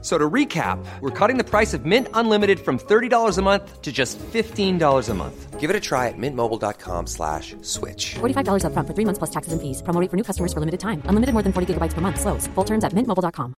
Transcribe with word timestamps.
So 0.00 0.16
to 0.16 0.30
recap, 0.30 0.78
we're 1.00 1.10
cutting 1.10 1.38
the 1.38 1.44
price 1.44 1.74
of 1.74 1.84
Mint 1.84 2.06
Unlimited 2.14 2.60
from 2.60 2.78
$30 2.78 3.36
a 3.36 3.42
month 3.42 3.82
to 3.82 3.90
just 3.90 4.16
$15 4.32 5.08
a 5.08 5.14
month. 5.14 5.58
Give 5.58 5.70
it 5.70 5.74
a 5.74 5.80
try 5.80 6.06
at 6.06 6.14
mintmobile.com 6.16 7.06
slash 7.08 7.56
switch. 7.62 8.14
$45 8.20 8.62
upfront 8.62 8.86
for 8.86 8.94
three 8.94 9.04
months 9.04 9.18
plus 9.18 9.30
taxes 9.30 9.52
and 9.52 9.60
fees. 9.60 9.82
Promo 9.82 10.00
rate 10.00 10.08
for 10.08 10.16
new 10.16 10.22
customers 10.22 10.52
for 10.52 10.60
limited 10.60 10.78
time. 10.78 11.02
Unlimited 11.10 11.32
more 11.34 11.42
than 11.42 11.52
40 11.52 11.74
gigabytes 11.74 11.94
per 11.94 12.00
month. 12.00 12.20
Slows. 12.20 12.46
Full 12.54 12.64
terms 12.64 12.84
at 12.84 12.92
mintmobile.com. 12.92 13.54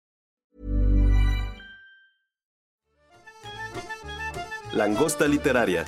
Langosta 4.73 5.27
Literaria. 5.29 5.85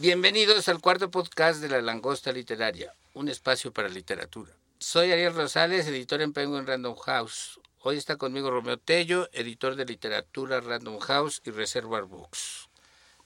Bienvenidos 0.00 0.68
al 0.68 0.80
cuarto 0.80 1.10
podcast 1.10 1.60
de 1.60 1.68
La 1.68 1.82
Langosta 1.82 2.30
Literaria, 2.30 2.94
un 3.14 3.28
espacio 3.28 3.72
para 3.72 3.88
literatura. 3.88 4.52
Soy 4.78 5.10
Ariel 5.10 5.34
Rosales, 5.34 5.88
editor 5.88 6.22
en 6.22 6.32
Penguin 6.32 6.64
Random 6.64 6.94
House. 6.94 7.57
Hoy 7.80 7.96
está 7.96 8.16
conmigo 8.16 8.50
Romeo 8.50 8.76
Tello, 8.76 9.28
editor 9.32 9.76
de 9.76 9.84
literatura 9.84 10.60
Random 10.60 10.98
House 10.98 11.40
y 11.44 11.52
Reservoir 11.52 12.04
Books. 12.04 12.68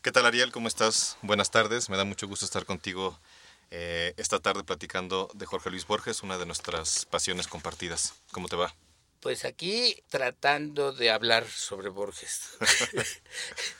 ¿Qué 0.03 0.13
tal 0.13 0.27
Ariel? 0.27 0.53
¿Cómo 0.53 0.69
estás? 0.69 1.17
Buenas 1.23 1.51
tardes. 1.51 1.89
Me 1.89 1.97
da 1.97 2.05
mucho 2.05 2.29
gusto 2.29 2.45
estar 2.45 2.67
contigo 2.67 3.19
eh, 3.71 4.13
esta 4.19 4.41
tarde 4.41 4.63
platicando 4.63 5.31
de 5.33 5.47
Jorge 5.47 5.71
Luis 5.71 5.87
Borges, 5.87 6.23
una 6.23 6.37
de 6.37 6.45
nuestras 6.45 7.07
pasiones 7.07 7.47
compartidas. 7.47 8.13
¿Cómo 8.31 8.49
te 8.49 8.57
va? 8.57 8.75
Pues 9.21 9.47
aquí 9.47 10.05
tratando 10.11 10.93
de 10.93 11.11
hablar 11.11 11.47
sobre 11.49 11.89
Borges. 11.89 12.51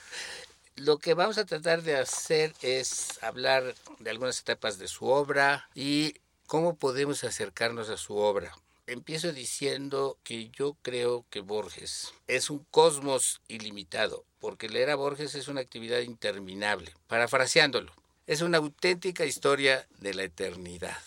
Lo 0.77 0.97
que 0.97 1.13
vamos 1.13 1.37
a 1.37 1.45
tratar 1.45 1.83
de 1.83 1.97
hacer 1.97 2.51
es 2.63 3.21
hablar 3.21 3.75
de 3.99 4.09
algunas 4.09 4.39
etapas 4.39 4.79
de 4.79 4.87
su 4.87 5.05
obra 5.05 5.69
y 5.75 6.15
cómo 6.47 6.77
podemos 6.77 7.23
acercarnos 7.23 7.89
a 7.89 7.97
su 7.97 8.17
obra. 8.17 8.55
Empiezo 8.85 9.31
diciendo 9.31 10.17
que 10.23 10.49
yo 10.49 10.75
creo 10.81 11.25
que 11.29 11.39
Borges 11.39 12.13
es 12.27 12.49
un 12.49 12.65
cosmos 12.69 13.39
ilimitado, 13.47 14.25
porque 14.39 14.67
leer 14.67 14.89
a 14.89 14.95
Borges 14.95 15.35
es 15.35 15.47
una 15.47 15.61
actividad 15.61 16.01
interminable. 16.01 16.93
Parafraseándolo, 17.07 17.93
es 18.27 18.41
una 18.41 18.57
auténtica 18.57 19.25
historia 19.25 19.87
de 19.99 20.13
la 20.13 20.23
eternidad. 20.23 20.97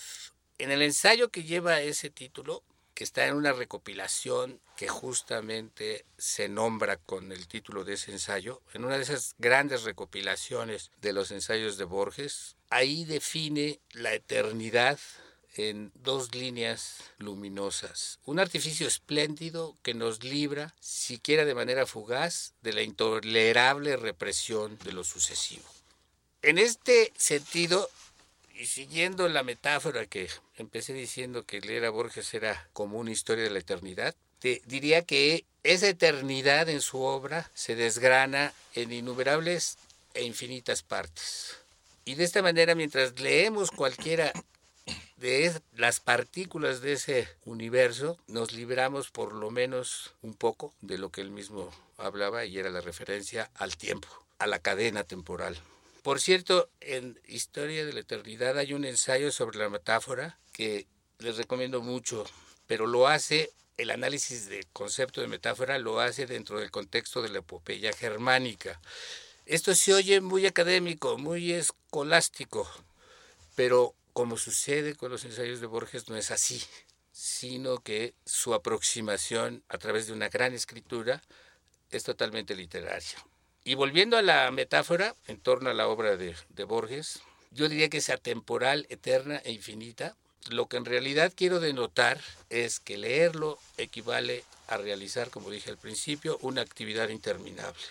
En 0.56 0.70
el 0.70 0.80
ensayo 0.80 1.28
que 1.28 1.44
lleva 1.44 1.82
ese 1.82 2.08
título, 2.08 2.62
que 2.94 3.04
está 3.04 3.26
en 3.26 3.36
una 3.36 3.52
recopilación 3.52 4.58
que 4.74 4.88
justamente 4.88 6.06
se 6.16 6.48
nombra 6.48 6.96
con 6.96 7.30
el 7.30 7.46
título 7.46 7.84
de 7.84 7.92
ese 7.92 8.10
ensayo, 8.10 8.62
en 8.72 8.86
una 8.86 8.96
de 8.96 9.02
esas 9.02 9.34
grandes 9.36 9.82
recopilaciones 9.82 10.90
de 11.02 11.12
los 11.12 11.30
ensayos 11.30 11.76
de 11.76 11.84
Borges, 11.84 12.56
ahí 12.70 13.04
define 13.04 13.80
la 13.92 14.14
eternidad 14.14 14.98
en 15.56 15.92
dos 15.94 16.34
líneas 16.34 16.98
luminosas. 17.18 18.18
Un 18.24 18.38
artificio 18.38 18.86
espléndido 18.86 19.76
que 19.82 19.94
nos 19.94 20.22
libra, 20.22 20.74
siquiera 20.80 21.44
de 21.44 21.54
manera 21.54 21.86
fugaz, 21.86 22.52
de 22.62 22.72
la 22.72 22.82
intolerable 22.82 23.96
represión 23.96 24.78
de 24.84 24.92
lo 24.92 25.04
sucesivo. 25.04 25.64
En 26.42 26.58
este 26.58 27.12
sentido, 27.16 27.90
y 28.54 28.66
siguiendo 28.66 29.28
la 29.28 29.42
metáfora 29.42 30.06
que 30.06 30.28
empecé 30.56 30.92
diciendo 30.92 31.44
que 31.44 31.60
leer 31.60 31.84
a 31.84 31.90
Borges 31.90 32.32
era 32.34 32.68
como 32.72 32.98
una 32.98 33.10
historia 33.10 33.44
de 33.44 33.50
la 33.50 33.58
eternidad, 33.58 34.14
te 34.38 34.62
diría 34.66 35.02
que 35.02 35.44
esa 35.62 35.88
eternidad 35.88 36.68
en 36.68 36.80
su 36.80 37.00
obra 37.00 37.50
se 37.54 37.74
desgrana 37.74 38.52
en 38.74 38.92
innumerables 38.92 39.78
e 40.14 40.24
infinitas 40.24 40.82
partes. 40.82 41.56
Y 42.04 42.14
de 42.14 42.24
esta 42.24 42.42
manera, 42.42 42.74
mientras 42.74 43.18
leemos 43.18 43.70
cualquiera 43.70 44.32
de 45.16 45.52
las 45.74 46.00
partículas 46.00 46.80
de 46.80 46.92
ese 46.92 47.28
universo, 47.44 48.18
nos 48.26 48.52
libramos 48.52 49.10
por 49.10 49.32
lo 49.32 49.50
menos 49.50 50.14
un 50.22 50.34
poco 50.34 50.74
de 50.80 50.98
lo 50.98 51.10
que 51.10 51.20
él 51.20 51.30
mismo 51.30 51.70
hablaba 51.96 52.44
y 52.44 52.58
era 52.58 52.70
la 52.70 52.80
referencia 52.80 53.50
al 53.54 53.76
tiempo, 53.76 54.08
a 54.38 54.46
la 54.46 54.58
cadena 54.58 55.04
temporal. 55.04 55.58
Por 56.02 56.20
cierto, 56.20 56.68
en 56.80 57.18
Historia 57.26 57.84
de 57.84 57.92
la 57.92 58.00
Eternidad 58.00 58.58
hay 58.58 58.74
un 58.74 58.84
ensayo 58.84 59.32
sobre 59.32 59.58
la 59.58 59.68
metáfora 59.68 60.38
que 60.52 60.86
les 61.18 61.36
recomiendo 61.36 61.80
mucho, 61.80 62.24
pero 62.66 62.86
lo 62.86 63.08
hace, 63.08 63.50
el 63.76 63.90
análisis 63.90 64.48
del 64.48 64.66
concepto 64.68 65.20
de 65.20 65.28
metáfora 65.28 65.78
lo 65.78 65.98
hace 66.00 66.26
dentro 66.26 66.60
del 66.60 66.70
contexto 66.70 67.22
de 67.22 67.30
la 67.30 67.38
epopeya 67.38 67.92
germánica. 67.92 68.80
Esto 69.46 69.74
se 69.74 69.94
oye 69.94 70.20
muy 70.20 70.46
académico, 70.46 71.18
muy 71.18 71.52
escolástico, 71.52 72.70
pero 73.54 73.94
como 74.16 74.38
sucede 74.38 74.94
con 74.94 75.10
los 75.10 75.26
ensayos 75.26 75.60
de 75.60 75.66
Borges, 75.66 76.08
no 76.08 76.16
es 76.16 76.30
así, 76.30 76.62
sino 77.12 77.80
que 77.80 78.14
su 78.24 78.54
aproximación 78.54 79.62
a 79.68 79.76
través 79.76 80.06
de 80.06 80.14
una 80.14 80.30
gran 80.30 80.54
escritura 80.54 81.22
es 81.90 82.02
totalmente 82.02 82.54
literaria. 82.54 83.18
Y 83.62 83.74
volviendo 83.74 84.16
a 84.16 84.22
la 84.22 84.50
metáfora 84.52 85.14
en 85.26 85.38
torno 85.38 85.68
a 85.68 85.74
la 85.74 85.86
obra 85.86 86.16
de, 86.16 86.34
de, 86.48 86.64
Borges, 86.64 87.20
yo 87.50 87.68
diría 87.68 87.90
que 87.90 87.98
es 87.98 88.08
atemporal, 88.08 88.86
eterna 88.88 89.36
e 89.44 89.52
infinita. 89.52 90.16
Lo 90.48 90.66
que 90.66 90.78
en 90.78 90.86
realidad 90.86 91.30
quiero 91.36 91.60
denotar 91.60 92.18
es 92.48 92.80
que 92.80 92.96
leerlo 92.96 93.58
equivale 93.76 94.44
a 94.66 94.78
realizar, 94.78 95.28
como 95.28 95.50
dije 95.50 95.68
al 95.68 95.76
principio, 95.76 96.38
una 96.40 96.62
actividad 96.62 97.10
interminable. 97.10 97.84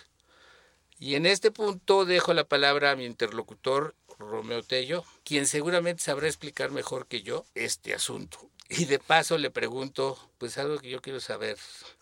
Y 0.98 1.14
en 1.14 1.26
este 1.26 1.52
punto 1.52 2.04
dejo 2.04 2.34
la 2.34 2.44
palabra 2.44 2.90
a 2.90 2.96
mi 2.96 3.04
interlocutor, 3.04 3.94
Romeo 4.18 4.62
Tello, 4.62 5.04
quien 5.24 5.46
seguramente 5.46 6.02
sabrá 6.02 6.26
explicar 6.26 6.70
mejor 6.70 7.06
que 7.06 7.22
yo 7.22 7.44
este 7.54 7.94
asunto. 7.94 8.50
Y 8.68 8.86
de 8.86 8.98
paso 8.98 9.38
le 9.38 9.50
pregunto, 9.50 10.18
pues 10.38 10.58
algo 10.58 10.78
que 10.78 10.90
yo 10.90 11.00
quiero 11.00 11.20
saber 11.20 11.56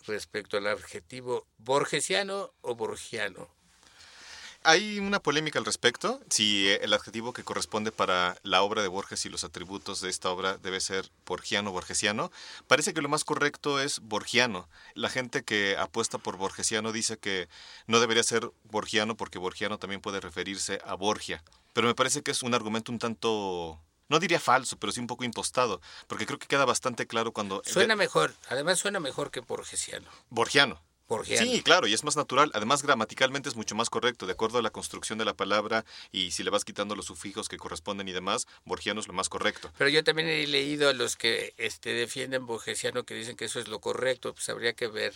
respecto 0.06 0.56
al 0.56 0.66
adjetivo 0.66 1.46
borgesiano 1.58 2.52
o 2.62 2.74
borgiano. 2.74 3.48
Hay 4.66 4.98
una 4.98 5.20
polémica 5.20 5.58
al 5.58 5.66
respecto, 5.66 6.22
si 6.30 6.70
el 6.70 6.94
adjetivo 6.94 7.34
que 7.34 7.44
corresponde 7.44 7.92
para 7.92 8.38
la 8.42 8.62
obra 8.62 8.80
de 8.80 8.88
Borges 8.88 9.26
y 9.26 9.28
los 9.28 9.44
atributos 9.44 10.00
de 10.00 10.08
esta 10.08 10.30
obra 10.30 10.56
debe 10.56 10.80
ser 10.80 11.10
borgiano 11.26 11.68
o 11.68 11.72
borgesiano. 11.74 12.32
Parece 12.66 12.94
que 12.94 13.02
lo 13.02 13.10
más 13.10 13.24
correcto 13.24 13.78
es 13.78 14.00
borgiano. 14.00 14.66
La 14.94 15.10
gente 15.10 15.44
que 15.44 15.76
apuesta 15.76 16.16
por 16.16 16.38
borgesiano 16.38 16.92
dice 16.92 17.18
que 17.18 17.46
no 17.86 18.00
debería 18.00 18.22
ser 18.22 18.50
borgiano 18.62 19.18
porque 19.18 19.38
borgiano 19.38 19.78
también 19.78 20.00
puede 20.00 20.20
referirse 20.20 20.80
a 20.86 20.94
Borgia. 20.94 21.42
Pero 21.74 21.86
me 21.86 21.94
parece 21.94 22.22
que 22.22 22.30
es 22.30 22.42
un 22.42 22.54
argumento 22.54 22.90
un 22.90 22.98
tanto 22.98 23.78
no 24.08 24.18
diría 24.18 24.40
falso, 24.40 24.78
pero 24.78 24.92
sí 24.92 25.00
un 25.00 25.06
poco 25.06 25.24
impostado, 25.24 25.80
porque 26.06 26.26
creo 26.26 26.38
que 26.38 26.46
queda 26.46 26.64
bastante 26.64 27.06
claro 27.06 27.32
cuando... 27.32 27.62
Suena 27.64 27.96
mejor, 27.96 28.34
además 28.48 28.78
suena 28.78 29.00
mejor 29.00 29.30
que 29.30 29.40
borgesiano. 29.40 30.08
Borgiano. 30.28 30.80
Borgiano. 31.06 31.50
Sí, 31.50 31.62
claro, 31.62 31.86
y 31.86 31.92
es 31.92 32.02
más 32.02 32.16
natural. 32.16 32.50
Además, 32.54 32.82
gramaticalmente 32.82 33.50
es 33.50 33.56
mucho 33.56 33.74
más 33.74 33.90
correcto, 33.90 34.24
de 34.24 34.32
acuerdo 34.32 34.58
a 34.58 34.62
la 34.62 34.70
construcción 34.70 35.18
de 35.18 35.26
la 35.26 35.34
palabra 35.34 35.84
y 36.12 36.30
si 36.30 36.42
le 36.42 36.50
vas 36.50 36.64
quitando 36.64 36.96
los 36.96 37.04
sufijos 37.04 37.48
que 37.48 37.58
corresponden 37.58 38.08
y 38.08 38.12
demás, 38.12 38.46
borgiano 38.64 39.00
es 39.00 39.06
lo 39.06 39.12
más 39.12 39.28
correcto. 39.28 39.70
Pero 39.76 39.90
yo 39.90 40.02
también 40.02 40.28
he 40.28 40.46
leído 40.46 40.88
a 40.88 40.94
los 40.94 41.16
que 41.16 41.52
este, 41.58 41.92
defienden 41.92 42.46
borgesiano 42.46 43.04
que 43.04 43.14
dicen 43.14 43.36
que 43.36 43.44
eso 43.44 43.60
es 43.60 43.68
lo 43.68 43.80
correcto, 43.80 44.32
pues 44.32 44.48
habría 44.48 44.72
que 44.72 44.88
ver 44.88 45.14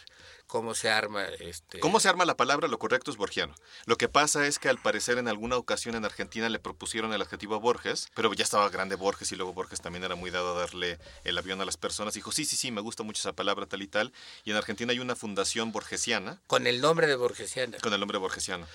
cómo 0.49 0.75
se 0.75 0.91
arma. 0.91 1.27
Este... 1.27 1.79
¿Cómo 1.79 2.01
se 2.01 2.09
arma 2.09 2.25
la 2.25 2.37
palabra? 2.37 2.67
Lo 2.67 2.79
correcto 2.81 3.13
es 3.13 3.17
borgiano. 3.17 3.55
Lo 3.85 3.97
que 3.97 4.09
pasa 4.09 4.47
es 4.47 4.59
que 4.59 4.69
al 4.69 4.79
parecer 4.79 5.19
en 5.19 5.29
alguna 5.29 5.57
ocasión 5.57 5.95
en 5.95 6.05
Argentina 6.05 6.49
le 6.49 6.59
propusieron 6.59 7.13
el 7.13 7.23
adjetivo 7.23 7.55
a 7.55 7.59
Borges, 7.59 8.09
pero 8.15 8.33
ya 8.33 8.43
estaba 8.43 8.69
grande 8.71 8.97
Borges 8.97 9.31
y 9.31 9.37
luego 9.37 9.53
Borges 9.53 9.81
también 9.81 10.05
era 10.05 10.17
muy 10.17 10.31
dado 10.31 10.57
a 10.57 10.61
darle 10.61 10.99
el 11.25 11.39
avión 11.39 11.61
a 11.61 11.65
las 11.65 11.77
personas. 11.77 12.15
Dijo, 12.15 12.33
sí, 12.33 12.45
sí, 12.45 12.57
sí, 12.57 12.73
me 12.73 12.81
gusta 12.81 13.05
mucho 13.05 13.21
esa 13.21 13.35
palabra 13.35 13.67
tal 13.67 13.83
y 13.83 13.87
tal. 13.87 14.13
Y 14.45 14.51
en 14.51 14.57
Argentina 14.57 14.91
hay 14.91 14.99
una 14.99 15.15
fundación 15.15 15.71
borgesiana. 15.71 16.41
Con 16.47 16.67
el 16.67 16.81
nombre 16.81 17.07
de 17.07 17.15
borgesiana. 17.15 17.77
Con 17.79 17.93
el 17.93 18.01
nombre 18.01 18.19
borgesiano. 18.19 18.67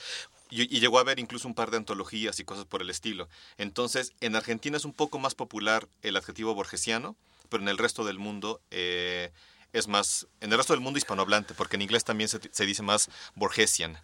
Y, 0.51 0.63
y, 0.63 0.79
llegó 0.79 0.99
a 0.99 1.01
haber 1.01 1.17
incluso 1.17 1.47
un 1.47 1.55
par 1.55 1.71
de 1.71 1.77
antologías 1.77 2.39
y 2.39 2.45
cosas 2.45 2.65
por 2.65 2.83
el 2.83 2.91
estilo. 2.91 3.27
Entonces, 3.57 4.13
en 4.21 4.35
Argentina 4.35 4.77
es 4.77 4.85
un 4.85 4.93
poco 4.93 5.17
más 5.17 5.33
popular 5.33 5.87
el 6.03 6.15
adjetivo 6.15 6.53
borgesiano, 6.53 7.15
pero 7.49 7.63
en 7.63 7.69
el 7.69 7.79
resto 7.79 8.05
del 8.05 8.19
mundo... 8.19 8.61
Eh, 8.69 9.31
es 9.73 9.87
más, 9.87 10.27
en 10.39 10.51
el 10.51 10.57
resto 10.57 10.73
del 10.73 10.81
mundo 10.81 10.97
hispanohablante, 10.97 11.53
porque 11.53 11.75
en 11.75 11.81
inglés 11.81 12.03
también 12.03 12.29
se, 12.29 12.39
se 12.51 12.65
dice 12.65 12.83
más 12.83 13.09
Borgesian. 13.35 13.99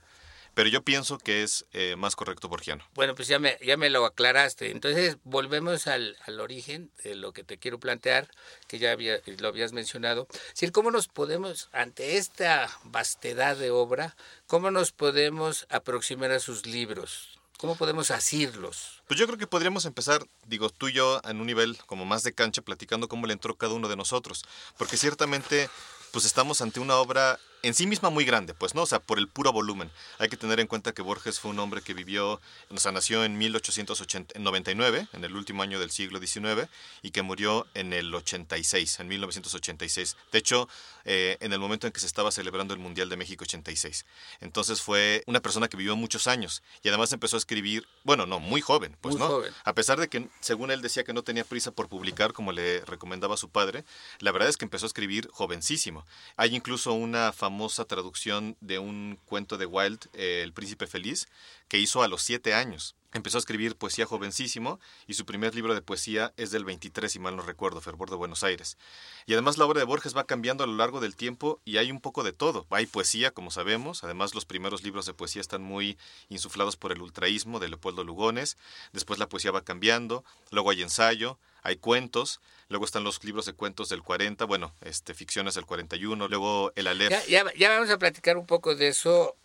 Pero 0.53 0.69
yo 0.69 0.83
pienso 0.83 1.19
que 1.19 1.43
es 1.43 1.65
eh, 1.73 1.95
más 1.95 2.15
correcto 2.15 2.49
borgiano. 2.49 2.83
Bueno, 2.93 3.15
pues 3.15 3.27
ya 3.27 3.39
me, 3.39 3.57
ya 3.61 3.77
me 3.77 3.89
lo 3.89 4.05
aclaraste. 4.05 4.71
Entonces, 4.71 5.17
volvemos 5.23 5.87
al, 5.87 6.17
al, 6.25 6.39
origen 6.39 6.91
de 7.03 7.15
lo 7.15 7.31
que 7.31 7.43
te 7.43 7.57
quiero 7.57 7.79
plantear, 7.79 8.29
que 8.67 8.79
ya 8.79 8.91
había, 8.91 9.21
lo 9.25 9.47
habías 9.47 9.71
mencionado. 9.71 10.27
Es 10.31 10.53
decir, 10.55 10.71
¿cómo 10.71 10.91
nos 10.91 11.07
podemos, 11.07 11.69
ante 11.71 12.17
esta 12.17 12.69
vastedad 12.83 13.55
de 13.55 13.71
obra, 13.71 14.17
cómo 14.47 14.71
nos 14.71 14.91
podemos 14.91 15.65
aproximar 15.69 16.31
a 16.31 16.39
sus 16.39 16.65
libros? 16.65 17.38
¿Cómo 17.59 17.75
podemos 17.75 18.09
asirlos? 18.09 19.03
Pues 19.05 19.19
yo 19.19 19.25
creo 19.25 19.37
que 19.37 19.45
podríamos 19.45 19.83
empezar, 19.83 20.25
digo, 20.47 20.69
tú 20.69 20.87
y 20.87 20.93
yo 20.93 21.19
en 21.25 21.41
un 21.41 21.45
nivel 21.45 21.77
como 21.87 22.05
más 22.05 22.23
de 22.23 22.31
cancha, 22.31 22.61
platicando 22.61 23.09
cómo 23.09 23.27
le 23.27 23.33
entró 23.33 23.57
cada 23.57 23.73
uno 23.73 23.89
de 23.89 23.97
nosotros. 23.97 24.45
Porque 24.77 24.95
ciertamente 24.95 25.69
pues 26.13 26.23
estamos 26.23 26.61
ante 26.61 26.79
una 26.79 26.95
obra 26.95 27.37
en 27.61 27.73
sí 27.73 27.87
misma 27.87 28.09
muy 28.09 28.25
grande, 28.25 28.53
pues 28.53 28.73
no, 28.75 28.83
o 28.83 28.85
sea, 28.85 28.99
por 28.99 29.19
el 29.19 29.27
puro 29.27 29.51
volumen. 29.51 29.91
Hay 30.17 30.29
que 30.29 30.37
tener 30.37 30.59
en 30.59 30.67
cuenta 30.67 30.93
que 30.93 31.01
Borges 31.01 31.39
fue 31.39 31.51
un 31.51 31.59
hombre 31.59 31.81
que 31.81 31.93
vivió, 31.93 32.39
o 32.69 32.77
sea, 32.77 32.91
nació 32.91 33.25
en 33.25 33.37
1899, 33.37 35.07
en 35.13 35.23
el 35.23 35.35
último 35.35 35.61
año 35.63 35.79
del 35.79 35.91
siglo 35.91 36.19
XIX, 36.19 36.69
y 37.01 37.11
que 37.11 37.21
murió 37.21 37.67
en 37.73 37.91
el 37.93 38.13
86, 38.13 38.99
en 39.01 39.07
1986. 39.09 40.15
De 40.31 40.39
hecho, 40.39 40.69
eh, 41.05 41.37
en 41.41 41.51
el 41.53 41.59
momento 41.59 41.87
en 41.87 41.93
que 41.93 41.99
se 41.99 42.05
estaba 42.05 42.31
celebrando 42.31 42.73
el 42.73 42.79
Mundial 42.79 43.09
de 43.09 43.17
México 43.17 43.43
86. 43.43 44.05
Entonces 44.39 44.81
fue 44.81 45.23
una 45.27 45.41
persona 45.41 45.67
que 45.67 45.77
vivió 45.77 45.95
muchos 45.95 46.27
años 46.27 46.63
y 46.83 46.89
además 46.89 47.11
empezó 47.11 47.35
a 47.35 47.39
escribir, 47.39 47.87
bueno, 48.03 48.25
no, 48.25 48.39
muy 48.39 48.61
joven, 48.61 48.95
pues 49.01 49.15
Muy 49.15 49.21
no. 49.21 49.27
joven. 49.27 49.53
A 49.63 49.73
pesar 49.73 49.99
de 49.99 50.07
que, 50.07 50.29
según 50.39 50.71
él 50.71 50.81
decía 50.81 51.03
que 51.03 51.13
no 51.13 51.23
tenía 51.23 51.43
prisa 51.43 51.71
por 51.71 51.89
publicar, 51.89 52.33
como 52.33 52.51
le 52.51 52.85
recomendaba 52.85 53.37
su 53.37 53.49
padre, 53.49 53.83
la 54.19 54.31
verdad 54.31 54.49
es 54.49 54.57
que 54.57 54.65
empezó 54.65 54.85
a 54.85 54.87
escribir 54.87 55.29
jovencísimo. 55.31 56.05
Hay 56.37 56.55
incluso 56.55 56.93
una 56.93 57.33
famosa 57.33 57.48
traducción 57.87 58.55
de 58.61 58.79
un 58.79 59.19
cuento 59.25 59.57
de 59.57 59.65
Wilde, 59.65 60.07
eh, 60.13 60.41
El 60.43 60.53
Príncipe 60.53 60.87
Feliz, 60.87 61.27
que 61.67 61.77
hizo 61.79 62.03
a 62.03 62.07
los 62.07 62.21
siete 62.21 62.53
años. 62.53 62.95
Empezó 63.11 63.37
a 63.37 63.39
escribir 63.39 63.75
poesía 63.75 64.05
jovencísimo 64.05 64.79
y 65.07 65.15
su 65.15 65.25
primer 65.25 65.55
libro 65.55 65.73
de 65.73 65.81
poesía 65.81 66.31
es 66.37 66.51
del 66.51 66.63
23, 66.63 67.11
si 67.11 67.17
mal 67.17 67.35
no 67.35 67.41
recuerdo, 67.41 67.81
Fervor 67.81 68.11
de 68.11 68.15
Buenos 68.15 68.43
Aires. 68.43 68.77
Y 69.25 69.33
además 69.33 69.57
la 69.57 69.65
obra 69.65 69.79
de 69.79 69.85
Borges 69.85 70.15
va 70.15 70.25
cambiando 70.25 70.63
a 70.63 70.67
lo 70.67 70.75
largo 70.75 70.99
del 70.99 71.15
tiempo 71.15 71.59
y 71.65 71.77
hay 71.77 71.89
un 71.89 72.01
poco 72.01 72.23
de 72.23 72.33
todo. 72.33 72.67
Hay 72.69 72.85
poesía, 72.85 73.31
como 73.31 73.49
sabemos, 73.49 74.03
además 74.03 74.35
los 74.35 74.45
primeros 74.45 74.83
libros 74.83 75.07
de 75.07 75.15
poesía 75.15 75.41
están 75.41 75.63
muy 75.63 75.97
insuflados 76.29 76.77
por 76.77 76.91
el 76.91 77.01
ultraísmo 77.01 77.59
de 77.59 77.69
Leopoldo 77.69 78.03
Lugones, 78.03 78.57
después 78.93 79.17
la 79.17 79.27
poesía 79.27 79.51
va 79.51 79.63
cambiando, 79.63 80.23
luego 80.51 80.69
hay 80.69 80.83
ensayo, 80.83 81.39
hay 81.63 81.77
cuentos, 81.77 82.39
luego 82.69 82.85
están 82.85 83.03
los 83.03 83.23
libros 83.23 83.45
de 83.45 83.53
cuentos 83.53 83.89
del 83.89 84.03
40, 84.03 84.45
bueno, 84.45 84.73
este, 84.81 85.13
ficciones 85.13 85.55
del 85.55 85.65
41, 85.65 86.27
luego 86.27 86.71
el 86.75 86.87
Aleph. 86.87 87.27
Ya, 87.27 87.43
vamos 87.69 87.89
a 87.89 87.97
platicar 87.97 88.37
un 88.37 88.45
poco 88.45 88.75
de 88.75 88.89
eso 88.89 89.35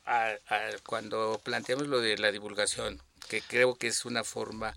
cuando 0.87 1.40
planteemos 1.43 1.87
lo 1.87 2.00
de 2.00 2.19
la 2.19 2.32
divulgación, 2.32 3.00
que 3.28 3.40
creo 3.40 3.75
que 3.75 3.88
es 3.88 4.05
una 4.05 4.25
forma, 4.25 4.75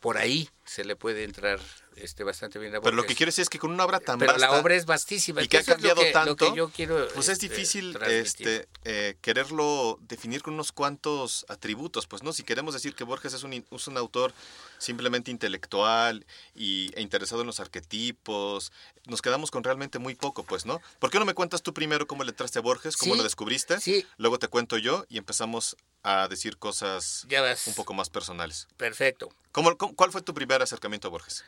por 0.00 0.16
ahí 0.18 0.48
se 0.64 0.84
le 0.84 0.96
puede 0.96 1.24
entrar 1.24 1.60
este, 1.96 2.24
bastante 2.24 2.58
bien 2.58 2.74
a 2.74 2.80
Pero 2.80 2.96
lo 2.96 3.02
que 3.04 3.14
quiero 3.14 3.28
decir 3.28 3.42
es 3.42 3.50
que 3.50 3.58
con 3.58 3.70
una 3.70 3.84
obra 3.84 4.00
tan 4.00 4.18
Pero 4.18 4.32
vasta 4.32 4.46
la 4.50 4.58
obra 4.58 4.74
es 4.74 4.86
vastísima. 4.86 5.42
y 5.42 5.48
que 5.48 5.58
ha 5.58 5.62
cambiado 5.64 6.00
que- 6.00 6.12
tanto, 6.12 6.54
yo 6.54 6.70
quiero, 6.70 7.06
pues 7.14 7.28
es 7.28 7.34
este, 7.34 7.48
difícil 7.50 7.92
transmitir. 7.92 8.48
este, 8.48 8.68
eh, 8.84 9.16
quererlo 9.20 9.98
definir 10.00 10.40
con 10.42 10.54
unos 10.54 10.72
cuantos 10.72 11.44
atributos, 11.48 12.06
pues 12.06 12.22
no, 12.22 12.32
si 12.32 12.42
queremos 12.44 12.72
decir 12.72 12.94
que 12.94 13.04
Borges 13.04 13.34
es 13.34 13.42
un, 13.42 13.52
es 13.52 13.86
un 13.88 13.96
autor 13.98 14.32
simplemente 14.78 15.30
intelectual 15.30 16.24
y, 16.54 16.90
e 16.94 17.02
interesado 17.02 17.42
en 17.42 17.48
los 17.48 17.60
arquetipos, 17.60 18.72
nos 19.06 19.20
quedamos 19.20 19.50
con 19.50 19.62
realmente 19.64 19.98
muy 19.98 20.14
poco, 20.14 20.44
pues, 20.44 20.64
¿no? 20.64 20.80
¿Por 20.98 21.10
qué 21.10 21.18
no 21.18 21.24
me 21.26 21.34
cuentas 21.34 21.62
tú 21.62 21.74
primero 21.74 22.06
cómo 22.06 22.24
le 22.24 22.30
entraste 22.30 22.58
a 22.58 22.62
Borges, 22.62 22.96
cómo 22.96 23.12
Sí, 23.14 23.18
lo 23.18 23.24
descubriste? 23.24 23.80
sí. 23.80 24.06
Luego 24.16 24.38
te 24.38 24.48
cuento 24.48 24.78
yo 24.78 25.04
y 25.10 25.18
empezamos 25.18 25.76
a 26.02 26.28
decir 26.28 26.56
cosas 26.58 27.24
Ya 27.28 27.42
vas. 27.42 27.66
un 27.66 27.74
poco 27.74 27.92
más 27.94 28.08
personales. 28.10 28.68
Perfecto. 28.76 29.28
¿Cómo- 29.52 29.76
cómo- 29.76 29.94
¿Cuál 29.94 30.12
fue 30.12 30.22
tu 30.22 30.32
primer 30.34 30.62
acercamiento 30.62 31.08
a 31.08 31.10
Borges? 31.10 31.44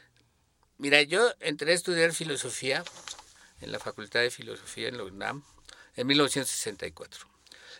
Mira, 0.78 1.02
yo 1.02 1.32
entré 1.40 1.72
a 1.72 1.74
estudiar 1.74 2.12
filosofía 2.12 2.82
en 3.60 3.72
la 3.72 3.78
Facultad 3.78 4.20
de 4.20 4.30
Filosofía 4.30 4.88
en 4.88 4.96
la 4.98 5.04
UNAM 5.04 5.44
en 5.94 6.06
1964. 6.06 7.26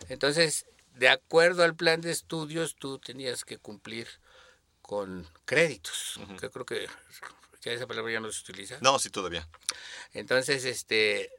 Entonces, 0.08 0.66
de 0.94 1.08
acuerdo 1.08 1.64
al 1.64 1.74
plan 1.74 2.00
de 2.00 2.10
estudios, 2.10 2.76
tú 2.76 2.98
tenías 2.98 3.44
que 3.44 3.58
cumplir 3.58 4.08
con 4.82 5.28
créditos. 5.44 6.20
Yo 6.40 6.50
creo 6.50 6.66
que 6.66 6.86
ya 7.62 7.72
esa 7.72 7.86
palabra 7.86 8.12
ya 8.12 8.20
no 8.20 8.30
se 8.30 8.40
utiliza. 8.40 8.78
No, 8.80 8.98
sí, 8.98 9.10
todavía. 9.10 9.48
Entonces, 10.12 10.64
este, 10.64 11.30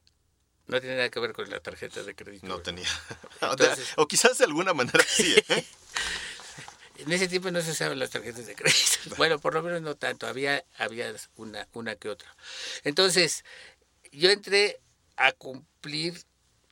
no 0.67 0.79
tiene 0.79 0.95
nada 0.95 1.09
que 1.09 1.19
ver 1.19 1.33
con 1.33 1.49
la 1.49 1.59
tarjeta 1.59 2.03
de 2.03 2.15
crédito. 2.15 2.47
No 2.47 2.59
tenía. 2.61 2.87
Entonces- 3.41 3.93
o 3.97 4.07
quizás 4.07 4.37
de 4.37 4.45
alguna 4.45 4.73
manera 4.73 5.03
sí. 5.07 5.35
¿eh? 5.49 5.65
En 6.97 7.11
ese 7.11 7.27
tiempo 7.27 7.49
no 7.51 7.61
se 7.61 7.71
usaban 7.71 7.99
las 7.99 8.11
tarjetas 8.11 8.45
de 8.45 8.55
crédito. 8.55 8.79
Bueno, 9.17 9.39
por 9.39 9.53
lo 9.53 9.61
menos 9.63 9.81
no 9.81 9.95
tanto, 9.95 10.27
había, 10.27 10.63
había 10.77 11.13
una, 11.35 11.67
una 11.73 11.95
que 11.95 12.07
otra. 12.09 12.33
Entonces, 12.83 13.43
yo 14.11 14.29
entré 14.29 14.79
a 15.17 15.31
cumplir 15.33 16.21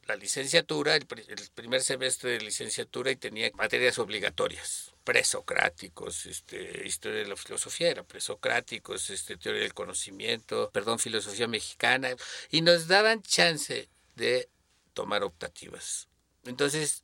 la 0.05 0.15
licenciatura, 0.15 0.95
el, 0.95 1.05
pri- 1.05 1.25
el 1.27 1.49
primer 1.53 1.81
semestre 1.81 2.31
de 2.31 2.41
licenciatura 2.41 3.11
y 3.11 3.15
tenía 3.15 3.51
materias 3.53 3.99
obligatorias, 3.99 4.93
presocráticos, 5.03 6.25
este, 6.25 6.87
historia 6.87 7.19
de 7.19 7.27
la 7.27 7.35
filosofía, 7.35 7.89
era 7.89 8.03
presocráticos, 8.03 9.09
este, 9.09 9.37
teoría 9.37 9.61
del 9.61 9.73
conocimiento, 9.73 10.69
perdón, 10.71 10.99
filosofía 10.99 11.47
mexicana, 11.47 12.15
y 12.49 12.61
nos 12.61 12.87
daban 12.87 13.21
chance 13.21 13.89
de 14.15 14.49
tomar 14.93 15.23
optativas. 15.23 16.07
Entonces, 16.45 17.03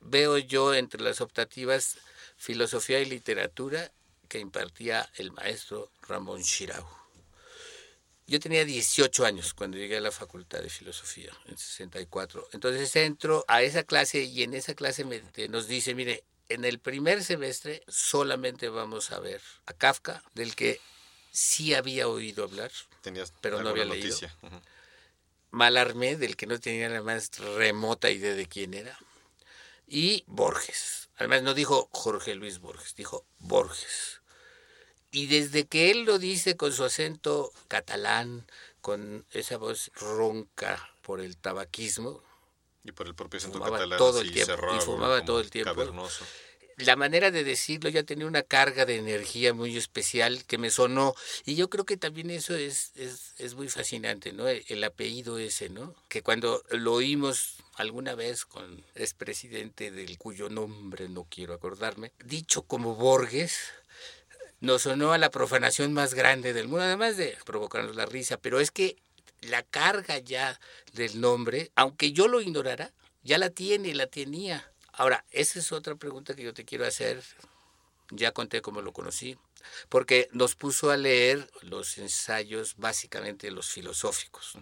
veo 0.00 0.38
yo 0.38 0.74
entre 0.74 1.02
las 1.02 1.20
optativas 1.20 1.98
filosofía 2.36 3.00
y 3.00 3.04
literatura 3.04 3.92
que 4.28 4.38
impartía 4.38 5.10
el 5.16 5.30
maestro 5.32 5.90
Ramón 6.08 6.40
Shirau. 6.40 6.99
Yo 8.30 8.38
tenía 8.38 8.64
18 8.64 9.26
años 9.26 9.54
cuando 9.54 9.76
llegué 9.76 9.96
a 9.96 10.00
la 10.00 10.12
facultad 10.12 10.60
de 10.60 10.70
filosofía, 10.70 11.36
en 11.46 11.58
64. 11.58 12.48
Entonces 12.52 12.94
entro 12.94 13.44
a 13.48 13.62
esa 13.62 13.82
clase 13.82 14.22
y 14.22 14.44
en 14.44 14.54
esa 14.54 14.74
clase 14.74 15.04
me- 15.04 15.20
nos 15.48 15.66
dice, 15.66 15.96
mire, 15.96 16.22
en 16.48 16.64
el 16.64 16.78
primer 16.78 17.24
semestre 17.24 17.82
solamente 17.88 18.68
vamos 18.68 19.10
a 19.10 19.18
ver 19.18 19.42
a 19.66 19.72
Kafka, 19.72 20.22
del 20.32 20.54
que 20.54 20.80
sí 21.32 21.74
había 21.74 22.06
oído 22.06 22.44
hablar, 22.44 22.70
Tenías 23.00 23.32
Pero 23.40 23.62
no 23.62 23.70
había 23.70 23.84
leído. 23.84 24.16
Malarmé, 25.50 26.14
del 26.14 26.36
que 26.36 26.46
no 26.46 26.60
tenía 26.60 26.88
la 26.88 27.02
más 27.02 27.36
remota 27.56 28.10
idea 28.10 28.34
de 28.34 28.46
quién 28.46 28.74
era, 28.74 28.96
y 29.88 30.22
Borges. 30.28 31.08
Además 31.16 31.42
no 31.42 31.52
dijo 31.52 31.88
Jorge 31.90 32.36
Luis 32.36 32.60
Borges, 32.60 32.94
dijo 32.94 33.26
Borges. 33.40 34.19
Y 35.12 35.26
desde 35.26 35.66
que 35.66 35.90
él 35.90 36.04
lo 36.04 36.18
dice 36.18 36.56
con 36.56 36.72
su 36.72 36.84
acento 36.84 37.52
catalán, 37.68 38.46
con 38.80 39.24
esa 39.32 39.56
voz 39.56 39.90
ronca 39.96 40.90
por 41.02 41.20
el 41.20 41.36
tabaquismo, 41.36 42.22
Y 42.84 42.92
por 42.92 43.06
el 43.06 43.14
propio 43.14 43.40
Fumaba 43.40 43.72
catalán. 43.72 43.98
todo 43.98 44.20
el 44.20 44.32
tiempo, 44.32 44.52
y 44.52 44.56
cerrado, 44.56 44.80
fumaba 44.80 45.16
como 45.16 45.26
todo 45.26 45.40
el 45.40 45.50
tiempo. 45.50 45.74
Cavernoso. 45.74 46.24
la 46.78 46.96
manera 46.96 47.30
de 47.30 47.44
decirlo 47.44 47.90
ya 47.90 48.04
tenía 48.04 48.26
una 48.26 48.42
carga 48.42 48.86
de 48.86 48.96
energía 48.96 49.52
muy 49.52 49.76
especial 49.76 50.44
que 50.46 50.56
me 50.56 50.70
sonó 50.70 51.14
y 51.44 51.54
yo 51.54 51.68
creo 51.68 51.84
que 51.84 51.98
también 51.98 52.30
eso 52.30 52.54
es, 52.56 52.92
es, 52.94 53.34
es 53.36 53.54
muy 53.54 53.68
fascinante, 53.68 54.32
¿no? 54.32 54.48
El, 54.48 54.64
el 54.68 54.82
apellido 54.84 55.36
ese, 55.38 55.68
¿no? 55.68 55.94
Que 56.08 56.22
cuando 56.22 56.62
lo 56.70 56.94
oímos 56.94 57.56
alguna 57.74 58.14
vez 58.14 58.46
con 58.46 58.82
expresidente 58.94 59.90
del 59.90 60.16
cuyo 60.16 60.48
nombre 60.48 61.08
no 61.10 61.26
quiero 61.28 61.52
acordarme, 61.52 62.12
dicho 62.24 62.62
como 62.62 62.94
Borges, 62.94 63.58
nos 64.60 64.82
sonó 64.82 65.12
a 65.12 65.18
la 65.18 65.30
profanación 65.30 65.92
más 65.92 66.14
grande 66.14 66.52
del 66.52 66.68
mundo, 66.68 66.84
además 66.84 67.16
de 67.16 67.36
provocarnos 67.44 67.96
la 67.96 68.06
risa, 68.06 68.36
pero 68.36 68.60
es 68.60 68.70
que 68.70 68.96
la 69.40 69.62
carga 69.62 70.18
ya 70.18 70.60
del 70.92 71.20
nombre, 71.20 71.70
aunque 71.74 72.12
yo 72.12 72.28
lo 72.28 72.40
ignorara, 72.40 72.92
ya 73.22 73.38
la 73.38 73.50
tiene, 73.50 73.94
la 73.94 74.06
tenía. 74.06 74.70
Ahora, 74.92 75.24
esa 75.30 75.58
es 75.58 75.72
otra 75.72 75.94
pregunta 75.94 76.34
que 76.34 76.42
yo 76.42 76.52
te 76.54 76.64
quiero 76.64 76.86
hacer. 76.86 77.22
Ya 78.10 78.32
conté 78.32 78.60
cómo 78.60 78.82
lo 78.82 78.92
conocí, 78.92 79.38
porque 79.88 80.28
nos 80.32 80.56
puso 80.56 80.90
a 80.90 80.96
leer 80.96 81.48
los 81.62 81.96
ensayos, 81.98 82.74
básicamente 82.76 83.52
los 83.52 83.70
filosóficos. 83.70 84.56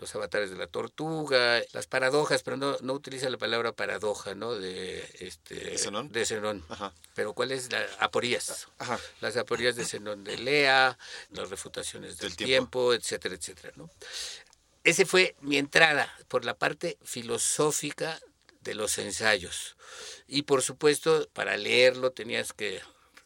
Los 0.00 0.14
avatares 0.14 0.50
de 0.50 0.56
la 0.56 0.66
tortuga, 0.66 1.62
las 1.72 1.86
paradojas, 1.86 2.42
pero 2.42 2.56
no, 2.56 2.76
no 2.80 2.94
utiliza 2.94 3.28
la 3.28 3.36
palabra 3.38 3.72
paradoja, 3.72 4.34
¿no? 4.34 4.54
De, 4.54 5.06
este, 5.20 5.54
¿De 5.54 5.78
Zenón? 5.78 6.10
De 6.10 6.24
Zenón. 6.24 6.64
Ajá. 6.70 6.92
Pero 7.14 7.34
¿cuál 7.34 7.52
es 7.52 7.70
la 7.70 7.86
aporías? 7.98 8.66
Ajá. 8.78 8.98
Las 9.20 9.36
aporías 9.36 9.76
de 9.76 9.84
Zenón 9.84 10.24
de 10.24 10.38
Lea, 10.38 10.98
las 11.32 11.50
refutaciones 11.50 12.16
del, 12.18 12.30
Del 12.30 12.36
tiempo. 12.36 12.90
tiempo. 12.90 12.94
etcétera, 12.94 13.34
etcétera, 13.34 13.72
¿no? 13.76 13.90
Ese 14.82 15.04
fue 15.04 15.36
mi 15.40 15.58
entrada 15.58 16.10
por 16.28 16.44
la 16.46 16.54
parte 16.54 16.96
filosófica 17.04 18.18
de 18.62 18.74
los 18.74 18.96
ensayos. 18.98 19.76
Y 20.26 20.42
por 20.42 20.62
supuesto, 20.62 21.28
para 21.34 21.56
leerlo 21.56 22.12
tenías 22.12 22.52
que 22.54 22.80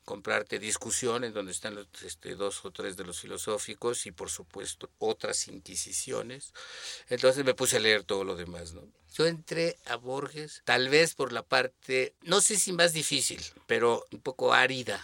comprarte 0.04 0.58
discusiones 0.58 1.34
donde 1.34 1.52
están 1.52 1.74
los, 1.74 1.86
este, 2.02 2.34
dos 2.34 2.64
o 2.64 2.70
tres 2.70 2.96
de 2.96 3.04
los 3.04 3.20
filosóficos 3.20 4.06
y 4.06 4.12
por 4.12 4.30
supuesto 4.30 4.90
otras 4.98 5.48
inquisiciones. 5.48 6.52
Entonces 7.08 7.44
me 7.44 7.54
puse 7.54 7.76
a 7.76 7.80
leer 7.80 8.04
todo 8.04 8.24
lo 8.24 8.36
demás, 8.36 8.72
¿no? 8.72 8.82
Yo 9.14 9.26
entré 9.26 9.76
a 9.86 9.96
Borges 9.96 10.62
tal 10.64 10.88
vez 10.88 11.14
por 11.14 11.32
la 11.32 11.42
parte, 11.42 12.14
no 12.22 12.40
sé 12.40 12.56
si 12.56 12.72
más 12.72 12.92
difícil, 12.92 13.40
pero 13.66 14.04
un 14.10 14.20
poco 14.20 14.52
árida 14.52 15.00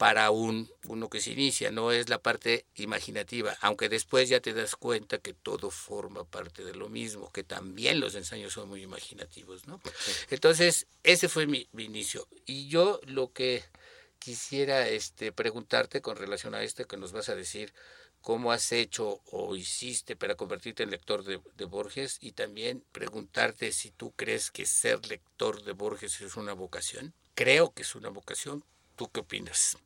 para 0.00 0.30
un 0.30 0.70
uno 0.86 1.10
que 1.10 1.20
se 1.20 1.32
inicia, 1.32 1.70
no 1.70 1.92
es 1.92 2.08
la 2.08 2.22
parte 2.22 2.64
imaginativa, 2.74 3.54
aunque 3.60 3.90
después 3.90 4.30
ya 4.30 4.40
te 4.40 4.54
das 4.54 4.74
cuenta 4.74 5.18
que 5.18 5.34
todo 5.34 5.70
forma 5.70 6.24
parte 6.24 6.64
de 6.64 6.74
lo 6.74 6.88
mismo, 6.88 7.30
que 7.32 7.44
también 7.44 8.00
los 8.00 8.14
ensayos 8.14 8.54
son 8.54 8.70
muy 8.70 8.82
imaginativos, 8.82 9.66
¿no? 9.66 9.78
Entonces, 10.30 10.86
ese 11.02 11.28
fue 11.28 11.46
mi, 11.46 11.68
mi 11.72 11.84
inicio. 11.84 12.26
Y 12.46 12.68
yo 12.68 12.98
lo 13.04 13.32
que 13.34 13.62
quisiera 14.20 14.86
este, 14.86 15.32
preguntarte 15.32 16.00
con 16.00 16.16
relación 16.16 16.54
a 16.54 16.62
este 16.62 16.84
que 16.84 16.96
nos 16.96 17.10
vas 17.10 17.28
a 17.28 17.34
decir, 17.34 17.74
cómo 18.20 18.52
has 18.52 18.70
hecho 18.70 19.20
o 19.32 19.56
hiciste 19.56 20.14
para 20.14 20.36
convertirte 20.36 20.82
en 20.82 20.90
lector 20.90 21.24
de, 21.24 21.40
de, 21.56 21.64
Borges 21.64 22.18
y 22.20 22.32
también 22.32 22.84
preguntarte 22.92 23.72
si 23.72 23.90
tú 23.90 24.12
crees 24.12 24.50
que 24.50 24.66
ser 24.66 25.06
lector 25.06 25.64
de 25.64 25.72
Borges 25.72 26.20
es 26.20 26.36
una 26.36 26.52
vocación. 26.52 27.14
Creo 27.34 27.72
que 27.72 27.82
es 27.82 27.94
una 27.94 28.10
vocación. 28.10 28.62
¿Tú 28.96 29.10
qué 29.10 29.20
opinas? 29.20 29.78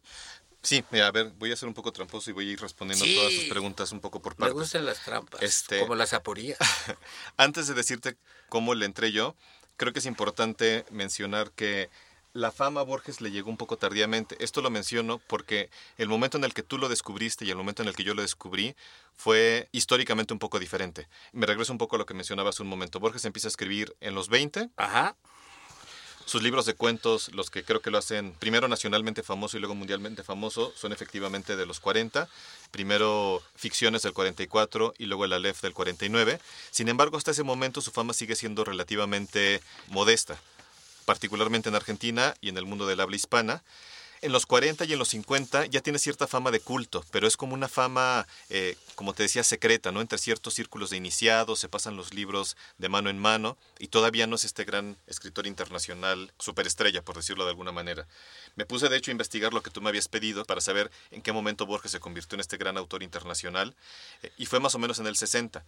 Sí, 0.63 0.83
a 0.93 1.11
ver, 1.11 1.31
voy 1.37 1.53
a 1.53 1.57
ser 1.57 1.69
un 1.69 1.75
poco 1.75 1.93
tramposo 1.93 2.31
y 2.31 2.33
voy 2.33 2.49
a 2.49 2.53
ir 2.53 2.61
respondiendo 2.61 3.05
todas 3.05 3.35
tus 3.35 3.45
preguntas 3.45 3.93
un 3.93 4.01
poco 4.01 4.21
por 4.21 4.35
partes. 4.35 4.55
Me 4.55 4.61
gustan 4.61 4.87
las 4.87 5.05
trampas, 5.05 5.43
este, 5.43 5.81
como 5.81 5.95
las 5.95 6.15
aporías. 6.15 6.59
antes 7.37 7.69
de 7.69 7.75
decirte 7.75 8.17
cómo 8.49 8.75
le 8.75 8.87
entré 8.87 9.13
yo, 9.13 9.37
creo 9.77 9.93
que 9.93 9.99
es 9.99 10.07
importante 10.07 10.87
mencionar 10.91 11.53
que 11.53 11.91
la 12.35 12.51
fama 12.51 12.81
a 12.81 12.85
Borges 12.85 13.21
le 13.21 13.31
llegó 13.31 13.49
un 13.49 13.57
poco 13.57 13.79
tardíamente. 13.79 14.37
Esto 14.41 14.61
lo 14.61 14.69
menciono 14.69 15.21
porque 15.29 15.71
el 15.97 16.09
momento 16.09 16.37
en 16.37 16.45
el 16.45 16.53
que 16.53 16.65
tú 16.65 16.79
lo 16.79 16.89
descubriste 16.89 17.45
y 17.45 17.51
el 17.51 17.57
momento 17.57 17.83
en 17.83 17.89
el 17.89 17.95
que 17.95 18.05
yo 18.05 18.15
lo 18.15 18.23
descubrí 18.23 18.75
fue 19.17 19.69
históricamente 19.73 20.33
un 20.33 20.41
poco 20.41 20.59
diferente. 20.59 21.07
Me 21.33 21.47
regreso 21.47 21.73
un 21.73 21.79
poco 21.79 21.97
a 21.97 22.01
lo 22.01 22.07
que 22.07 22.15
mencionabas 22.15 22.59
un 22.61 22.67
momento. 22.67 23.01
Borges 23.01 23.25
empieza 23.25 23.47
a 23.49 23.51
escribir 23.51 23.97
en 24.01 24.15
los 24.15 24.29
20. 24.29 24.69
Ajá. 24.77 25.17
Sus 26.27 26.43
libros 26.43 26.65
de 26.65 26.75
cuentos, 26.75 27.31
los 27.35 27.51
que 27.51 27.65
creo 27.65 27.81
que 27.81 27.91
lo 27.91 27.99
hacen 27.99 28.33
primero 28.33 28.67
nacionalmente 28.67 29.23
famoso 29.23 29.57
y 29.57 29.61
luego 29.61 29.75
mundialmente 29.75 30.25
famoso, 30.25 30.73
son 30.75 30.93
efectivamente 30.93 31.55
de 31.55 31.67
los 31.67 31.81
40. 31.81 32.29
Primero 32.71 33.43
Ficciones 33.55 34.03
del 34.03 34.15
44 34.15 34.95
y 34.99 35.05
luego 35.05 35.27
El 35.27 35.35
Aleph 35.35 35.61
del 35.61 35.75
49. 35.75 36.41
Sin 36.71 36.89
embargo, 36.89 37.19
hasta 37.19 37.31
ese 37.31 37.43
momento 37.43 37.81
su 37.83 37.93
fama 37.93 38.15
sigue 38.15 38.37
siendo 38.37 38.65
relativamente 38.65 39.61
modesta, 39.89 40.39
particularmente 41.05 41.69
en 41.69 41.75
Argentina 41.75 42.35
y 42.41 42.49
en 42.49 42.57
el 42.57 42.67
mundo 42.67 42.87
del 42.87 43.01
habla 43.01 43.17
hispana 43.17 43.63
en 44.25 44.33
los 44.33 44.47
40 44.47 44.87
y 44.87 44.93
en 44.95 44.99
los 44.99 45.09
50 45.09 45.67
ya 45.67 45.83
tiene 45.83 45.99
cierta 45.99 46.27
fama 46.27 46.51
de 46.51 46.59
culto, 46.59 47.05
pero 47.11 47.27
es 47.27 47.37
como 47.37 47.53
una 47.53 47.69
fama, 47.69 48.27
eh, 48.49 48.75
como 48.95 49.13
te 49.13 49.23
decía, 49.23 49.45
secreta, 49.45 49.93
¿no? 49.93 50.01
Entre 50.01 50.17
ciertos 50.17 50.55
círculos 50.55 50.89
de 50.89 50.97
iniciados, 50.97 51.59
se 51.59 51.69
pasan 51.69 51.97
los 51.99 52.15
libros 52.15 52.57
de 52.79 52.89
mano 52.89 53.11
en 53.11 53.19
mano 53.19 53.59
y 53.79 53.89
todavía 53.89 54.27
no 54.27 54.37
es 54.37 54.45
este 54.45 54.65
gran 54.65 54.97
escritor 55.07 55.47
internacional, 55.47 56.33
superestrella, 56.39 57.03
por 57.03 57.17
decirlo 57.17 57.45
de 57.45 57.51
alguna 57.51 57.71
manera. 57.71 58.07
Me 58.57 58.65
puse 58.65 58.89
de 58.89 58.97
hecho 58.97 59.11
a 59.11 59.13
investigar 59.13 59.53
lo 59.53 59.63
que 59.63 59.71
tú 59.71 59.83
me 59.83 59.91
habías 59.91 60.09
pedido 60.09 60.47
para 60.47 60.63
saber 60.63 60.91
en 61.11 61.21
qué 61.21 61.33
momento 61.33 61.67
Borges 61.67 61.93
se 61.93 62.01
convirtió 62.01 62.37
en 62.37 62.41
este 62.41 62.57
gran 62.57 62.79
autor 62.79 63.03
internacional 63.03 63.77
eh, 64.23 64.33
y 64.39 64.47
fue 64.47 64.59
más 64.59 64.75
o 64.75 64.79
menos 64.79 64.99
en 65.01 65.07
el 65.07 65.17
60. 65.17 65.63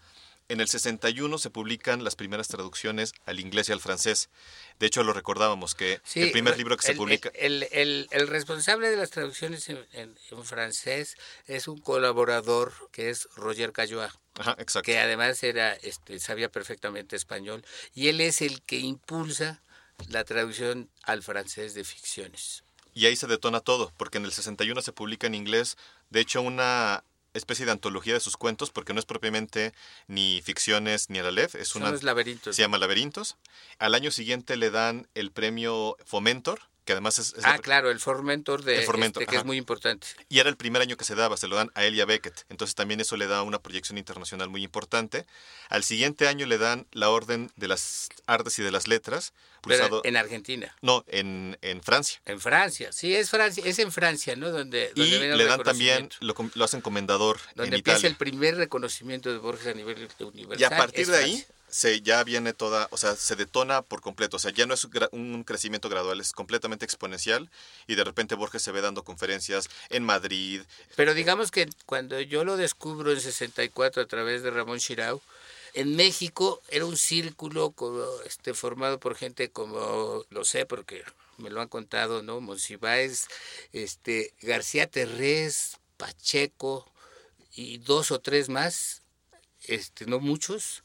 En 0.49 0.61
el 0.61 0.69
61 0.69 1.39
se 1.39 1.51
publican 1.51 2.05
las 2.05 2.15
primeras 2.15 2.47
traducciones 2.47 3.15
al 3.25 3.41
inglés 3.41 3.69
y 3.69 3.73
al 3.73 3.81
francés. 3.81 4.31
De 4.79 4.87
hecho, 4.87 5.03
lo 5.03 5.13
recordábamos 5.13 5.75
que 5.75 6.01
el 6.15 6.31
primer 6.31 6.57
libro 6.57 6.77
que 6.77 6.87
se 6.87 6.95
publica... 6.95 7.31
El, 7.35 7.67
el, 7.73 8.07
el, 8.13 8.29
responsable 8.29 8.89
de 8.89 8.97
las 8.97 9.11
traducciones 9.11 9.69
en, 9.69 9.85
en, 9.93 10.45
francés 10.45 11.17
es 11.47 11.67
un 11.67 11.81
colaborador 11.81 12.73
que 12.93 13.11
es 13.11 13.29
Roger 13.35 13.73
Caillois. 13.73 14.13
Ajá, 14.39 14.55
exacto. 14.59 14.87
Que 14.87 14.99
además 14.99 15.43
era, 15.43 15.75
este, 15.75 16.21
sabía 16.21 16.49
perfectamente 16.49 17.17
español. 17.17 17.65
Y 17.93 18.09
él 18.09 18.21
es 18.21 18.41
el 18.41 18.63
que 18.63 18.79
impulsa 18.79 19.63
la 20.09 20.23
traducción 20.25 20.91
al 21.03 21.25
francés 21.25 21.75
de 21.75 21.83
ficciones. 21.83 22.63
Y 22.95 23.07
ahí 23.07 23.17
se 23.17 23.27
detona 23.27 23.61
todo, 23.61 23.93
porque 23.97 24.19
en 24.19 24.25
el 24.25 24.33
61 24.33 24.81
se 24.81 24.93
publica 24.93 25.27
en 25.27 25.35
inglés, 25.35 25.77
de 26.11 26.21
hecho, 26.21 26.41
una 26.41 27.05
especie 27.37 27.67
de 27.67 27.73
antología 27.73 28.15
de 28.15 28.21
sus 28.21 28.37
cuentos, 28.37 28.71
porque 28.71 28.93
no 28.93 29.01
es 29.01 29.07
propiamente 29.07 29.73
ni 30.07 30.41
ficciones 30.43 31.11
ni 31.11 31.19
el 31.19 31.27
Aleph, 31.27 31.55
es 31.55 31.75
una... 31.75 31.93
laberintos. 31.93 32.57
Se 32.57 32.63
llama 32.63 32.79
Laberintos. 32.79 33.37
Al 33.79 33.95
año 33.95 34.11
siguiente 34.11 34.57
le 34.57 34.71
dan 34.71 35.09
el 35.15 35.31
premio 35.31 35.97
Fomentor, 36.05 36.61
que 36.87 36.93
además 36.93 37.19
es... 37.19 37.35
ah, 37.43 37.59
claro, 37.59 37.91
el 37.91 37.99
Formentor 37.99 38.63
de 38.63 38.85
este, 38.85 39.27
que 39.27 39.37
es 39.37 39.45
muy 39.45 39.59
importante. 39.59 40.07
Y 40.29 40.39
era 40.39 40.49
el 40.49 40.57
primer 40.57 40.81
año 40.81 40.97
que 40.97 41.05
se 41.05 41.17
daba, 41.17 41.37
se 41.37 41.49
lo 41.49 41.57
dan 41.57 41.71
a 41.75 41.85
Elia 41.85 42.07
Beckett. 42.07 42.47
Entonces 42.49 42.77
también 42.77 43.01
eso 43.01 43.17
le 43.17 43.27
da 43.27 43.43
una 43.43 43.59
proyección 43.59 43.99
internacional 43.99 44.49
muy 44.49 44.63
importante. 44.63 45.27
Al 45.69 45.83
siguiente 45.83 46.29
año 46.29 46.47
le 46.47 46.59
dan 46.59 46.87
la 46.93 47.11
Orden 47.11 47.51
de 47.57 47.67
las 47.67 48.09
Artes 48.27 48.59
y 48.61 48.63
de 48.63 48.71
las 48.71 48.87
Letras. 48.87 49.35
Pero 49.63 50.01
en 50.05 50.17
Argentina. 50.17 50.73
No, 50.81 51.05
en, 51.09 51.59
en, 51.61 51.83
Francia. 51.83 52.21
En 52.25 52.41
Francia, 52.41 52.93
sí, 52.93 53.17
es 53.17 53.31
Francia, 53.31 53.65
es 53.67 53.81
en 53.81 53.91
Francia, 53.91 54.37
¿no? 54.37 54.53
Donde, 54.53 54.93
y 54.95 55.19
le 55.19 55.45
dan 55.45 55.65
también, 55.65 56.09
lo, 56.21 56.37
lo, 56.55 56.65
hacen 56.65 56.81
comendador 56.81 57.41
donde 57.57 57.79
empieza 57.79 58.07
el 58.07 58.15
primer 58.15 58.57
reconocimiento 58.57 59.33
de 59.33 59.39
Borges 59.39 59.67
a 59.67 59.75
nivel 59.75 60.09
universal. 60.21 60.61
Y 60.61 60.65
a 60.65 60.71
partir 60.71 61.09
de 61.09 61.17
ahí 61.17 61.45
se 61.69 62.01
ya 62.01 62.23
viene 62.25 62.53
toda, 62.53 62.89
o 62.91 62.97
sea, 62.97 63.17
se 63.17 63.37
detona 63.37 63.83
por 63.83 64.01
completo, 64.01 64.37
o 64.37 64.41
sea, 64.41 64.53
ya 64.53 64.67
no 64.67 64.75
es 64.75 64.87
un 65.13 65.45
crecimiento 65.45 65.89
gradual, 65.89 66.21
es 66.21 66.33
completamente 66.33 66.85
exponencial 66.85 67.51
y 67.87 67.95
de 67.95 68.05
repente 68.05 68.35
Borges 68.35 68.63
se 68.63 68.73
ve 68.73 68.81
dando 68.81 69.05
conferencias 69.05 69.69
en 69.91 70.05
Madrid. 70.05 70.63
Pero 70.95 71.15
digamos 71.15 71.51
que 71.51 71.69
cuando 71.85 72.21
yo 72.21 72.45
lo 72.45 72.57
descubro 72.57 73.13
en 73.13 73.21
64 73.21 74.03
a 74.03 74.07
través 74.07 74.43
de 74.43 74.51
Ramón 74.51 74.79
Chirau, 74.79 75.21
en 75.75 75.95
México 75.95 76.63
era 76.69 76.87
un 76.87 76.97
círculo 76.97 77.75
este, 78.25 78.55
formado 78.55 78.99
por 78.99 79.15
gente 79.15 79.51
como, 79.51 80.25
lo 80.31 80.45
sé 80.45 80.65
porque 80.65 81.05
me 81.37 81.51
lo 81.51 81.61
han 81.61 81.69
contado, 81.69 82.23
¿no? 82.23 82.41
Monsiváis, 82.41 83.27
este, 83.73 84.33
García 84.41 84.87
Terrés, 84.87 85.77
Pacheco 85.99 86.91
y 87.55 87.79
dos 87.79 88.11
o 88.11 88.21
tres 88.21 88.49
más, 88.49 89.03
este, 89.65 90.07
no 90.07 90.19
muchos, 90.19 90.83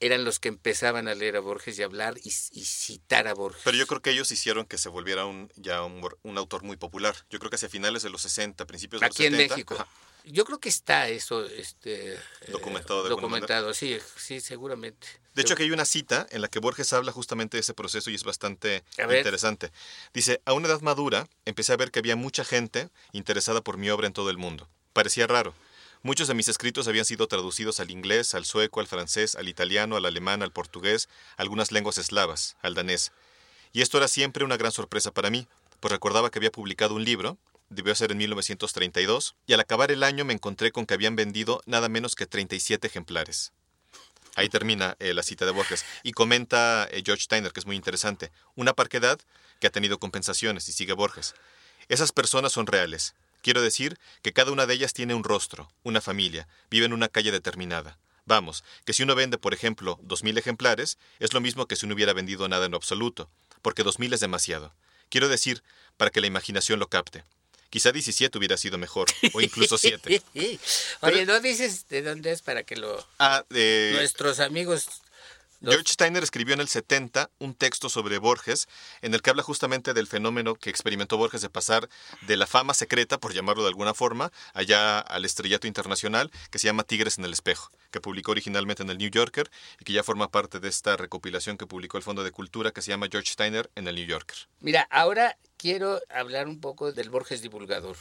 eran 0.00 0.24
los 0.24 0.38
que 0.38 0.48
empezaban 0.48 1.08
a 1.08 1.14
leer 1.14 1.36
a 1.36 1.40
Borges 1.40 1.78
y 1.78 1.82
hablar 1.82 2.16
y, 2.22 2.30
citar 2.30 3.26
a 3.26 3.34
Borges. 3.34 3.62
Pero 3.64 3.76
yo 3.76 3.86
creo 3.86 4.00
que 4.00 4.10
ellos 4.10 4.30
hicieron 4.30 4.66
que 4.66 4.78
se 4.78 4.88
volviera 4.88 5.26
un, 5.26 5.52
ya 5.56 5.82
un, 5.82 6.38
autor 6.38 6.62
muy 6.62 6.76
popular. 6.76 7.14
Yo 7.30 7.38
creo 7.38 7.50
que 7.50 7.56
hacia 7.56 7.68
finales 7.68 8.02
de 8.02 8.10
los 8.10 8.22
60, 8.22 8.66
principios 8.66 9.00
de 9.00 9.08
los 9.08 9.16
70. 9.16 9.36
Aquí 9.36 9.42
en 9.42 9.50
México. 9.50 9.86
Yo 10.24 10.44
creo 10.44 10.58
que 10.58 10.68
está 10.68 11.08
eso 11.08 11.44
este, 11.46 12.14
eh, 12.14 12.18
documentado. 12.48 13.02
De 13.02 13.08
documentado, 13.08 13.72
sí, 13.72 13.96
sí, 14.16 14.40
seguramente. 14.40 15.06
De 15.34 15.42
hecho, 15.42 15.54
aquí 15.54 15.62
hay 15.62 15.70
una 15.70 15.84
cita 15.84 16.26
en 16.30 16.42
la 16.42 16.48
que 16.48 16.58
Borges 16.58 16.92
habla 16.92 17.12
justamente 17.12 17.56
de 17.56 17.60
ese 17.60 17.72
proceso 17.72 18.10
y 18.10 18.14
es 18.14 18.24
bastante 18.24 18.84
interesante. 18.98 19.70
Dice, 20.12 20.42
a 20.44 20.52
una 20.52 20.68
edad 20.68 20.80
madura, 20.80 21.28
empecé 21.44 21.72
a 21.72 21.76
ver 21.76 21.90
que 21.90 22.00
había 22.00 22.16
mucha 22.16 22.44
gente 22.44 22.90
interesada 23.12 23.62
por 23.62 23.78
mi 23.78 23.88
obra 23.88 24.06
en 24.06 24.12
todo 24.12 24.30
el 24.30 24.36
mundo. 24.36 24.68
Parecía 24.92 25.26
raro 25.26 25.54
Muchos 26.02 26.28
de 26.28 26.34
mis 26.34 26.48
escritos 26.48 26.86
habían 26.86 27.04
sido 27.04 27.26
traducidos 27.26 27.80
al 27.80 27.90
inglés, 27.90 28.34
al 28.34 28.44
sueco, 28.44 28.80
al 28.80 28.86
francés, 28.86 29.34
al 29.34 29.48
italiano, 29.48 29.96
al 29.96 30.06
alemán, 30.06 30.42
al 30.42 30.52
portugués, 30.52 31.08
algunas 31.36 31.72
lenguas 31.72 31.98
eslavas, 31.98 32.56
al 32.62 32.74
danés. 32.74 33.12
Y 33.72 33.82
esto 33.82 33.98
era 33.98 34.06
siempre 34.06 34.44
una 34.44 34.56
gran 34.56 34.70
sorpresa 34.70 35.10
para 35.10 35.30
mí, 35.30 35.48
pues 35.80 35.90
recordaba 35.92 36.30
que 36.30 36.38
había 36.38 36.52
publicado 36.52 36.94
un 36.94 37.04
libro, 37.04 37.36
debió 37.68 37.94
ser 37.94 38.12
en 38.12 38.18
1932, 38.18 39.34
y 39.46 39.52
al 39.54 39.60
acabar 39.60 39.90
el 39.90 40.04
año 40.04 40.24
me 40.24 40.32
encontré 40.32 40.70
con 40.70 40.86
que 40.86 40.94
habían 40.94 41.16
vendido 41.16 41.60
nada 41.66 41.88
menos 41.88 42.14
que 42.14 42.26
37 42.26 42.86
ejemplares. 42.86 43.52
Ahí 44.36 44.48
termina 44.48 44.96
eh, 45.00 45.14
la 45.14 45.24
cita 45.24 45.46
de 45.46 45.50
Borges. 45.50 45.84
Y 46.04 46.12
comenta 46.12 46.86
eh, 46.92 47.02
George 47.04 47.24
Steiner, 47.24 47.52
que 47.52 47.58
es 47.58 47.66
muy 47.66 47.74
interesante, 47.74 48.30
una 48.54 48.72
parquedad 48.72 49.18
que 49.58 49.66
ha 49.66 49.70
tenido 49.70 49.98
compensaciones, 49.98 50.68
y 50.68 50.72
sigue 50.72 50.92
Borges. 50.92 51.34
Esas 51.88 52.12
personas 52.12 52.52
son 52.52 52.68
reales, 52.68 53.16
Quiero 53.42 53.62
decir 53.62 53.98
que 54.22 54.32
cada 54.32 54.52
una 54.52 54.66
de 54.66 54.74
ellas 54.74 54.92
tiene 54.92 55.14
un 55.14 55.24
rostro, 55.24 55.70
una 55.82 56.00
familia, 56.00 56.48
vive 56.70 56.86
en 56.86 56.92
una 56.92 57.08
calle 57.08 57.30
determinada. 57.30 57.98
Vamos, 58.26 58.62
que 58.84 58.92
si 58.92 59.02
uno 59.02 59.14
vende, 59.14 59.38
por 59.38 59.54
ejemplo, 59.54 59.98
dos 60.02 60.22
mil 60.22 60.36
ejemplares, 60.36 60.98
es 61.18 61.32
lo 61.32 61.40
mismo 61.40 61.66
que 61.66 61.76
si 61.76 61.86
no 61.86 61.94
hubiera 61.94 62.12
vendido 62.12 62.46
nada 62.48 62.66
en 62.66 62.74
absoluto, 62.74 63.30
porque 63.62 63.82
dos 63.82 63.98
mil 63.98 64.12
es 64.12 64.20
demasiado. 64.20 64.74
Quiero 65.08 65.28
decir, 65.28 65.62
para 65.96 66.10
que 66.10 66.20
la 66.20 66.26
imaginación 66.26 66.78
lo 66.78 66.88
capte. 66.88 67.24
Quizá 67.70 67.92
17 67.92 68.36
hubiera 68.38 68.56
sido 68.56 68.78
mejor, 68.78 69.08
o 69.34 69.40
incluso 69.40 69.76
7. 69.76 70.22
Oye, 71.00 71.26
¿no 71.26 71.40
dices 71.40 71.88
de 71.88 72.02
dónde 72.02 72.32
es 72.32 72.40
para 72.40 72.62
que 72.62 72.76
lo... 72.76 73.06
Ah, 73.18 73.44
de... 73.50 73.92
Nuestros 73.94 74.40
amigos 74.40 74.88
George 75.60 75.92
Steiner 75.92 76.22
escribió 76.22 76.54
en 76.54 76.60
el 76.60 76.68
70 76.68 77.30
un 77.40 77.52
texto 77.52 77.88
sobre 77.88 78.18
Borges 78.18 78.68
en 79.02 79.12
el 79.12 79.22
que 79.22 79.30
habla 79.30 79.42
justamente 79.42 79.92
del 79.92 80.06
fenómeno 80.06 80.54
que 80.54 80.70
experimentó 80.70 81.16
Borges 81.16 81.42
de 81.42 81.50
pasar 81.50 81.88
de 82.28 82.36
la 82.36 82.46
fama 82.46 82.74
secreta, 82.74 83.18
por 83.18 83.34
llamarlo 83.34 83.64
de 83.64 83.70
alguna 83.70 83.92
forma, 83.92 84.30
allá 84.54 85.00
al 85.00 85.24
estrellato 85.24 85.66
internacional 85.66 86.30
que 86.52 86.60
se 86.60 86.66
llama 86.66 86.84
Tigres 86.84 87.18
en 87.18 87.24
el 87.24 87.32
Espejo, 87.32 87.72
que 87.90 88.00
publicó 88.00 88.30
originalmente 88.30 88.84
en 88.84 88.90
el 88.90 88.98
New 88.98 89.10
Yorker 89.10 89.50
y 89.80 89.84
que 89.84 89.92
ya 89.92 90.04
forma 90.04 90.30
parte 90.30 90.60
de 90.60 90.68
esta 90.68 90.96
recopilación 90.96 91.58
que 91.58 91.66
publicó 91.66 91.96
el 91.96 92.04
Fondo 92.04 92.22
de 92.22 92.30
Cultura 92.30 92.70
que 92.70 92.82
se 92.82 92.92
llama 92.92 93.08
George 93.10 93.32
Steiner 93.32 93.68
en 93.74 93.88
el 93.88 93.96
New 93.96 94.06
Yorker. 94.06 94.36
Mira, 94.60 94.86
ahora 94.90 95.38
quiero 95.56 96.00
hablar 96.08 96.46
un 96.46 96.60
poco 96.60 96.92
del 96.92 97.10
Borges 97.10 97.42
divulgador. 97.42 97.96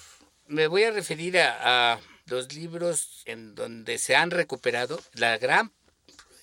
Me 0.45 0.67
voy 0.67 0.83
a 0.83 0.91
referir 0.91 1.39
a, 1.39 1.93
a 1.93 1.99
los 2.27 2.53
libros 2.53 3.23
en 3.25 3.55
donde 3.55 3.97
se 3.97 4.15
han 4.15 4.29
recuperado 4.31 5.01
la 5.13 5.37
gran 5.37 5.71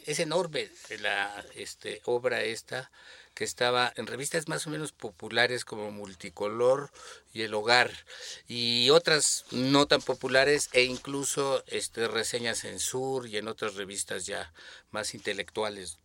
es 0.05 0.19
enorme 0.19 0.69
la 1.01 1.45
este, 1.55 2.01
obra 2.05 2.43
esta 2.43 2.91
que 3.35 3.45
estaba 3.45 3.93
en 3.97 4.07
revistas 4.07 4.49
más 4.49 4.67
o 4.67 4.71
menos 4.71 4.93
populares 4.93 5.65
como 5.65 5.91
Multicolor 5.91 6.91
y 7.33 7.43
El 7.43 7.55
Hogar 7.55 7.91
y 8.47 8.91
otras 8.91 9.45
no 9.51 9.87
tan 9.87 10.01
populares 10.01 10.69
e 10.73 10.85
incluso 10.85 11.65
este, 11.67 12.07
reseñas 12.07 12.65
en 12.65 12.79
Sur 12.79 13.27
y 13.27 13.37
en 13.37 13.49
otras 13.49 13.75
revistas 13.75 14.27
ya 14.27 14.53
más 14.91 15.15
intelectuales. 15.15 15.99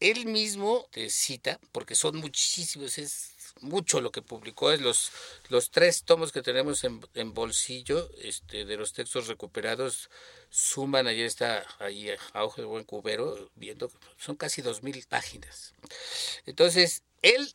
él 0.00 0.24
mismo 0.24 0.88
te 0.92 1.10
cita, 1.10 1.60
porque 1.72 1.94
son 1.94 2.16
muchísimos, 2.16 2.96
es 2.96 3.34
mucho 3.60 4.00
lo 4.00 4.10
que 4.10 4.22
publicó, 4.22 4.72
es 4.72 4.80
los, 4.80 5.10
los 5.48 5.70
tres 5.70 6.04
tomos 6.04 6.32
que 6.32 6.42
tenemos 6.42 6.84
en, 6.84 7.34
bolsillo 7.34 8.10
este, 8.22 8.64
de 8.64 8.76
los 8.76 8.92
textos 8.92 9.26
recuperados 9.26 10.10
suman, 10.48 11.06
ayer 11.06 11.26
está 11.26 11.64
ahí 11.78 12.10
a 12.32 12.44
ojo 12.44 12.60
de 12.60 12.66
buen 12.66 12.84
cubero, 12.84 13.50
viendo, 13.54 13.90
son 14.18 14.36
casi 14.36 14.62
dos 14.62 14.82
mil 14.82 15.04
páginas. 15.08 15.74
Entonces, 16.46 17.02
él, 17.22 17.54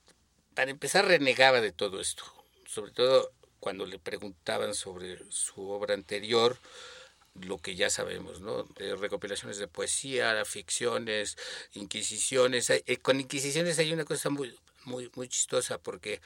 para 0.53 0.71
empezar, 0.71 1.05
renegaba 1.05 1.61
de 1.61 1.71
todo 1.71 1.99
esto, 1.99 2.23
sobre 2.65 2.91
todo 2.91 3.31
cuando 3.59 3.85
le 3.85 3.99
preguntaban 3.99 4.75
sobre 4.75 5.19
su 5.31 5.69
obra 5.69 5.93
anterior, 5.93 6.59
lo 7.41 7.57
que 7.57 7.75
ya 7.75 7.89
sabemos, 7.89 8.39
¿no? 8.39 8.63
De 8.77 8.95
recopilaciones 8.95 9.57
de 9.57 9.67
poesía, 9.67 10.43
ficciones, 10.45 11.37
inquisiciones. 11.73 12.69
Eh, 12.69 12.97
con 13.01 13.19
inquisiciones 13.19 13.77
hay 13.79 13.91
una 13.91 14.05
cosa 14.05 14.29
muy, 14.29 14.57
muy, 14.85 15.11
muy 15.15 15.27
chistosa 15.27 15.77
porque 15.77 16.21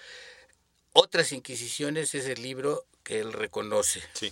otras 0.93 1.31
inquisiciones 1.31 2.15
es 2.15 2.25
el 2.25 2.41
libro 2.41 2.85
que 3.03 3.19
él 3.19 3.33
reconoce. 3.33 4.01
Sí. 4.13 4.31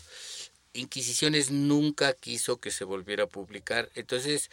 Inquisiciones 0.74 1.52
nunca 1.52 2.14
quiso 2.14 2.60
que 2.60 2.72
se 2.72 2.84
volviera 2.84 3.24
a 3.24 3.28
publicar. 3.28 3.90
Entonces, 3.96 4.50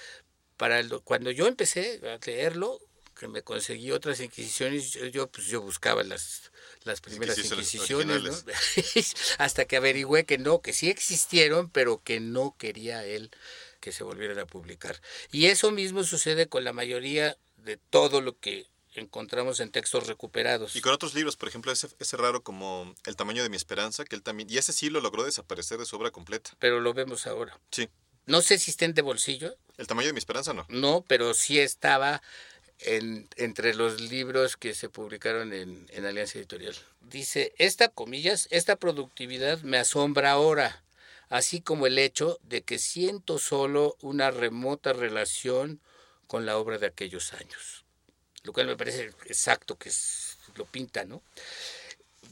para 0.56 0.82
cuando 1.04 1.30
yo 1.30 1.46
empecé 1.46 2.00
a 2.08 2.24
leerlo, 2.24 2.80
que 3.18 3.28
me 3.28 3.42
conseguí 3.42 3.92
otras 3.92 4.20
inquisiciones, 4.20 4.92
yo, 5.12 5.28
pues 5.28 5.46
yo 5.46 5.60
buscaba 5.60 6.02
las, 6.02 6.50
las 6.82 7.00
primeras 7.00 7.38
inquisiciones, 7.38 8.22
¿no? 8.22 8.32
hasta 9.38 9.64
que 9.66 9.76
averigüé 9.76 10.24
que 10.24 10.38
no, 10.38 10.60
que 10.60 10.72
sí 10.72 10.90
existieron, 10.90 11.70
pero 11.70 12.02
que 12.02 12.20
no 12.20 12.56
quería 12.58 13.04
él 13.04 13.30
que 13.80 13.92
se 13.92 14.02
volvieran 14.02 14.38
a 14.38 14.46
publicar. 14.46 15.00
Y 15.30 15.46
eso 15.46 15.70
mismo 15.70 16.04
sucede 16.04 16.48
con 16.48 16.64
la 16.64 16.72
mayoría 16.72 17.36
de 17.58 17.76
todo 17.76 18.20
lo 18.20 18.38
que 18.38 18.66
encontramos 19.00 19.60
en 19.60 19.70
textos 19.70 20.06
recuperados. 20.06 20.76
Y 20.76 20.80
con 20.80 20.92
otros 20.92 21.14
libros, 21.14 21.36
por 21.36 21.48
ejemplo, 21.48 21.72
ese, 21.72 21.88
ese 21.98 22.16
raro 22.16 22.42
como 22.42 22.94
El 23.04 23.16
tamaño 23.16 23.42
de 23.42 23.48
mi 23.48 23.56
esperanza, 23.56 24.04
que 24.04 24.16
él 24.16 24.22
también, 24.22 24.48
y 24.50 24.58
ese 24.58 24.72
sí 24.72 24.90
lo 24.90 25.00
logró 25.00 25.24
desaparecer 25.24 25.78
de 25.78 25.86
su 25.86 25.96
obra 25.96 26.10
completa. 26.10 26.50
Pero 26.58 26.80
lo 26.80 26.94
vemos 26.94 27.26
ahora. 27.26 27.58
Sí. 27.70 27.88
No 28.26 28.40
sé 28.40 28.58
si 28.58 28.70
estén 28.70 28.94
de 28.94 29.02
bolsillo. 29.02 29.54
El 29.76 29.86
tamaño 29.86 30.08
de 30.08 30.12
mi 30.14 30.18
esperanza 30.18 30.54
no. 30.54 30.64
No, 30.68 31.04
pero 31.06 31.34
sí 31.34 31.58
estaba 31.58 32.22
en, 32.78 33.28
entre 33.36 33.74
los 33.74 34.00
libros 34.00 34.56
que 34.56 34.74
se 34.74 34.88
publicaron 34.88 35.52
en, 35.52 35.86
en 35.90 36.06
Alianza 36.06 36.38
Editorial. 36.38 36.74
Dice, 37.00 37.52
esta, 37.58 37.88
comillas, 37.88 38.48
esta 38.50 38.76
productividad 38.76 39.60
me 39.60 39.78
asombra 39.78 40.32
ahora, 40.32 40.84
así 41.28 41.60
como 41.60 41.86
el 41.86 41.98
hecho 41.98 42.38
de 42.42 42.62
que 42.62 42.78
siento 42.78 43.38
solo 43.38 43.96
una 44.00 44.30
remota 44.30 44.92
relación 44.92 45.80
con 46.26 46.46
la 46.46 46.56
obra 46.56 46.78
de 46.78 46.86
aquellos 46.86 47.32
años. 47.34 47.83
Lo 48.44 48.52
cual 48.52 48.66
me 48.66 48.76
parece 48.76 49.10
exacto 49.26 49.76
que 49.76 49.90
lo 50.56 50.64
pinta, 50.66 51.04
¿no? 51.04 51.22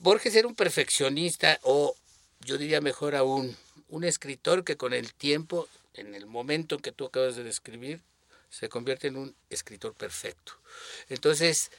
Borges 0.00 0.34
era 0.34 0.48
un 0.48 0.54
perfeccionista 0.54 1.58
o 1.62 1.96
yo 2.40 2.58
diría 2.58 2.80
mejor 2.80 3.14
aún, 3.14 3.56
un 3.88 4.04
escritor 4.04 4.64
que 4.64 4.76
con 4.76 4.92
el 4.92 5.14
tiempo, 5.14 5.68
en 5.94 6.14
el 6.14 6.26
momento 6.26 6.76
en 6.76 6.80
que 6.80 6.92
tú 6.92 7.06
acabas 7.06 7.36
de 7.36 7.44
describir, 7.44 8.00
se 8.50 8.68
convierte 8.68 9.08
en 9.08 9.16
un 9.16 9.34
escritor 9.48 9.94
perfecto. 9.94 10.52
Entonces, 11.08 11.70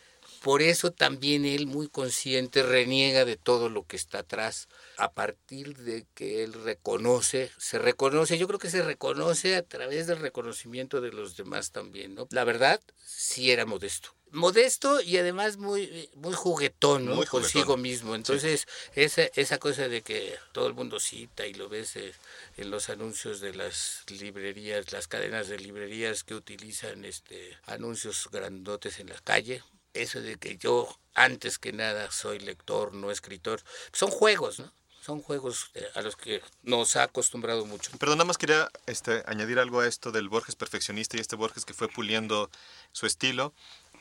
por 0.42 0.62
eso 0.62 0.92
también 0.92 1.46
él, 1.46 1.68
muy 1.68 1.88
consciente, 1.88 2.64
reniega 2.64 3.26
de 3.26 3.38
todo 3.38 3.70
lo 3.70 3.86
que 3.86 3.96
está 3.96 4.20
atrás, 4.20 4.68
a 4.98 5.12
partir 5.12 5.78
de 5.78 6.06
que 6.16 6.44
él 6.44 6.54
reconoce, 6.54 7.52
se 7.58 7.78
reconoce, 7.78 8.38
yo 8.38 8.48
creo 8.48 8.60
que 8.60 8.70
se 8.70 8.84
reconoce 8.84 9.56
a 9.56 9.64
través 9.64 10.08
del 10.08 10.20
reconocimiento 10.20 11.02
de 11.02 11.12
los 11.12 11.38
demás 11.38 11.72
también, 11.72 12.16
¿no? 12.16 12.28
La 12.32 12.44
verdad, 12.44 12.82
sí 13.06 13.52
era 13.52 13.66
modesto. 13.66 14.14
Modesto 14.34 15.00
y 15.00 15.18
además 15.18 15.58
muy, 15.58 16.10
muy 16.16 16.34
juguetón, 16.34 17.06
¿no? 17.06 17.24
Consigo 17.26 17.78
mismo. 17.78 18.16
Entonces, 18.16 18.68
esa, 18.96 19.24
esa 19.36 19.60
cosa 19.60 19.88
de 19.88 20.02
que 20.02 20.36
todo 20.54 20.66
el 20.68 20.74
mundo 20.74 21.00
cita 21.00 21.46
y 21.46 21.54
lo 21.54 21.70
ves 21.70 21.96
eh, 21.96 22.14
en 22.58 22.72
los 22.72 22.90
anuncios 22.90 23.42
de 23.42 23.54
las 23.54 24.04
librerías, 24.08 24.92
las 24.92 25.08
cadenas 25.08 25.50
de 25.50 25.60
librerías 25.60 26.24
que 26.24 26.34
utilizan 26.34 27.06
este 27.06 27.56
anuncios 27.68 28.28
grandotes 28.32 29.00
en 29.00 29.10
la 29.10 29.22
calle, 29.22 29.64
eso 29.94 30.20
de 30.20 30.38
que 30.38 30.58
yo 30.58 30.90
antes 31.14 31.60
que 31.60 31.72
nada 31.72 32.10
soy 32.10 32.40
lector, 32.40 32.96
no 32.96 33.12
escritor, 33.12 33.62
son 33.92 34.10
juegos, 34.10 34.60
¿no? 34.60 34.74
Son 35.06 35.22
juegos 35.22 35.70
eh, 35.76 35.86
a 35.96 36.02
los 36.02 36.16
que 36.16 36.42
nos 36.64 36.96
ha 36.96 37.04
acostumbrado 37.04 37.66
mucho. 37.66 37.92
Pero 38.00 38.14
nada 38.14 38.26
más 38.26 38.38
quería 38.38 38.72
este, 38.88 39.22
añadir 39.28 39.60
algo 39.60 39.82
a 39.82 39.88
esto 39.88 40.12
del 40.12 40.30
Borges 40.30 40.56
perfeccionista 40.56 41.18
y 41.18 41.20
este 41.20 41.36
Borges 41.36 41.66
que 41.66 41.74
fue 41.74 41.88
puliendo 41.88 42.50
su 42.94 43.06
estilo. 43.06 43.54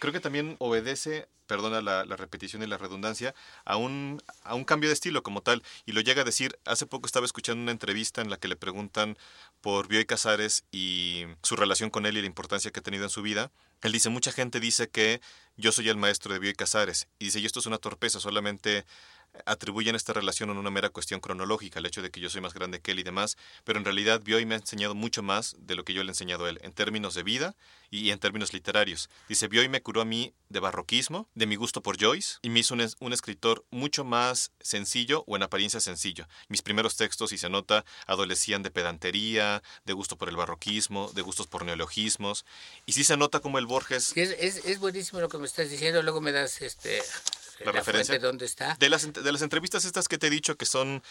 Creo 0.03 0.13
que 0.13 0.19
también 0.19 0.57
obedece, 0.59 1.29
perdona 1.47 1.81
la, 1.81 2.17
repetición 2.17 2.61
y 2.65 2.67
la 2.67 2.77
redundancia, 2.77 3.37
a 3.65 3.77
un, 3.77 4.21
a 4.43 4.57
un 4.57 4.65
cambio 4.65 4.89
de 4.89 4.95
estilo 4.95 5.23
como 5.23 5.43
tal. 5.43 5.63
Y 5.87 5.93
lo 5.93 6.01
llega 6.01 6.23
a 6.23 6.25
decir, 6.25 6.59
hace 6.65 6.87
poco 6.87 7.07
estaba 7.07 7.25
escuchando 7.25 7.63
una 7.63 7.71
entrevista 7.71 8.21
en 8.21 8.29
la 8.29 8.37
que 8.37 8.49
le 8.49 8.57
preguntan 8.57 9.17
por 9.61 9.87
Bioy 9.87 10.05
Casares 10.05 10.65
y 10.73 11.27
su 11.45 11.55
relación 11.55 11.89
con 11.89 12.05
él 12.05 12.17
y 12.17 12.21
la 12.21 12.27
importancia 12.27 12.73
que 12.73 12.81
ha 12.81 12.83
tenido 12.83 13.05
en 13.05 13.11
su 13.11 13.23
vida. 13.23 13.53
Él 13.81 13.93
dice, 13.93 14.09
mucha 14.09 14.33
gente 14.33 14.59
dice 14.59 14.89
que 14.89 15.21
yo 15.57 15.71
soy 15.71 15.89
el 15.89 15.97
maestro 15.97 16.33
de 16.33 16.41
Bioy 16.41 16.55
Casares. 16.55 17.07
Y 17.21 17.27
dice, 17.27 17.39
y 17.39 17.47
esto 17.47 17.61
es 17.61 17.67
una 17.67 17.79
torpeza, 17.79 18.19
solamente 18.19 18.85
atribuyen 19.47 19.95
esta 19.95 20.13
relación 20.13 20.51
a 20.51 20.53
una 20.53 20.71
mera 20.71 20.91
cuestión 20.91 21.21
cronológica, 21.21 21.79
el 21.79 21.87
hecho 21.87 22.03
de 22.03 22.11
que 22.11 22.21
yo 22.21 22.31
soy 22.31 22.41
más 22.41 22.55
grande 22.55 22.81
que 22.81 22.93
él 22.93 22.99
y 22.99 23.03
demás, 23.03 23.37
pero 23.65 23.79
en 23.79 23.85
realidad 23.85 24.21
Bioy 24.23 24.47
me 24.47 24.55
ha 24.55 24.59
enseñado 24.59 24.95
mucho 24.95 25.23
más 25.23 25.57
de 25.59 25.75
lo 25.75 25.85
que 25.85 25.95
yo 25.95 26.03
le 26.03 26.11
he 26.11 26.13
enseñado 26.13 26.45
a 26.45 26.51
él, 26.51 26.59
en 26.63 26.73
términos 26.73 27.15
de 27.15 27.23
vida 27.23 27.57
y 27.91 28.11
en 28.11 28.19
términos 28.19 28.53
literarios. 28.53 29.11
Dice, 29.29 29.49
Bioy 29.49 29.69
me 29.69 29.83
curó 29.83 30.01
a 30.01 30.05
mí 30.05 30.35
de 30.49 30.61
barroquismo, 30.61 31.29
de 31.35 31.47
mi 31.47 31.57
gusto 31.57 31.83
por 31.83 32.01
Joyce, 32.01 32.39
y 32.43 32.51
me 32.51 32.61
hizo 32.61 32.75
un, 32.75 33.13
escritor 33.13 33.65
mucho 33.71 34.05
más 34.05 34.53
sencillo 34.61 35.25
o 35.27 35.37
en 35.37 35.43
apariencia 35.43 35.81
sencillo. 35.81 36.27
Mis 36.49 36.63
primeros 36.63 36.97
textos, 36.97 37.31
si 37.31 37.39
se 37.39 37.49
nota, 37.49 37.85
adolecían 38.07 38.63
de 38.63 38.71
pedantería, 38.71 39.63
de 39.85 39.93
gusto 39.93 40.17
por 40.17 40.29
el 40.29 40.37
barroquismo, 40.37 41.11
de 41.15 41.23
gustos 41.23 41.47
por 41.47 41.65
neologismos, 41.65 42.45
y 42.87 42.93
sí 42.93 43.05
se 43.05 43.17
nota 43.17 43.41
como 43.41 43.59
el 43.59 43.67
Borges... 43.67 44.13
Es, 44.17 44.31
es, 44.39 44.65
es 44.65 44.79
buenísimo 44.79 45.21
lo 45.21 45.29
que 45.29 45.39
me 45.39 45.47
estás 45.47 45.71
diciendo, 45.71 46.03
luego 46.03 46.21
me 46.21 46.33
das 46.33 46.63
este 46.63 47.03
la, 47.65 47.73
referencia. 47.73 48.19
¿Dónde 48.19 48.47
está? 48.47 48.77
De 48.79 48.89
las, 48.89 49.13
de 49.13 49.33
las 49.33 49.43
entrevistas 49.43 49.85
estas 49.85 50.09
que 50.09 50.19
te 50.19 50.29
he 50.29 50.31
dicho 50.31 50.57
que 50.57 50.67
son, 50.67 51.03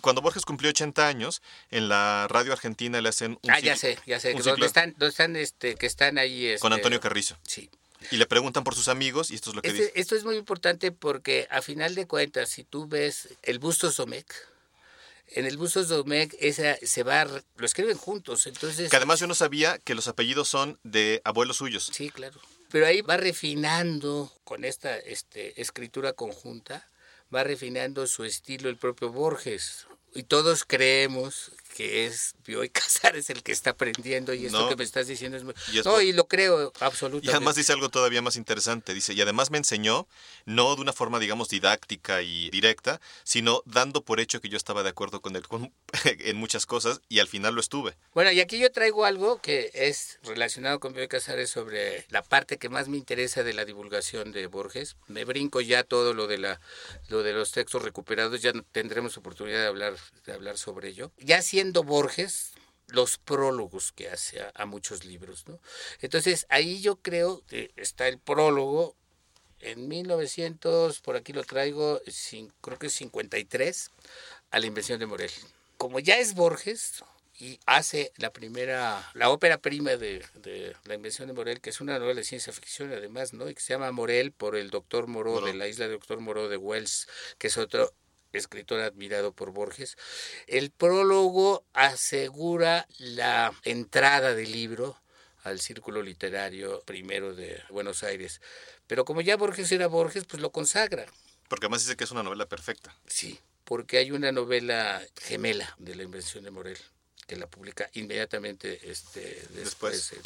cuando 0.00 0.22
Borges 0.22 0.44
cumplió 0.44 0.70
80 0.70 1.06
años, 1.06 1.42
en 1.70 1.88
la 1.88 2.26
radio 2.28 2.52
argentina 2.52 3.00
le 3.00 3.08
hacen 3.08 3.38
un 3.42 3.50
Ah, 3.50 3.60
ya 3.60 3.76
sé, 3.76 3.98
ya 4.06 4.20
sé. 4.20 4.34
¿Dónde 4.34 4.66
están, 4.66 4.92
dónde 4.98 5.08
están 5.08 5.36
este, 5.36 5.74
que 5.74 5.86
están 5.86 6.18
ahí? 6.18 6.46
Este, 6.46 6.60
con 6.60 6.72
Antonio 6.72 7.00
Carrizo. 7.00 7.36
Sí. 7.42 7.70
Y 8.10 8.16
le 8.16 8.26
preguntan 8.26 8.64
por 8.64 8.74
sus 8.74 8.88
amigos 8.88 9.30
y 9.30 9.34
esto 9.34 9.50
es 9.50 9.56
lo 9.56 9.62
que 9.62 9.68
este, 9.68 9.82
dice. 9.82 9.92
Esto 9.96 10.16
es 10.16 10.24
muy 10.24 10.36
importante 10.36 10.92
porque 10.92 11.48
a 11.50 11.62
final 11.62 11.94
de 11.94 12.06
cuentas, 12.06 12.48
si 12.48 12.64
tú 12.64 12.86
ves 12.86 13.28
el 13.42 13.58
Bustos 13.58 13.96
Domecq, 13.96 14.32
en 15.30 15.46
el 15.46 15.56
Bustos 15.56 15.88
Domecq 15.88 16.34
esa 16.38 16.76
se 16.82 17.02
va, 17.02 17.24
lo 17.24 17.66
escriben 17.66 17.98
juntos, 17.98 18.46
entonces... 18.46 18.88
Que 18.88 18.96
además 18.96 19.20
yo 19.20 19.26
no 19.26 19.34
sabía 19.34 19.78
que 19.78 19.94
los 19.94 20.08
apellidos 20.08 20.48
son 20.48 20.78
de 20.84 21.20
abuelos 21.24 21.56
suyos. 21.56 21.90
Sí, 21.92 22.08
claro 22.10 22.40
pero 22.70 22.86
ahí 22.86 23.00
va 23.00 23.16
refinando 23.16 24.32
con 24.44 24.64
esta 24.64 24.96
este, 24.96 25.60
escritura 25.60 26.12
conjunta, 26.12 26.86
va 27.34 27.44
refinando 27.44 28.06
su 28.06 28.24
estilo 28.24 28.68
el 28.68 28.76
propio 28.76 29.10
Borges. 29.10 29.86
Y 30.14 30.24
todos 30.24 30.64
creemos 30.64 31.52
que 31.78 32.06
es 32.06 32.34
Bioy 32.44 32.70
Casares 32.70 33.30
el 33.30 33.44
que 33.44 33.52
está 33.52 33.70
aprendiendo 33.70 34.34
y 34.34 34.46
esto 34.46 34.62
No. 34.62 34.68
que 34.68 34.74
me 34.74 34.82
estás 34.82 35.06
diciendo 35.06 35.36
es 35.36 35.44
muy... 35.44 35.54
Y 35.72 35.78
es 35.78 35.84
no, 35.84 36.00
y 36.00 36.12
lo 36.12 36.26
creo 36.26 36.72
Y 36.74 36.84
absolutamente. 36.84 37.30
además 37.30 37.54
dice 37.54 37.72
algo 37.72 37.88
todavía 37.88 38.20
más 38.20 38.34
interesante. 38.34 38.94
Dice, 38.94 39.12
y 39.14 39.20
además 39.20 39.52
me 39.52 39.58
enseñó, 39.58 40.08
no 40.44 40.74
de 40.74 40.82
una 40.82 40.92
forma, 40.92 41.20
digamos, 41.20 41.48
didáctica 41.48 42.20
y 42.22 42.50
directa, 42.50 43.00
sino 43.22 43.62
dando 43.64 44.02
por 44.04 44.18
hecho 44.18 44.40
que 44.40 44.48
yo 44.48 44.56
estaba 44.56 44.82
de 44.82 44.88
acuerdo 44.88 45.20
con 45.20 45.36
él 45.36 45.46
con- 45.46 45.72
en 46.04 46.36
muchas 46.36 46.66
cosas 46.66 47.00
y 47.08 47.20
al 47.20 47.28
final 47.28 47.54
lo 47.54 47.60
estuve. 47.60 47.96
Bueno, 48.12 48.32
y 48.32 48.40
aquí 48.40 48.58
yo 48.58 48.72
traigo 48.72 49.04
algo 49.04 49.40
que 49.40 49.70
es 49.72 50.18
relacionado 50.24 50.80
con 50.80 50.94
Bioy 50.94 51.06
Casares 51.06 51.48
sobre 51.48 52.06
la 52.10 52.24
parte 52.24 52.58
que 52.58 52.68
más 52.68 52.88
me 52.88 52.96
interesa 52.96 53.44
de 53.44 53.52
la 53.52 53.64
divulgación 53.64 54.32
de 54.32 54.48
Borges. 54.48 54.96
Me 55.06 55.24
brinco 55.24 55.60
ya 55.60 55.84
todo 55.84 56.12
lo 56.12 56.26
de 56.26 56.38
la 56.38 56.60
lo 57.08 57.22
de 57.22 57.34
los 57.34 57.52
textos 57.52 57.82
recuperados, 57.82 58.42
ya 58.42 58.52
tendremos 58.72 59.16
oportunidad 59.16 59.60
de 59.60 59.66
hablar 59.68 59.96
de 60.26 60.32
hablar 60.32 60.58
sobre 60.58 60.88
ello. 60.88 61.12
Ya 61.18 61.40
siendo 61.40 61.67
Borges 61.72 62.52
los 62.88 63.18
prólogos 63.18 63.92
que 63.92 64.08
hace 64.08 64.40
a, 64.40 64.50
a 64.54 64.66
muchos 64.66 65.04
libros, 65.04 65.46
¿no? 65.46 65.60
Entonces, 66.00 66.46
ahí 66.48 66.80
yo 66.80 66.96
creo 66.96 67.42
que 67.46 67.70
está 67.76 68.08
el 68.08 68.18
prólogo 68.18 68.96
en 69.60 69.88
1900, 69.88 71.00
por 71.00 71.16
aquí 71.16 71.32
lo 71.32 71.44
traigo, 71.44 72.00
creo 72.60 72.78
que 72.78 72.86
es 72.86 72.92
53, 72.94 73.90
a 74.50 74.60
la 74.60 74.66
invención 74.66 74.98
de 74.98 75.06
Morel. 75.06 75.30
Como 75.76 75.98
ya 75.98 76.18
es 76.18 76.34
Borges 76.34 77.04
y 77.38 77.60
hace 77.66 78.12
la 78.16 78.32
primera, 78.32 79.10
la 79.14 79.30
ópera 79.30 79.58
prima 79.58 79.96
de, 79.96 80.24
de 80.34 80.74
la 80.84 80.94
invención 80.94 81.28
de 81.28 81.34
Morel, 81.34 81.60
que 81.60 81.70
es 81.70 81.80
una 81.80 81.98
novela 81.98 82.20
de 82.20 82.24
ciencia 82.24 82.52
ficción 82.52 82.92
además, 82.92 83.32
¿no? 83.32 83.48
Y 83.48 83.54
que 83.54 83.60
se 83.60 83.74
llama 83.74 83.92
Morel 83.92 84.32
por 84.32 84.56
el 84.56 84.70
doctor 84.70 85.06
Moreau, 85.06 85.34
Moreau. 85.34 85.52
de 85.52 85.58
la 85.58 85.68
isla 85.68 85.86
del 85.86 85.98
doctor 85.98 86.20
Moreau 86.20 86.48
de 86.48 86.56
Wells, 86.56 87.08
que 87.38 87.48
es 87.48 87.56
otro 87.56 87.92
escritor 88.32 88.80
admirado 88.80 89.32
por 89.32 89.52
Borges. 89.52 89.96
El 90.46 90.70
prólogo 90.70 91.64
asegura 91.72 92.86
la 92.98 93.52
entrada 93.64 94.34
del 94.34 94.52
libro 94.52 95.00
al 95.44 95.60
Círculo 95.60 96.02
Literario 96.02 96.82
primero 96.84 97.34
de 97.34 97.62
Buenos 97.70 98.02
Aires. 98.02 98.40
Pero 98.86 99.04
como 99.04 99.20
ya 99.20 99.36
Borges 99.36 99.70
era 99.72 99.86
Borges, 99.86 100.24
pues 100.24 100.42
lo 100.42 100.50
consagra. 100.50 101.06
Porque 101.48 101.66
además 101.66 101.82
dice 101.82 101.96
que 101.96 102.04
es 102.04 102.10
una 102.10 102.22
novela 102.22 102.46
perfecta. 102.46 102.94
Sí, 103.06 103.38
porque 103.64 103.98
hay 103.98 104.10
una 104.10 104.32
novela 104.32 105.02
gemela 105.20 105.74
de 105.78 105.94
la 105.94 106.02
invención 106.02 106.44
de 106.44 106.50
Morel 106.50 106.78
que 107.26 107.36
la 107.36 107.46
publica 107.46 107.90
inmediatamente 107.92 108.90
este, 108.90 109.20
después. 109.50 110.10
Después. 110.10 110.22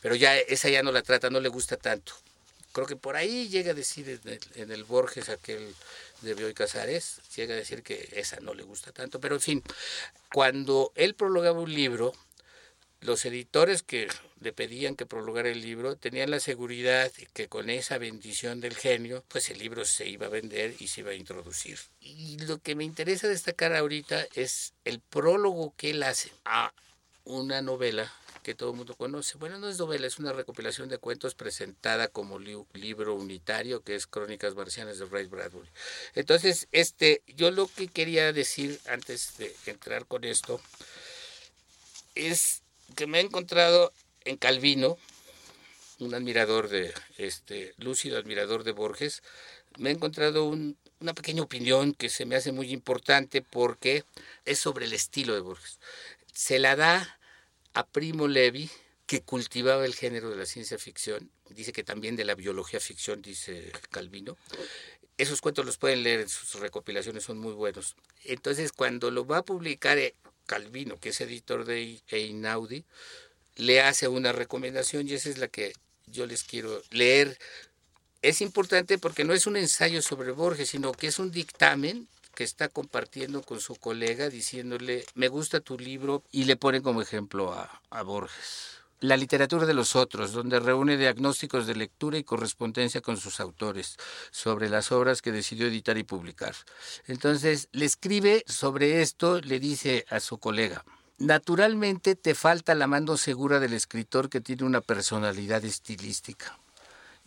pero 0.00 0.14
ya 0.14 0.38
esa 0.38 0.68
ya 0.68 0.84
no 0.84 0.92
la 0.92 1.02
trata, 1.02 1.28
no 1.28 1.40
le 1.40 1.48
gusta 1.48 1.76
tanto. 1.76 2.14
Creo 2.74 2.88
que 2.88 2.96
por 2.96 3.14
ahí 3.14 3.48
llega 3.48 3.70
a 3.70 3.74
decir 3.74 4.20
en 4.56 4.72
el, 4.72 4.82
Borges, 4.82 5.28
aquel 5.28 5.72
de 6.22 6.34
Bioy 6.34 6.54
Casares, 6.54 7.20
llega 7.36 7.54
a 7.54 7.56
decir 7.56 7.84
que 7.84 8.08
esa 8.16 8.40
no 8.40 8.52
le 8.52 8.64
gusta 8.64 8.90
tanto. 8.90 9.20
Pero 9.20 9.36
en 9.36 9.40
fin, 9.40 9.62
cuando 10.32 10.90
él 10.96 11.14
prologaba 11.14 11.60
un 11.60 11.72
libro, 11.72 12.12
los 13.00 13.24
editores 13.26 13.84
que 13.84 14.08
le 14.40 14.52
pedían 14.52 14.96
que 14.96 15.06
prologara 15.06 15.50
el 15.50 15.62
libro 15.62 15.94
tenían 15.94 16.32
la 16.32 16.40
seguridad 16.40 17.12
que 17.32 17.46
con 17.46 17.70
esa 17.70 17.96
bendición 17.98 18.60
del 18.60 18.74
genio, 18.74 19.22
pues 19.28 19.50
el 19.50 19.58
libro 19.60 19.84
se 19.84 20.08
iba 20.08 20.26
a 20.26 20.30
vender 20.30 20.74
y 20.80 20.88
se 20.88 21.02
iba 21.02 21.12
a 21.12 21.14
introducir. 21.14 21.78
Y 22.00 22.38
lo 22.38 22.58
que 22.58 22.74
me 22.74 22.82
interesa 22.82 23.28
destacar 23.28 23.76
ahorita 23.76 24.26
es 24.34 24.72
el 24.84 24.98
prólogo 24.98 25.72
que 25.76 25.90
él 25.90 26.02
hace 26.02 26.32
a 26.44 26.72
una 27.22 27.62
novela 27.62 28.12
que 28.44 28.54
todo 28.54 28.70
el 28.70 28.76
mundo 28.76 28.94
conoce. 28.94 29.38
Bueno, 29.38 29.58
no 29.58 29.68
es 29.68 29.78
novela, 29.78 30.06
es 30.06 30.18
una 30.18 30.32
recopilación 30.32 30.88
de 30.88 30.98
cuentos 30.98 31.34
presentada 31.34 32.08
como 32.08 32.38
li- 32.38 32.64
libro 32.74 33.14
unitario, 33.14 33.82
que 33.82 33.96
es 33.96 34.06
Crónicas 34.06 34.54
Marcianas 34.54 34.98
de 34.98 35.06
Ray 35.06 35.26
Bradbury. 35.26 35.68
Entonces, 36.14 36.68
este, 36.70 37.22
yo 37.26 37.50
lo 37.50 37.66
que 37.66 37.88
quería 37.88 38.32
decir 38.32 38.78
antes 38.86 39.38
de 39.38 39.56
entrar 39.66 40.04
con 40.06 40.24
esto 40.24 40.60
es 42.14 42.62
que 42.94 43.06
me 43.06 43.18
he 43.18 43.22
encontrado 43.22 43.92
en 44.24 44.36
Calvino, 44.36 44.98
un 45.98 46.14
admirador 46.14 46.68
de, 46.68 46.92
este, 47.16 47.72
lúcido 47.78 48.18
admirador 48.18 48.62
de 48.62 48.72
Borges, 48.72 49.22
me 49.78 49.88
he 49.88 49.92
encontrado 49.94 50.44
un- 50.44 50.76
una 51.00 51.14
pequeña 51.14 51.42
opinión 51.42 51.94
que 51.94 52.10
se 52.10 52.26
me 52.26 52.36
hace 52.36 52.52
muy 52.52 52.70
importante 52.72 53.40
porque 53.40 54.04
es 54.44 54.58
sobre 54.58 54.84
el 54.84 54.92
estilo 54.92 55.34
de 55.34 55.40
Borges. 55.40 55.78
Se 56.32 56.58
la 56.58 56.76
da 56.76 57.18
a 57.74 57.86
Primo 57.86 58.28
Levi, 58.28 58.70
que 59.06 59.22
cultivaba 59.22 59.84
el 59.84 59.94
género 59.94 60.30
de 60.30 60.36
la 60.36 60.46
ciencia 60.46 60.78
ficción, 60.78 61.30
dice 61.50 61.72
que 61.72 61.84
también 61.84 62.16
de 62.16 62.24
la 62.24 62.34
biología 62.34 62.80
ficción, 62.80 63.20
dice 63.20 63.70
Calvino. 63.90 64.36
Esos 65.18 65.40
cuentos 65.40 65.66
los 65.66 65.76
pueden 65.76 66.02
leer 66.02 66.20
en 66.20 66.28
sus 66.28 66.58
recopilaciones, 66.60 67.24
son 67.24 67.38
muy 67.38 67.52
buenos. 67.52 67.94
Entonces, 68.24 68.72
cuando 68.72 69.10
lo 69.10 69.26
va 69.26 69.38
a 69.38 69.44
publicar 69.44 69.98
eh, 69.98 70.14
Calvino, 70.46 70.98
que 70.98 71.10
es 71.10 71.20
editor 71.20 71.64
de 71.64 72.00
Einaudi, 72.08 72.84
le 73.56 73.80
hace 73.80 74.08
una 74.08 74.32
recomendación 74.32 75.06
y 75.06 75.14
esa 75.14 75.28
es 75.28 75.38
la 75.38 75.48
que 75.48 75.74
yo 76.06 76.26
les 76.26 76.42
quiero 76.42 76.82
leer. 76.90 77.38
Es 78.22 78.40
importante 78.40 78.98
porque 78.98 79.24
no 79.24 79.34
es 79.34 79.46
un 79.46 79.56
ensayo 79.56 80.02
sobre 80.02 80.32
Borges, 80.32 80.70
sino 80.70 80.92
que 80.92 81.08
es 81.08 81.18
un 81.18 81.30
dictamen 81.30 82.08
que 82.34 82.44
está 82.44 82.68
compartiendo 82.68 83.42
con 83.42 83.60
su 83.60 83.76
colega 83.76 84.28
diciéndole, 84.28 85.04
me 85.14 85.28
gusta 85.28 85.60
tu 85.60 85.78
libro 85.78 86.22
y 86.30 86.44
le 86.44 86.56
pone 86.56 86.82
como 86.82 87.00
ejemplo 87.00 87.52
a, 87.52 87.80
a 87.90 88.02
Borges. 88.02 88.74
La 89.00 89.16
literatura 89.16 89.66
de 89.66 89.74
los 89.74 89.96
otros, 89.96 90.32
donde 90.32 90.60
reúne 90.60 90.96
diagnósticos 90.96 91.66
de 91.66 91.74
lectura 91.74 92.16
y 92.16 92.24
correspondencia 92.24 93.02
con 93.02 93.16
sus 93.18 93.38
autores 93.38 93.96
sobre 94.30 94.68
las 94.68 94.92
obras 94.92 95.20
que 95.20 95.32
decidió 95.32 95.66
editar 95.66 95.98
y 95.98 96.04
publicar. 96.04 96.54
Entonces, 97.06 97.68
le 97.72 97.84
escribe 97.84 98.44
sobre 98.46 99.02
esto, 99.02 99.40
le 99.40 99.60
dice 99.60 100.06
a 100.08 100.20
su 100.20 100.38
colega, 100.38 100.84
naturalmente 101.18 102.14
te 102.14 102.34
falta 102.34 102.74
la 102.74 102.86
mano 102.86 103.16
segura 103.16 103.60
del 103.60 103.74
escritor 103.74 104.30
que 104.30 104.40
tiene 104.40 104.64
una 104.64 104.80
personalidad 104.80 105.64
estilística. 105.64 106.58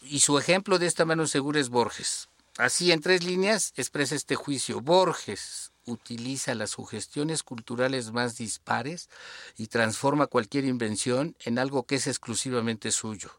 Y 0.01 0.21
su 0.21 0.39
ejemplo 0.39 0.79
de 0.79 0.87
esta 0.87 1.05
mano 1.05 1.27
segura 1.27 1.59
es 1.59 1.69
Borges. 1.69 2.29
Así, 2.57 2.91
en 2.91 3.01
tres 3.01 3.23
líneas, 3.23 3.71
expresa 3.75 4.15
este 4.15 4.35
juicio. 4.35 4.81
Borges 4.81 5.71
utiliza 5.85 6.55
las 6.55 6.71
sugestiones 6.71 7.43
culturales 7.43 8.11
más 8.11 8.35
dispares 8.35 9.09
y 9.57 9.67
transforma 9.67 10.25
cualquier 10.25 10.65
invención 10.65 11.35
en 11.45 11.59
algo 11.59 11.83
que 11.83 11.95
es 11.95 12.07
exclusivamente 12.07 12.91
suyo. 12.91 13.31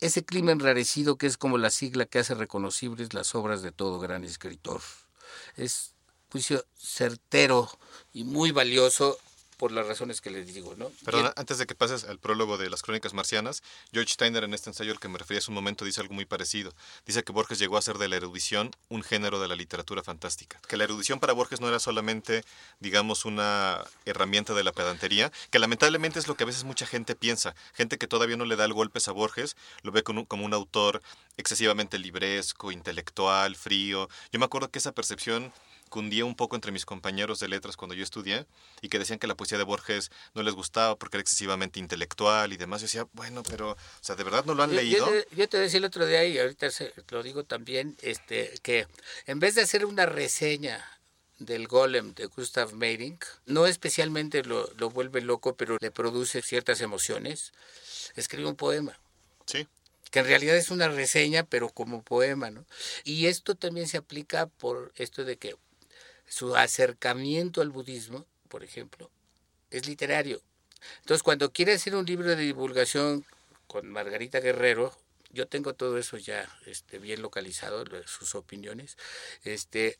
Ese 0.00 0.24
clima 0.24 0.52
enrarecido 0.52 1.16
que 1.16 1.26
es 1.26 1.36
como 1.36 1.58
la 1.58 1.68
sigla 1.68 2.06
que 2.06 2.18
hace 2.18 2.34
reconocibles 2.34 3.12
las 3.12 3.34
obras 3.34 3.60
de 3.60 3.72
todo 3.72 4.00
gran 4.00 4.24
escritor. 4.24 4.80
Es 5.56 5.92
juicio 6.30 6.64
certero 6.78 7.70
y 8.14 8.24
muy 8.24 8.52
valioso 8.52 9.18
por 9.60 9.72
las 9.72 9.86
razones 9.86 10.22
que 10.22 10.30
les 10.30 10.54
digo, 10.54 10.74
¿no? 10.78 10.90
Bien. 11.12 11.30
antes 11.36 11.58
de 11.58 11.66
que 11.66 11.74
pases 11.74 12.04
al 12.04 12.18
prólogo 12.18 12.56
de 12.56 12.70
las 12.70 12.80
crónicas 12.80 13.12
marcianas, 13.12 13.62
George 13.92 14.14
Steiner 14.14 14.42
en 14.42 14.54
este 14.54 14.70
ensayo 14.70 14.90
al 14.90 14.98
que 14.98 15.08
me 15.08 15.18
refería 15.18 15.40
hace 15.40 15.50
un 15.50 15.54
momento 15.54 15.84
dice 15.84 16.00
algo 16.00 16.14
muy 16.14 16.24
parecido. 16.24 16.72
Dice 17.04 17.22
que 17.24 17.32
Borges 17.32 17.58
llegó 17.58 17.76
a 17.76 17.80
hacer 17.80 17.98
de 17.98 18.08
la 18.08 18.16
erudición 18.16 18.70
un 18.88 19.02
género 19.02 19.38
de 19.38 19.48
la 19.48 19.56
literatura 19.56 20.02
fantástica. 20.02 20.58
Que 20.66 20.78
la 20.78 20.84
erudición 20.84 21.20
para 21.20 21.34
Borges 21.34 21.60
no 21.60 21.68
era 21.68 21.78
solamente, 21.78 22.42
digamos, 22.78 23.26
una 23.26 23.84
herramienta 24.06 24.54
de 24.54 24.64
la 24.64 24.72
pedantería, 24.72 25.30
que 25.50 25.58
lamentablemente 25.58 26.18
es 26.18 26.26
lo 26.26 26.36
que 26.36 26.44
a 26.44 26.46
veces 26.46 26.64
mucha 26.64 26.86
gente 26.86 27.14
piensa. 27.14 27.54
Gente 27.74 27.98
que 27.98 28.06
todavía 28.06 28.38
no 28.38 28.46
le 28.46 28.56
da 28.56 28.64
el 28.64 28.72
golpes 28.72 29.08
a 29.08 29.12
Borges, 29.12 29.58
lo 29.82 29.92
ve 29.92 30.02
como 30.02 30.20
un, 30.20 30.24
como 30.24 30.46
un 30.46 30.54
autor 30.54 31.02
excesivamente 31.36 31.98
libresco, 31.98 32.72
intelectual, 32.72 33.56
frío. 33.56 34.08
Yo 34.32 34.38
me 34.38 34.46
acuerdo 34.46 34.70
que 34.70 34.78
esa 34.78 34.92
percepción 34.92 35.52
cundía 35.90 36.24
un 36.24 36.34
poco 36.34 36.56
entre 36.56 36.72
mis 36.72 36.86
compañeros 36.86 37.38
de 37.40 37.48
letras 37.48 37.76
cuando 37.76 37.94
yo 37.94 38.02
estudié 38.02 38.46
y 38.80 38.88
que 38.88 38.98
decían 38.98 39.18
que 39.18 39.26
la 39.26 39.34
poesía 39.36 39.58
de 39.58 39.64
Borges 39.64 40.10
no 40.34 40.42
les 40.42 40.54
gustaba 40.54 40.96
porque 40.96 41.18
era 41.18 41.20
excesivamente 41.22 41.78
intelectual 41.78 42.52
y 42.54 42.56
demás. 42.56 42.80
Yo 42.80 42.86
decía, 42.86 43.06
bueno, 43.12 43.42
pero, 43.42 43.72
o 43.72 43.76
sea, 44.00 44.16
¿de 44.16 44.24
verdad 44.24 44.46
no 44.46 44.54
lo 44.54 44.62
han 44.62 44.70
Yo- 44.70 44.76
leído? 44.76 45.06
Yo, 45.12 45.22
te, 45.24 45.36
yo 45.36 45.48
te 45.48 45.58
decía 45.58 45.78
el 45.78 45.84
otro 45.84 46.06
día 46.06 46.24
y 46.24 46.38
ahorita 46.38 46.70
se- 46.70 46.94
lo 47.10 47.22
digo 47.22 47.44
también, 47.44 47.96
este, 48.00 48.54
que 48.62 48.86
en 49.26 49.38
vez 49.40 49.54
de 49.56 49.62
hacer 49.62 49.84
una 49.84 50.06
reseña 50.06 50.82
del 51.38 51.66
Golem 51.68 52.14
de 52.14 52.26
Gustav 52.26 52.72
Meyrink, 52.74 53.24
no 53.46 53.66
especialmente 53.66 54.42
lo, 54.44 54.70
lo 54.78 54.90
vuelve 54.90 55.20
loco, 55.20 55.56
pero 55.56 55.76
le 55.80 55.90
produce 55.90 56.40
ciertas 56.42 56.80
emociones, 56.80 57.52
escribe 58.14 58.48
un 58.48 58.56
poema 58.56 58.98
Sí, 59.46 59.66
que 60.10 60.18
en 60.20 60.26
realidad 60.26 60.56
es 60.56 60.70
una 60.70 60.88
reseña, 60.88 61.44
pero 61.44 61.70
como 61.70 62.02
poema, 62.02 62.50
¿no? 62.50 62.64
Y 63.04 63.26
esto 63.26 63.54
también 63.54 63.88
se 63.88 63.96
aplica 63.96 64.46
por 64.46 64.92
esto 64.96 65.24
de 65.24 65.36
que 65.38 65.56
su 66.30 66.56
acercamiento 66.56 67.62
al 67.62 67.70
budismo, 67.70 68.26
por 68.48 68.64
ejemplo, 68.64 69.10
es 69.70 69.86
literario. 69.86 70.42
Entonces, 71.00 71.22
cuando 71.22 71.52
quiere 71.52 71.74
hacer 71.74 71.94
un 71.96 72.06
libro 72.06 72.30
de 72.30 72.36
divulgación 72.36 73.24
con 73.68 73.88
Margarita 73.90 74.40
Guerrero, 74.40 74.96
yo 75.32 75.48
tengo 75.48 75.74
todo 75.74 75.98
eso 75.98 76.18
ya 76.18 76.48
este, 76.66 76.98
bien 76.98 77.22
localizado, 77.22 77.84
lo- 77.86 78.06
sus 78.08 78.34
opiniones, 78.36 78.98
este, 79.44 79.98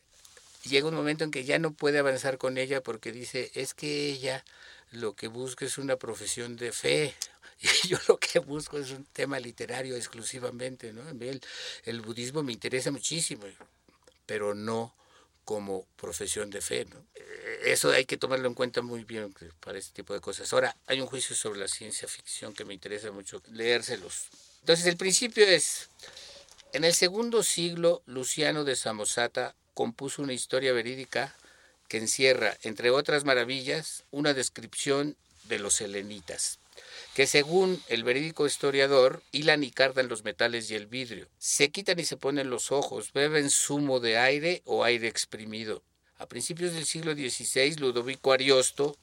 llega 0.65 0.89
un 0.89 0.95
momento 0.95 1.25
en 1.25 1.31
que 1.31 1.45
ya 1.45 1.59
no 1.59 1.73
puede 1.73 1.99
avanzar 1.99 2.39
con 2.39 2.59
ella 2.59 2.83
porque 2.83 3.13
dice, 3.13 3.51
es 3.55 3.75
que 3.75 4.09
ella 4.11 4.45
lo 4.93 5.15
que 5.15 5.29
busca 5.29 5.65
es 5.65 5.79
una 5.79 5.97
profesión 5.97 6.57
de 6.57 6.73
fe. 6.73 7.15
Y 7.63 7.89
yo 7.89 7.99
lo 8.09 8.19
que 8.19 8.39
busco 8.39 8.79
es 8.79 8.91
un 8.91 9.05
tema 9.07 9.39
literario 9.39 9.95
exclusivamente, 9.95 10.95
¿no? 10.95 11.03
A 11.09 11.13
mí 11.13 11.29
el, 11.29 11.43
el 11.85 12.01
budismo 12.01 12.43
me 12.43 12.55
interesa 12.55 12.91
muchísimo, 12.91 13.45
pero 14.27 14.55
no 14.55 14.95
como 15.51 15.85
profesión 15.97 16.49
de 16.49 16.61
fe. 16.61 16.87
Eh, 17.17 17.61
Eso 17.65 17.91
hay 17.91 18.05
que 18.05 18.17
tomarlo 18.17 18.47
en 18.47 18.55
cuenta 18.55 18.83
muy 18.83 19.03
bien 19.03 19.35
para 19.59 19.79
este 19.79 19.93
tipo 19.93 20.15
de 20.15 20.21
cosas. 20.21 20.53
Ahora, 20.53 20.77
hay 20.87 21.01
un 21.01 21.09
juicio 21.09 21.35
sobre 21.35 21.59
la 21.59 21.67
ciencia 21.67 22.07
ficción 22.07 22.55
que 22.55 22.65
me 22.65 22.73
interesa 22.73 23.11
mucho 23.11 23.43
leérselos. 23.51 24.29
Entonces, 24.61 24.87
el 24.87 24.97
principio 24.97 25.45
es, 25.45 25.89
en 26.73 26.85
el 26.85 26.95
segundo 26.95 27.43
siglo, 27.43 28.01
Luciano 28.07 28.63
de 28.63 28.77
Samosata 28.77 29.57
compuso 29.75 30.23
una 30.23 30.35
historia 30.35 30.73
verídica 30.73 31.35
que 31.89 31.99
encierra, 31.99 32.57
entre 32.63 32.91
otras 32.91 33.25
maravillas, 33.25 34.05
una 34.13 34.35
descripción 34.35 35.17
de 35.49 35.59
los 35.59 35.75
selenitas, 35.75 36.60
que 37.15 37.27
según 37.27 37.83
el 37.89 38.05
verídico 38.05 38.47
historiador, 38.47 39.23
hilan 39.33 39.65
y 39.65 39.71
cardan 39.71 40.09
los 40.09 40.25
metales 40.25 40.71
y 40.71 40.75
el 40.75 40.87
vidrio, 40.87 41.29
se 41.39 41.71
quitan 41.71 41.99
y 41.99 42.05
se 42.05 42.17
ponen 42.17 42.51
los 42.51 42.73
ojos, 42.73 43.13
beben 43.13 43.51
zumo 43.51 44.01
de 44.01 44.19
aire 44.19 44.63
o 44.65 44.85
aire 44.85 45.09
exprimido. 45.09 45.83
A 46.19 46.27
principios 46.27 46.75
del 46.75 46.85
siglo 46.85 47.15
XVI, 47.15 47.77
Ludovico 47.77 48.33
Ariosto 48.33 48.97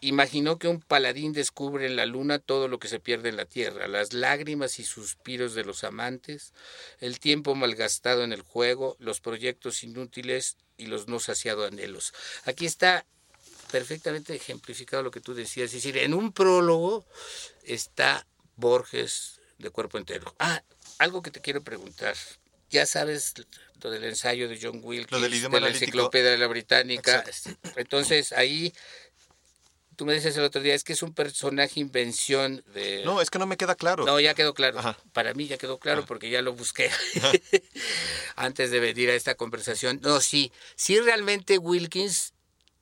imaginó 0.00 0.58
que 0.58 0.68
un 0.68 0.80
paladín 0.80 1.32
descubre 1.32 1.86
en 1.86 1.96
la 1.96 2.06
luna 2.06 2.38
todo 2.38 2.68
lo 2.68 2.78
que 2.78 2.88
se 2.88 3.00
pierde 3.00 3.30
en 3.30 3.36
la 3.36 3.46
tierra, 3.46 3.88
las 3.88 4.12
lágrimas 4.12 4.78
y 4.78 4.84
suspiros 4.84 5.54
de 5.54 5.64
los 5.64 5.82
amantes, 5.82 6.52
el 7.00 7.18
tiempo 7.18 7.54
malgastado 7.54 8.22
en 8.22 8.32
el 8.32 8.42
juego, 8.42 8.96
los 8.98 9.20
proyectos 9.20 9.82
inútiles 9.82 10.56
y 10.76 10.86
los 10.86 11.08
no 11.08 11.20
saciados 11.20 11.72
anhelos. 11.72 12.12
Aquí 12.44 12.66
está 12.66 13.06
perfectamente 13.74 14.36
ejemplificado 14.36 15.02
lo 15.02 15.10
que 15.10 15.20
tú 15.20 15.34
decías, 15.34 15.66
es 15.66 15.82
decir, 15.82 15.98
en 15.98 16.14
un 16.14 16.30
prólogo 16.32 17.04
está 17.64 18.24
Borges 18.54 19.40
de 19.58 19.68
cuerpo 19.70 19.98
entero. 19.98 20.32
Ah, 20.38 20.62
algo 20.98 21.22
que 21.22 21.32
te 21.32 21.40
quiero 21.40 21.60
preguntar. 21.64 22.14
Ya 22.70 22.86
sabes 22.86 23.34
lo 23.82 23.90
del 23.90 24.04
ensayo 24.04 24.48
de 24.48 24.60
John 24.62 24.78
Wilkins, 24.80 25.10
Lo 25.10 25.18
del 25.18 25.34
idioma 25.34 25.56
de 25.56 25.60
la 25.62 25.66
analítico. 25.66 25.86
enciclopedia 25.86 26.30
de 26.30 26.38
la 26.38 26.46
británica. 26.46 27.24
Entonces 27.74 28.30
ahí 28.30 28.72
Tú 29.96 30.06
me 30.06 30.14
dices 30.14 30.36
el 30.36 30.44
otro 30.44 30.60
día, 30.60 30.74
es 30.74 30.82
que 30.82 30.92
es 30.92 31.02
un 31.02 31.14
personaje 31.14 31.78
invención 31.78 32.64
de... 32.74 33.02
No, 33.04 33.20
es 33.20 33.30
que 33.30 33.38
no 33.38 33.46
me 33.46 33.56
queda 33.56 33.76
claro. 33.76 34.04
No, 34.04 34.18
ya 34.18 34.34
quedó 34.34 34.52
claro. 34.52 34.80
Ajá. 34.80 34.98
Para 35.12 35.34
mí 35.34 35.46
ya 35.46 35.56
quedó 35.56 35.78
claro 35.78 36.04
porque 36.04 36.30
ya 36.30 36.42
lo 36.42 36.52
busqué 36.52 36.90
antes 38.36 38.72
de 38.72 38.80
venir 38.80 39.10
a 39.10 39.14
esta 39.14 39.36
conversación. 39.36 40.00
No, 40.02 40.20
sí, 40.20 40.50
sí 40.74 40.98
realmente 40.98 41.58
Wilkins 41.58 42.33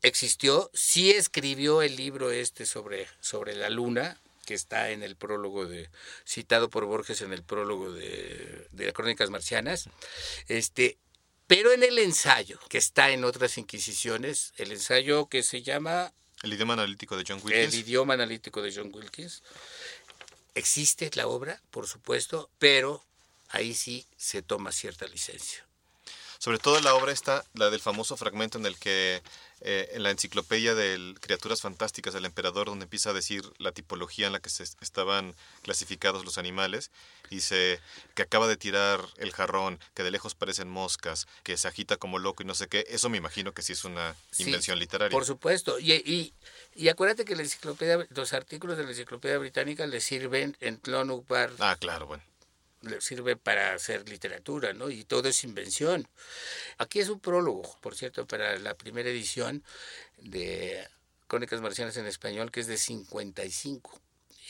existió, 0.03 0.71
sí 0.75 1.11
escribió 1.11 1.83
el 1.83 1.97
libro 1.97 2.31
este 2.31 2.67
sobre, 2.67 3.09
sobre 3.21 3.55
la 3.55 3.71
luna, 3.71 4.19
que 4.45 4.55
está 4.55 4.91
en 4.91 5.03
el 5.03 5.17
prólogo 5.17 5.67
de, 5.67 5.88
citado 6.27 6.69
por 6.69 6.85
Borges 6.85 7.21
en 7.21 7.33
el 7.33 7.43
prólogo 7.43 7.93
de, 7.93 8.67
de 8.73 8.93
Crónicas 8.93 9.31
Marcianas. 9.31 9.88
Este, 10.49 10.99
pero 11.47 11.73
en 11.73 11.83
el 11.83 11.99
ensayo, 11.99 12.59
que 12.69 12.79
está 12.79 13.11
en 13.11 13.25
otras 13.25 13.59
inquisiciones, 13.59 14.53
el 14.57 14.73
ensayo 14.73 15.27
que 15.27 15.43
se 15.43 15.62
llama 15.62 16.12
El 16.43 16.53
idioma 16.53 16.73
analítico 16.75 17.17
de 17.17 17.25
John 17.27 17.38
El 17.38 17.45
Wilkins. 17.45 17.75
idioma 17.75 18.15
analítico 18.15 18.62
de 18.62 18.73
John 18.75 18.91
Wilkins, 18.93 19.43
existe 20.55 21.11
la 21.15 21.27
obra, 21.29 21.61
por 21.71 21.87
supuesto, 21.87 22.51
pero 22.59 23.05
ahí 23.49 23.75
sí 23.75 24.07
se 24.17 24.43
toma 24.43 24.73
cierta 24.73 25.07
licencia. 25.07 25.65
Sobre 26.38 26.59
todo 26.59 26.81
la 26.81 26.95
obra 26.95 27.12
está, 27.12 27.45
la 27.55 27.71
del 27.71 27.81
famoso 27.81 28.17
fragmento 28.17 28.59
en 28.59 28.67
el 28.67 28.77
que 28.77 29.23
eh, 29.64 29.90
en 29.92 30.03
la 30.03 30.11
enciclopedia 30.11 30.75
de 30.75 31.14
Criaturas 31.20 31.61
Fantásticas 31.61 32.14
del 32.14 32.25
Emperador, 32.25 32.66
donde 32.66 32.85
empieza 32.85 33.11
a 33.11 33.12
decir 33.12 33.42
la 33.59 33.72
tipología 33.72 34.27
en 34.27 34.33
la 34.33 34.40
que 34.40 34.51
se 34.51 34.64
estaban 34.81 35.35
clasificados 35.62 36.25
los 36.25 36.38
animales, 36.38 36.90
dice 37.31 37.81
que 38.14 38.22
acaba 38.22 38.46
de 38.46 38.57
tirar 38.57 39.01
el 39.18 39.33
jarrón, 39.33 39.79
que 39.94 40.03
de 40.03 40.11
lejos 40.11 40.35
parecen 40.35 40.68
moscas, 40.68 41.27
que 41.42 41.57
se 41.57 41.68
agita 41.68 41.96
como 41.96 42.18
loco 42.18 42.42
y 42.42 42.46
no 42.46 42.55
sé 42.55 42.68
qué. 42.68 42.85
Eso 42.88 43.09
me 43.09 43.18
imagino 43.18 43.53
que 43.55 43.62
sí 43.62 43.72
es 43.72 43.85
una 43.85 44.14
Sí, 44.31 44.44
invención 44.44 44.79
literaria. 44.79 45.14
Por 45.16 45.25
supuesto. 45.25 45.79
Y, 45.79 45.92
y, 45.92 46.35
y 46.75 46.88
acuérdate 46.88 47.25
que 47.25 47.37
la 47.37 47.42
enciclopedia, 47.42 48.07
los 48.11 48.33
artículos 48.33 48.77
de 48.77 48.85
la 48.85 48.90
enciclopedia 48.90 49.38
británica 49.38 49.87
le 49.87 50.01
sirven 50.01 50.57
en 50.61 50.77
Clonuk 50.77 51.27
Bar, 51.29 51.53
Ah, 51.59 51.77
claro, 51.79 52.07
bueno. 52.07 52.22
Sirve 53.01 53.37
para 53.37 53.75
hacer 53.75 54.09
literatura, 54.09 54.73
¿no? 54.73 54.90
Y 54.90 55.05
todo 55.05 55.29
es 55.29 55.45
invención. 55.45 56.07
Aquí 56.79 57.01
es 57.01 57.09
un 57.09 57.21
prólogo, 57.21 57.79
por 57.81 57.95
cierto, 57.97 58.27
para 58.27 58.59
la 58.59 58.75
primera 58.75 59.09
edición 59.09 59.62
de 60.18 60.87
Crónicas 61.29 61.61
Marcianas 61.61 61.97
en 61.97 62.07
Español, 62.07 62.51
que 62.51 62.61
es 62.61 62.66
de 62.66 62.77
55. 62.77 64.02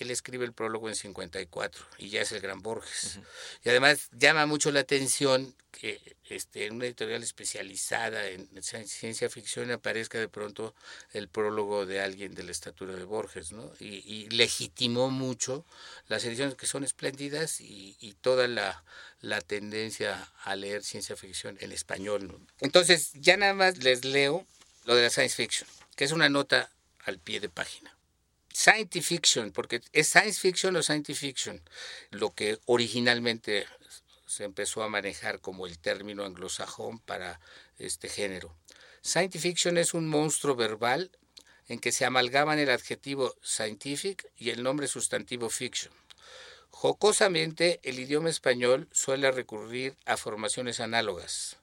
Él 0.02 0.10
escribe 0.10 0.44
el 0.44 0.52
prólogo 0.52 0.88
en 0.88 0.94
54 0.94 1.84
y 1.98 2.10
ya 2.10 2.20
es 2.22 2.32
el 2.32 2.40
gran 2.40 2.60
Borges. 2.62 3.18
Y 3.64 3.68
además 3.70 4.08
llama 4.12 4.46
mucho 4.46 4.70
la 4.70 4.80
atención 4.80 5.54
que 5.72 6.16
este, 6.28 6.66
en 6.66 6.74
una 6.74 6.84
editorial 6.84 7.22
especializada 7.22 8.28
en 8.28 8.46
ci- 8.56 8.86
ciencia 8.86 9.28
ficción 9.30 9.70
aparezca 9.70 10.18
de 10.18 10.28
pronto 10.28 10.74
el 11.12 11.28
prólogo 11.28 11.86
de 11.86 12.00
alguien 12.00 12.34
de 12.34 12.42
la 12.42 12.52
estatura 12.52 12.94
de 12.94 13.04
Borges, 13.04 13.52
¿no? 13.52 13.72
Y, 13.80 14.02
y 14.06 14.28
legitimó 14.30 15.10
mucho 15.10 15.64
las 16.08 16.24
ediciones 16.24 16.54
que 16.56 16.66
son 16.66 16.84
espléndidas 16.84 17.60
y, 17.60 17.96
y 18.00 18.12
toda 18.14 18.48
la, 18.48 18.84
la 19.20 19.40
tendencia 19.40 20.30
a 20.44 20.54
leer 20.56 20.84
ciencia 20.84 21.16
ficción 21.16 21.56
en 21.60 21.72
español. 21.72 22.28
¿no? 22.28 22.46
Entonces, 22.60 23.10
ya 23.14 23.36
nada 23.38 23.54
más 23.54 23.78
les 23.78 24.04
leo 24.04 24.46
lo 24.84 24.94
de 24.94 25.02
la 25.02 25.10
science 25.10 25.34
fiction, 25.36 25.68
que 25.96 26.04
es 26.04 26.12
una 26.12 26.28
nota 26.28 26.70
al 27.04 27.18
pie 27.18 27.40
de 27.40 27.48
página. 27.48 27.96
Science 28.54 29.00
fiction, 29.02 29.52
porque 29.52 29.80
es 29.92 30.08
science 30.08 30.40
fiction 30.40 30.76
o 30.76 30.82
science 30.82 31.14
fiction, 31.14 31.62
lo 32.10 32.34
que 32.34 32.58
originalmente 32.66 33.66
se 34.26 34.44
empezó 34.44 34.82
a 34.82 34.88
manejar 34.88 35.40
como 35.40 35.66
el 35.66 35.78
término 35.78 36.24
anglosajón 36.24 36.98
para 36.98 37.40
este 37.78 38.08
género. 38.08 38.54
Science 39.02 39.38
fiction 39.38 39.78
es 39.78 39.94
un 39.94 40.08
monstruo 40.08 40.54
verbal 40.54 41.10
en 41.68 41.78
que 41.78 41.92
se 41.92 42.04
amalgaman 42.04 42.58
el 42.58 42.70
adjetivo 42.70 43.34
scientific 43.42 44.30
y 44.36 44.50
el 44.50 44.62
nombre 44.62 44.88
sustantivo 44.88 45.48
fiction. 45.48 45.92
Jocosamente, 46.70 47.80
el 47.82 47.98
idioma 47.98 48.30
español 48.30 48.88
suele 48.92 49.30
recurrir 49.30 49.96
a 50.06 50.16
formaciones 50.16 50.80
análogas. 50.80 51.58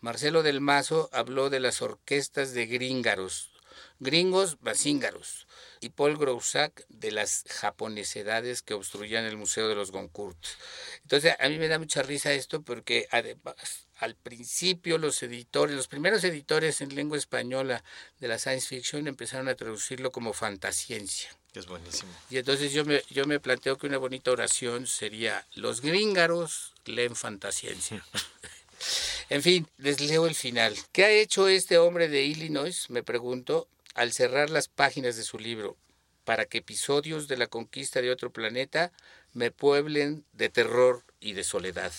Marcelo 0.00 0.42
del 0.42 0.60
Mazo 0.60 1.10
habló 1.12 1.50
de 1.50 1.60
las 1.60 1.82
orquestas 1.82 2.52
de 2.52 2.66
gringaros, 2.66 3.50
gringos 3.98 4.60
basíngaros, 4.60 5.46
y 5.84 5.90
Paul 5.90 6.16
Groussac 6.16 6.86
de 6.88 7.10
las 7.10 7.44
japonesedades 7.46 8.62
que 8.62 8.72
obstruían 8.72 9.26
el 9.26 9.36
Museo 9.36 9.68
de 9.68 9.74
los 9.74 9.90
Goncourt. 9.90 10.38
Entonces, 11.02 11.34
a 11.38 11.48
mí 11.50 11.58
me 11.58 11.68
da 11.68 11.78
mucha 11.78 12.02
risa 12.02 12.32
esto 12.32 12.62
porque 12.62 13.06
además, 13.10 13.54
al 13.98 14.16
principio 14.16 14.96
los 14.96 15.22
editores, 15.22 15.76
los 15.76 15.88
primeros 15.88 16.24
editores 16.24 16.80
en 16.80 16.94
lengua 16.94 17.18
española 17.18 17.84
de 18.18 18.28
la 18.28 18.38
science 18.38 18.66
fiction 18.66 19.06
empezaron 19.06 19.48
a 19.48 19.56
traducirlo 19.56 20.10
como 20.10 20.32
fantasciencia. 20.32 21.28
Es 21.52 21.66
buenísimo. 21.66 22.10
Y 22.30 22.38
entonces 22.38 22.72
yo 22.72 22.86
me, 22.86 23.02
yo 23.10 23.26
me 23.26 23.38
planteo 23.38 23.76
que 23.76 23.86
una 23.86 23.98
bonita 23.98 24.30
oración 24.30 24.86
sería, 24.86 25.46
los 25.54 25.82
gringaros 25.82 26.72
leen 26.86 27.14
fantasciencia. 27.14 28.02
en 29.28 29.42
fin, 29.42 29.68
les 29.76 30.00
leo 30.00 30.26
el 30.26 30.34
final. 30.34 30.74
¿Qué 30.92 31.04
ha 31.04 31.10
hecho 31.10 31.46
este 31.46 31.76
hombre 31.76 32.08
de 32.08 32.22
Illinois, 32.22 32.88
me 32.88 33.02
pregunto, 33.02 33.68
al 33.94 34.12
cerrar 34.12 34.50
las 34.50 34.68
páginas 34.68 35.16
de 35.16 35.22
su 35.22 35.38
libro, 35.38 35.76
para 36.24 36.44
que 36.44 36.58
episodios 36.58 37.28
de 37.28 37.36
la 37.36 37.46
conquista 37.46 38.02
de 38.02 38.10
otro 38.10 38.32
planeta 38.32 38.92
me 39.32 39.50
pueblen 39.50 40.24
de 40.32 40.48
terror 40.48 41.02
y 41.20 41.32
de 41.32 41.44
soledad? 41.44 41.92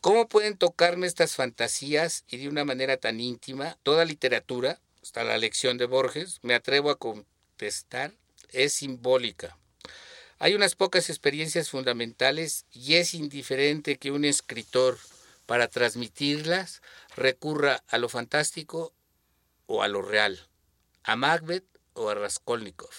¿Cómo 0.00 0.28
pueden 0.28 0.56
tocarme 0.56 1.06
estas 1.06 1.34
fantasías 1.34 2.24
y 2.28 2.36
de 2.36 2.48
una 2.48 2.64
manera 2.64 2.96
tan 2.96 3.18
íntima? 3.18 3.76
Toda 3.82 4.04
literatura, 4.04 4.78
hasta 5.02 5.24
la 5.24 5.38
lección 5.38 5.78
de 5.78 5.86
Borges, 5.86 6.38
me 6.42 6.54
atrevo 6.54 6.90
a 6.90 6.98
contestar, 6.98 8.12
es 8.52 8.74
simbólica. 8.74 9.58
Hay 10.38 10.54
unas 10.54 10.74
pocas 10.74 11.08
experiencias 11.08 11.70
fundamentales 11.70 12.66
y 12.70 12.94
es 12.94 13.14
indiferente 13.14 13.96
que 13.96 14.10
un 14.10 14.24
escritor, 14.24 14.98
para 15.46 15.66
transmitirlas, 15.66 16.82
recurra 17.16 17.82
a 17.88 17.98
lo 17.98 18.08
fantástico 18.08 18.92
o 19.66 19.82
a 19.82 19.88
lo 19.88 20.02
real, 20.02 20.46
a 21.06 21.14
Macbeth 21.14 21.64
o 21.94 22.08
a 22.08 22.16
Raskolnikov. 22.16 22.90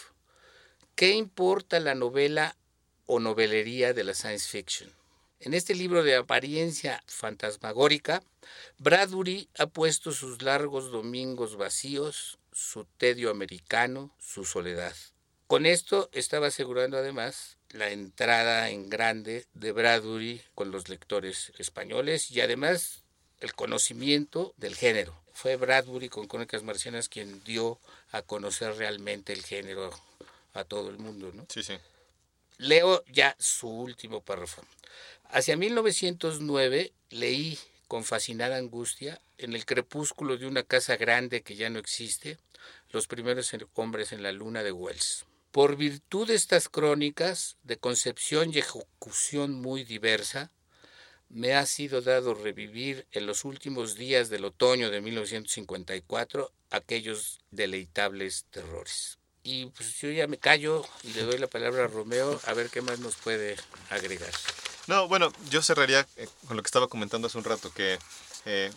¿Qué 0.95 1.11
importa 1.11 1.81
la 1.81 1.93
novela 1.93 2.55
o 3.05 3.19
novelería 3.19 3.93
de 3.93 4.05
la 4.05 4.13
science 4.13 4.47
fiction? 4.47 4.89
En 5.41 5.53
este 5.53 5.75
libro 5.75 6.03
de 6.03 6.15
apariencia 6.15 7.03
fantasmagórica, 7.05 8.23
Bradbury 8.77 9.49
ha 9.57 9.67
puesto 9.67 10.13
sus 10.13 10.41
largos 10.41 10.89
domingos 10.89 11.57
vacíos, 11.57 12.39
su 12.53 12.85
tedio 12.97 13.29
americano, 13.29 14.15
su 14.19 14.45
soledad. 14.45 14.95
Con 15.47 15.65
esto 15.65 16.09
estaba 16.13 16.47
asegurando 16.47 16.97
además 16.97 17.57
la 17.71 17.89
entrada 17.89 18.69
en 18.69 18.89
grande 18.89 19.45
de 19.53 19.73
Bradbury 19.73 20.41
con 20.55 20.71
los 20.71 20.87
lectores 20.87 21.51
españoles 21.57 22.31
y 22.31 22.39
además 22.39 23.03
el 23.41 23.53
conocimiento 23.53 24.53
del 24.55 24.75
género. 24.75 25.26
Fue 25.37 25.55
Bradbury 25.55 26.09
con 26.09 26.25
Crónicas 26.25 26.63
Marcianas 26.63 27.09
quien 27.09 27.43
dio 27.43 27.79
a 28.09 28.23
conocer 28.23 28.73
realmente 28.73 29.33
el 29.33 29.43
género 29.43 29.91
a 30.55 30.63
todo 30.63 30.89
el 30.89 30.97
mundo, 30.97 31.31
¿no? 31.31 31.45
Sí, 31.47 31.61
sí. 31.61 31.77
Leo 32.57 33.05
ya 33.05 33.35
su 33.37 33.69
último 33.69 34.21
párrafo. 34.21 34.63
Hacia 35.25 35.55
1909 35.55 36.91
leí 37.11 37.59
con 37.87 38.03
fascinada 38.03 38.57
angustia, 38.57 39.21
en 39.37 39.53
el 39.53 39.63
crepúsculo 39.67 40.37
de 40.37 40.47
una 40.47 40.63
casa 40.63 40.97
grande 40.97 41.43
que 41.43 41.55
ya 41.55 41.69
no 41.69 41.77
existe, 41.77 42.39
los 42.89 43.05
primeros 43.05 43.55
hombres 43.75 44.13
en 44.13 44.23
la 44.23 44.31
luna 44.31 44.63
de 44.63 44.71
Wells. 44.71 45.25
Por 45.51 45.75
virtud 45.75 46.29
de 46.29 46.33
estas 46.33 46.67
crónicas, 46.67 47.57
de 47.61 47.77
concepción 47.77 48.51
y 48.51 48.57
ejecución 48.57 49.53
muy 49.53 49.83
diversa, 49.83 50.49
me 51.29 51.55
ha 51.55 51.65
sido 51.65 52.01
dado 52.01 52.33
revivir 52.33 53.05
en 53.11 53.25
los 53.25 53.45
últimos 53.45 53.95
días 53.95 54.29
del 54.29 54.45
otoño 54.45 54.89
de 54.89 55.01
1954 55.01 56.51
aquellos 56.71 57.39
deleitables 57.51 58.45
terrores. 58.49 59.17
Y 59.43 59.67
pues 59.67 59.97
yo 59.99 60.09
ya 60.09 60.27
me 60.27 60.37
callo 60.37 60.85
y 61.03 61.13
le 61.13 61.23
doy 61.23 61.37
la 61.37 61.47
palabra 61.47 61.85
a 61.85 61.87
Romeo 61.87 62.39
a 62.45 62.53
ver 62.53 62.69
qué 62.69 62.81
más 62.81 62.99
nos 62.99 63.15
puede 63.15 63.55
agregar. 63.89 64.31
No, 64.87 65.07
bueno, 65.07 65.31
yo 65.49 65.61
cerraría 65.61 66.07
eh, 66.15 66.27
con 66.47 66.57
lo 66.57 66.63
que 66.63 66.67
estaba 66.67 66.87
comentando 66.87 67.27
hace 67.27 67.37
un 67.37 67.43
rato, 67.43 67.71
que 67.73 67.97
eh, 68.45 68.71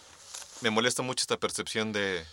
me 0.61 0.71
molesta 0.71 1.03
mucho 1.03 1.23
esta 1.23 1.39
percepción 1.39 1.93
de 1.93 2.25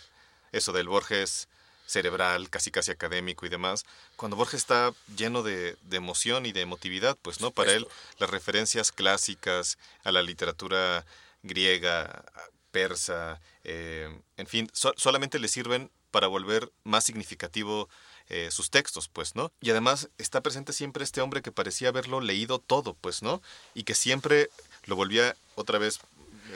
eso, 0.52 0.72
del 0.72 0.88
Borges 0.88 1.48
cerebral, 1.88 2.50
casi 2.50 2.70
casi 2.70 2.90
académico 2.92 3.46
y 3.46 3.48
demás, 3.48 3.84
cuando 4.16 4.36
Borges 4.36 4.60
está 4.60 4.92
lleno 5.16 5.42
de, 5.42 5.76
de 5.82 5.96
emoción 5.96 6.44
y 6.46 6.52
de 6.52 6.60
emotividad, 6.60 7.16
pues, 7.22 7.40
¿no? 7.40 7.50
Para 7.50 7.72
él, 7.72 7.88
las 8.18 8.30
referencias 8.30 8.92
clásicas 8.92 9.78
a 10.04 10.12
la 10.12 10.22
literatura 10.22 11.04
griega, 11.42 12.24
persa, 12.70 13.40
eh, 13.64 14.14
en 14.36 14.46
fin, 14.46 14.70
so- 14.74 14.92
solamente 14.96 15.38
le 15.38 15.48
sirven 15.48 15.90
para 16.10 16.26
volver 16.26 16.70
más 16.84 17.04
significativo 17.04 17.88
eh, 18.28 18.50
sus 18.50 18.68
textos, 18.70 19.08
pues, 19.08 19.34
¿no? 19.34 19.50
Y 19.62 19.70
además 19.70 20.10
está 20.18 20.42
presente 20.42 20.74
siempre 20.74 21.02
este 21.04 21.22
hombre 21.22 21.40
que 21.40 21.52
parecía 21.52 21.88
haberlo 21.88 22.20
leído 22.20 22.58
todo, 22.58 22.92
pues, 22.94 23.22
¿no? 23.22 23.40
Y 23.74 23.84
que 23.84 23.94
siempre 23.94 24.50
lo 24.84 24.96
volvía 24.96 25.34
otra 25.54 25.78
vez 25.78 25.98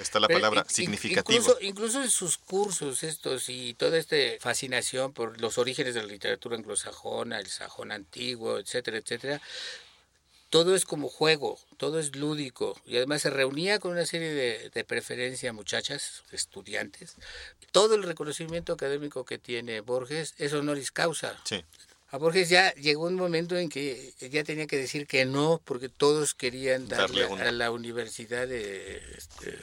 está 0.00 0.20
la 0.20 0.28
Pero 0.28 0.38
palabra, 0.40 0.64
in- 0.68 0.74
significativo. 0.74 1.38
Incluso, 1.38 1.58
incluso 1.60 2.02
en 2.02 2.10
sus 2.10 2.38
cursos 2.38 3.02
estos 3.02 3.48
y 3.48 3.74
toda 3.74 3.98
esta 3.98 4.16
fascinación 4.40 5.12
por 5.12 5.40
los 5.40 5.58
orígenes 5.58 5.94
de 5.94 6.00
la 6.02 6.06
literatura 6.06 6.56
anglosajona, 6.56 7.38
el 7.38 7.46
sajón 7.48 7.92
antiguo, 7.92 8.58
etcétera, 8.58 8.98
etcétera, 8.98 9.40
todo 10.50 10.74
es 10.74 10.84
como 10.84 11.08
juego, 11.08 11.58
todo 11.78 11.98
es 11.98 12.14
lúdico. 12.14 12.78
Y 12.86 12.96
además 12.96 13.22
se 13.22 13.30
reunía 13.30 13.78
con 13.78 13.92
una 13.92 14.04
serie 14.04 14.34
de, 14.34 14.70
de 14.70 14.84
preferencia 14.84 15.52
muchachas, 15.52 16.22
estudiantes. 16.30 17.14
Todo 17.70 17.94
el 17.94 18.02
reconocimiento 18.02 18.74
académico 18.74 19.24
que 19.24 19.38
tiene 19.38 19.80
Borges 19.80 20.34
es 20.36 20.52
honoris 20.52 20.90
causa. 20.92 21.40
Sí. 21.44 21.64
A 22.10 22.18
Borges 22.18 22.50
ya 22.50 22.74
llegó 22.74 23.04
un 23.06 23.14
momento 23.14 23.56
en 23.56 23.70
que 23.70 24.12
ya 24.20 24.44
tenía 24.44 24.66
que 24.66 24.76
decir 24.76 25.06
que 25.06 25.24
no, 25.24 25.62
porque 25.64 25.88
todos 25.88 26.34
querían 26.34 26.86
darle, 26.86 27.24
a 27.24 27.50
la 27.52 27.70
universidad 27.70 28.46
de, 28.46 28.98
este, 29.16 29.58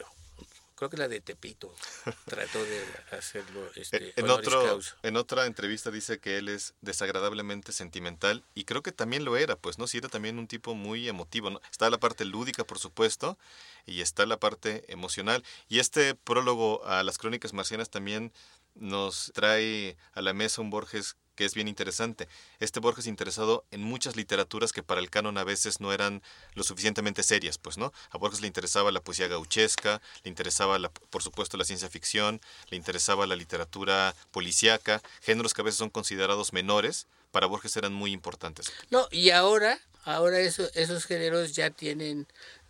creo 0.80 0.90
que 0.90 0.96
la 0.96 1.10
de 1.10 1.20
Tepito, 1.20 1.76
trató 2.24 2.64
de 2.64 2.82
hacerlo 3.12 3.70
este, 3.76 4.14
En, 4.16 4.24
honoris 4.24 4.48
otro, 4.48 4.64
causa. 4.64 4.96
en 5.04 5.18
otra 5.18 5.46
entrevista 5.46 5.92
dice 5.92 6.20
que 6.20 6.38
él 6.38 6.48
es 6.48 6.74
desagradablemente 6.80 7.74
sentimental 7.74 8.46
y 8.56 8.64
creo 8.64 8.82
que 8.82 8.94
también 8.94 9.26
lo 9.26 9.36
era, 9.36 9.58
pues, 9.58 9.78
¿no? 9.78 9.88
Sí 9.88 9.98
era 9.98 10.08
también 10.08 10.40
un 10.40 10.48
tipo 10.48 10.76
muy 10.76 11.10
emotivo, 11.10 11.50
¿no? 11.50 11.60
Está 11.70 11.90
la 11.90 12.00
parte 12.00 12.24
lúdica, 12.24 12.64
por 12.64 12.80
supuesto, 12.80 13.38
y 13.86 14.00
está 14.00 14.26
la 14.26 14.40
parte 14.40 14.86
emocional. 14.88 15.44
Y 15.68 15.80
este 15.80 16.16
prólogo 16.16 16.86
a 16.86 17.04
las 17.04 17.18
crónicas 17.18 17.52
marcianas 17.52 17.90
también 17.90 18.32
nos 18.76 19.34
trae 19.36 19.98
a 20.14 20.22
la 20.22 20.34
mesa 20.34 20.62
un 20.62 20.70
Borges 20.70 21.18
que 21.40 21.46
es 21.46 21.54
bien 21.54 21.70
interesante. 21.70 22.28
Este 22.60 22.82
Borges 22.82 23.08
interesado 23.08 23.64
en 23.72 23.82
muchas 23.82 24.18
literaturas 24.18 24.74
que 24.74 24.84
para 24.84 25.00
el 25.00 25.10
canon 25.10 25.38
a 25.38 25.46
veces 25.46 25.80
no 25.80 25.94
eran 25.94 26.22
lo 26.54 26.64
suficientemente 26.64 27.24
serias, 27.24 27.58
pues, 27.58 27.78
¿no? 27.78 27.94
A 28.10 28.18
Borges 28.18 28.42
le 28.42 28.48
interesaba 28.48 28.92
la 28.92 29.00
poesía 29.00 29.30
gauchesca, 29.30 30.02
le 30.26 30.30
interesaba, 30.30 30.78
la, 30.80 30.90
por 30.90 31.24
supuesto, 31.24 31.56
la 31.56 31.64
ciencia 31.64 31.90
ficción, 31.90 32.42
le 32.70 32.76
interesaba 32.76 33.26
la 33.26 33.38
literatura 33.38 34.14
policíaca, 34.32 35.02
géneros 35.22 35.54
que 35.54 35.62
a 35.62 35.64
veces 35.64 35.78
son 35.78 35.90
considerados 35.90 36.52
menores, 36.52 37.08
para 37.32 37.48
Borges 37.48 37.78
eran 37.78 37.94
muy 37.94 38.12
importantes. 38.12 38.70
No, 38.90 39.08
y 39.10 39.30
ahora, 39.30 39.80
ahora 40.04 40.40
eso, 40.42 40.70
esos 40.74 41.06
géneros 41.06 41.54
ya 41.54 41.70
tienen 41.70 42.28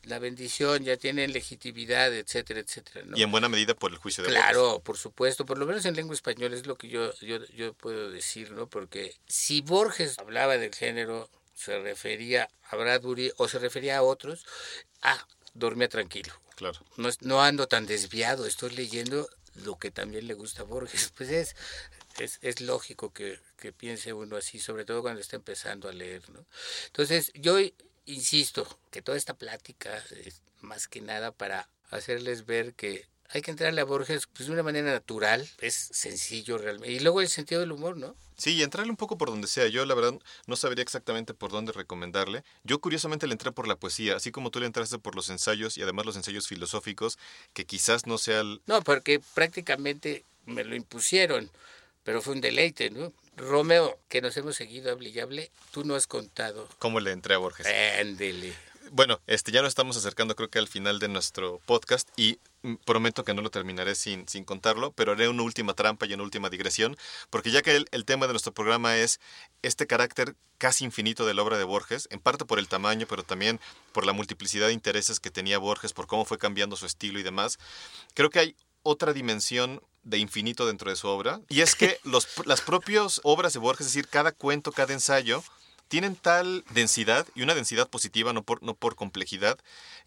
la 0.09 0.19
bendición, 0.19 0.83
ya 0.83 0.97
tienen 0.97 1.31
legitimidad, 1.31 2.13
etcétera, 2.13 2.59
etcétera. 2.59 3.05
¿no? 3.05 3.17
Y 3.17 3.23
en 3.23 3.31
buena 3.31 3.47
medida 3.47 3.75
por 3.75 3.91
el 3.91 3.97
juicio 3.97 4.23
de 4.23 4.29
Borges. 4.29 4.43
Claro, 4.43 4.81
por 4.83 4.97
supuesto, 4.97 5.45
por 5.45 5.57
lo 5.57 5.65
menos 5.65 5.85
en 5.85 5.95
lengua 5.95 6.15
española 6.15 6.55
es 6.55 6.65
lo 6.65 6.77
que 6.77 6.89
yo, 6.89 7.13
yo, 7.19 7.45
yo 7.55 7.73
puedo 7.73 8.09
decir, 8.09 8.51
¿no? 8.51 8.67
Porque 8.67 9.15
si 9.27 9.61
Borges 9.61 10.17
hablaba 10.19 10.57
del 10.57 10.73
género, 10.73 11.29
se 11.55 11.79
refería 11.79 12.49
a 12.69 12.75
Bradbury 12.75 13.31
o 13.37 13.47
se 13.47 13.59
refería 13.59 13.97
a 13.97 14.01
otros, 14.01 14.45
ah, 15.01 15.27
dormía 15.53 15.89
tranquilo. 15.89 16.33
Claro. 16.55 16.79
No, 16.97 17.09
no 17.21 17.41
ando 17.41 17.67
tan 17.67 17.85
desviado, 17.85 18.45
estoy 18.45 18.71
leyendo 18.71 19.29
lo 19.55 19.77
que 19.77 19.91
también 19.91 20.27
le 20.27 20.33
gusta 20.33 20.63
a 20.63 20.65
Borges. 20.65 21.11
Pues 21.17 21.29
es, 21.29 21.55
es, 22.17 22.39
es 22.41 22.61
lógico 22.61 23.13
que, 23.13 23.39
que 23.57 23.71
piense 23.71 24.13
uno 24.13 24.37
así, 24.37 24.59
sobre 24.59 24.85
todo 24.85 25.01
cuando 25.01 25.21
está 25.21 25.35
empezando 25.35 25.89
a 25.89 25.93
leer, 25.93 26.29
¿no? 26.29 26.45
Entonces, 26.87 27.31
yo 27.35 27.57
insisto 28.09 28.67
que 28.91 29.01
toda 29.01 29.17
esta 29.17 29.33
plática 29.33 29.97
es 30.25 30.41
más 30.61 30.87
que 30.87 31.01
nada 31.01 31.31
para 31.31 31.69
hacerles 31.91 32.45
ver 32.45 32.73
que 32.73 33.07
hay 33.31 33.41
que 33.41 33.51
entrarle 33.51 33.81
a 33.81 33.85
Borges 33.85 34.27
pues, 34.27 34.47
de 34.47 34.53
una 34.53 34.63
manera 34.63 34.91
natural, 34.91 35.47
es 35.59 35.89
sencillo 35.91 36.57
realmente. 36.57 36.91
Y 36.91 36.99
luego 36.99 37.21
el 37.21 37.29
sentido 37.29 37.61
del 37.61 37.71
humor, 37.71 37.95
¿no? 37.95 38.15
Sí, 38.37 38.55
y 38.55 38.63
entrarle 38.63 38.89
un 38.89 38.97
poco 38.97 39.17
por 39.17 39.29
donde 39.29 39.47
sea. 39.47 39.67
Yo, 39.67 39.85
la 39.85 39.93
verdad, 39.93 40.17
no 40.47 40.55
sabría 40.55 40.81
exactamente 40.81 41.33
por 41.33 41.51
dónde 41.51 41.71
recomendarle. 41.71 42.43
Yo, 42.63 42.79
curiosamente, 42.79 43.27
le 43.27 43.33
entré 43.33 43.51
por 43.51 43.67
la 43.67 43.75
poesía, 43.75 44.15
así 44.15 44.31
como 44.31 44.49
tú 44.49 44.59
le 44.59 44.65
entraste 44.65 44.97
por 44.97 45.15
los 45.15 45.29
ensayos 45.29 45.77
y 45.77 45.83
además 45.83 46.05
los 46.05 46.15
ensayos 46.15 46.47
filosóficos, 46.47 47.19
que 47.53 47.65
quizás 47.65 48.07
no 48.07 48.17
sea 48.17 48.39
el... 48.39 48.61
No, 48.65 48.81
porque 48.81 49.21
prácticamente 49.35 50.25
me 50.45 50.63
lo 50.63 50.75
impusieron, 50.75 51.51
pero 52.03 52.21
fue 52.21 52.33
un 52.33 52.41
deleite, 52.41 52.89
¿no? 52.89 53.13
Romeo, 53.39 53.97
que 54.09 54.21
nos 54.21 54.35
hemos 54.37 54.55
seguido 54.55 54.91
hable, 54.91 55.51
tú 55.71 55.83
no 55.83 55.95
has 55.95 56.07
contado. 56.07 56.67
cómo 56.77 56.99
le 56.99 57.11
entré 57.11 57.35
a 57.35 57.37
Borges. 57.37 57.65
Ándele. 57.99 58.53
Bueno, 58.91 59.21
este 59.27 59.51
ya 59.51 59.61
nos 59.61 59.69
estamos 59.69 59.95
acercando 59.97 60.35
creo 60.35 60.49
que 60.49 60.57
al 60.57 60.67
final 60.67 60.97
de 60.97 61.07
nuestro 61.09 61.59
podcast 61.67 62.09
y 62.17 62.39
mm, 62.63 62.75
prometo 62.85 63.23
que 63.23 63.35
no 63.35 63.41
lo 63.41 63.51
terminaré 63.51 63.93
sin, 63.93 64.27
sin 64.27 64.43
contarlo, 64.43 64.91
pero 64.93 65.11
haré 65.11 65.29
una 65.29 65.43
última 65.43 65.73
trampa 65.73 66.07
y 66.07 66.13
una 66.13 66.23
última 66.23 66.49
digresión, 66.49 66.97
porque 67.29 67.51
ya 67.51 67.61
que 67.61 67.75
el, 67.75 67.87
el 67.91 68.05
tema 68.05 68.25
de 68.25 68.33
nuestro 68.33 68.51
programa 68.51 68.97
es 68.97 69.19
este 69.61 69.85
carácter 69.85 70.35
casi 70.57 70.85
infinito 70.85 71.25
de 71.25 71.35
la 71.35 71.43
obra 71.43 71.57
de 71.59 71.65
Borges, 71.65 72.07
en 72.11 72.19
parte 72.19 72.45
por 72.45 72.57
el 72.57 72.67
tamaño, 72.67 73.05
pero 73.07 73.23
también 73.23 73.59
por 73.93 74.05
la 74.05 74.13
multiplicidad 74.13 74.67
de 74.67 74.73
intereses 74.73 75.19
que 75.19 75.29
tenía 75.29 75.59
Borges, 75.59 75.93
por 75.93 76.07
cómo 76.07 76.25
fue 76.25 76.39
cambiando 76.39 76.75
su 76.75 76.87
estilo 76.87 77.19
y 77.19 77.23
demás, 77.23 77.59
creo 78.15 78.31
que 78.31 78.39
hay 78.39 78.55
otra 78.83 79.13
dimensión 79.13 79.81
de 80.03 80.17
infinito 80.17 80.65
dentro 80.65 80.89
de 80.89 80.95
su 80.95 81.07
obra, 81.07 81.41
y 81.49 81.61
es 81.61 81.75
que 81.75 81.99
los, 82.03 82.27
las 82.45 82.61
propias 82.61 83.19
obras 83.23 83.53
de 83.53 83.59
Borges, 83.59 83.87
es 83.87 83.93
decir, 83.93 84.09
cada 84.09 84.31
cuento, 84.31 84.71
cada 84.71 84.93
ensayo, 84.93 85.43
tienen 85.89 86.15
tal 86.15 86.63
densidad 86.69 87.27
y 87.35 87.41
una 87.41 87.55
densidad 87.55 87.89
positiva, 87.89 88.31
no 88.31 88.43
por, 88.43 88.63
no 88.63 88.75
por 88.75 88.95
complejidad, 88.95 89.59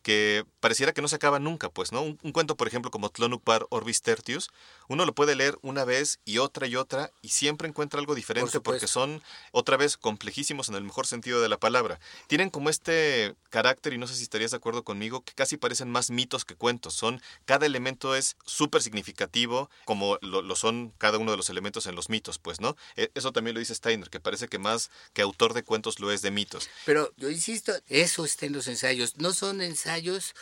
que 0.02 0.44
pareciera 0.60 0.92
que 0.92 1.02
no 1.02 1.08
se 1.08 1.16
acaba 1.16 1.38
nunca, 1.38 1.68
pues, 1.68 1.92
¿no? 1.92 2.02
Un, 2.02 2.18
un 2.22 2.32
cuento, 2.32 2.56
por 2.56 2.66
ejemplo, 2.66 2.90
como 2.90 3.10
Tlonuk 3.10 3.42
Par 3.42 3.66
Orbis 3.68 4.00
Tertius, 4.02 4.48
uno 4.88 5.04
lo 5.04 5.12
puede 5.14 5.36
leer 5.36 5.58
una 5.62 5.84
vez 5.84 6.18
y 6.24 6.38
otra 6.38 6.66
y 6.66 6.76
otra 6.76 7.10
y 7.20 7.28
siempre 7.28 7.68
encuentra 7.68 8.00
algo 8.00 8.14
diferente 8.14 8.60
porque 8.60 8.86
son, 8.88 9.22
otra 9.52 9.76
vez, 9.76 9.96
complejísimos 9.96 10.68
en 10.68 10.74
el 10.76 10.84
mejor 10.84 11.06
sentido 11.06 11.40
de 11.40 11.48
la 11.48 11.58
palabra. 11.58 12.00
Tienen 12.26 12.50
como 12.50 12.70
este 12.70 13.34
carácter, 13.50 13.92
y 13.92 13.98
no 13.98 14.06
sé 14.06 14.14
si 14.14 14.22
estarías 14.22 14.52
de 14.52 14.56
acuerdo 14.56 14.82
conmigo, 14.84 15.22
que 15.22 15.34
casi 15.34 15.56
parecen 15.56 15.90
más 15.90 16.10
mitos 16.10 16.44
que 16.44 16.54
cuentos. 16.56 16.94
Son, 16.94 17.20
cada 17.44 17.66
elemento 17.66 18.14
es 18.16 18.36
súper 18.46 18.82
significativo, 18.82 19.68
como 19.84 20.18
lo, 20.22 20.42
lo 20.42 20.56
son 20.56 20.92
cada 20.98 21.18
uno 21.18 21.32
de 21.32 21.36
los 21.36 21.50
elementos 21.50 21.86
en 21.86 21.94
los 21.96 22.08
mitos, 22.08 22.38
pues, 22.38 22.60
¿no? 22.60 22.76
E- 22.96 23.10
Eso 23.14 23.32
también 23.32 23.54
lo 23.54 23.60
dice 23.60 23.74
Steiner, 23.74 24.10
que 24.10 24.20
parece 24.20 24.48
que 24.48 24.58
más 24.58 24.90
que 25.12 25.22
autor 25.22 25.54
de 25.54 25.62
cuentos 25.72 26.00
lo 26.00 26.12
es 26.12 26.20
de 26.20 26.30
mitos. 26.30 26.68
Pero 26.84 27.14
yo 27.16 27.30
insisto, 27.30 27.72
eso 27.88 28.26
está 28.26 28.44
en 28.44 28.52
los 28.52 28.66
ensayos. 28.66 29.16
No 29.16 29.32
son 29.32 29.62
ensayos 29.62 30.34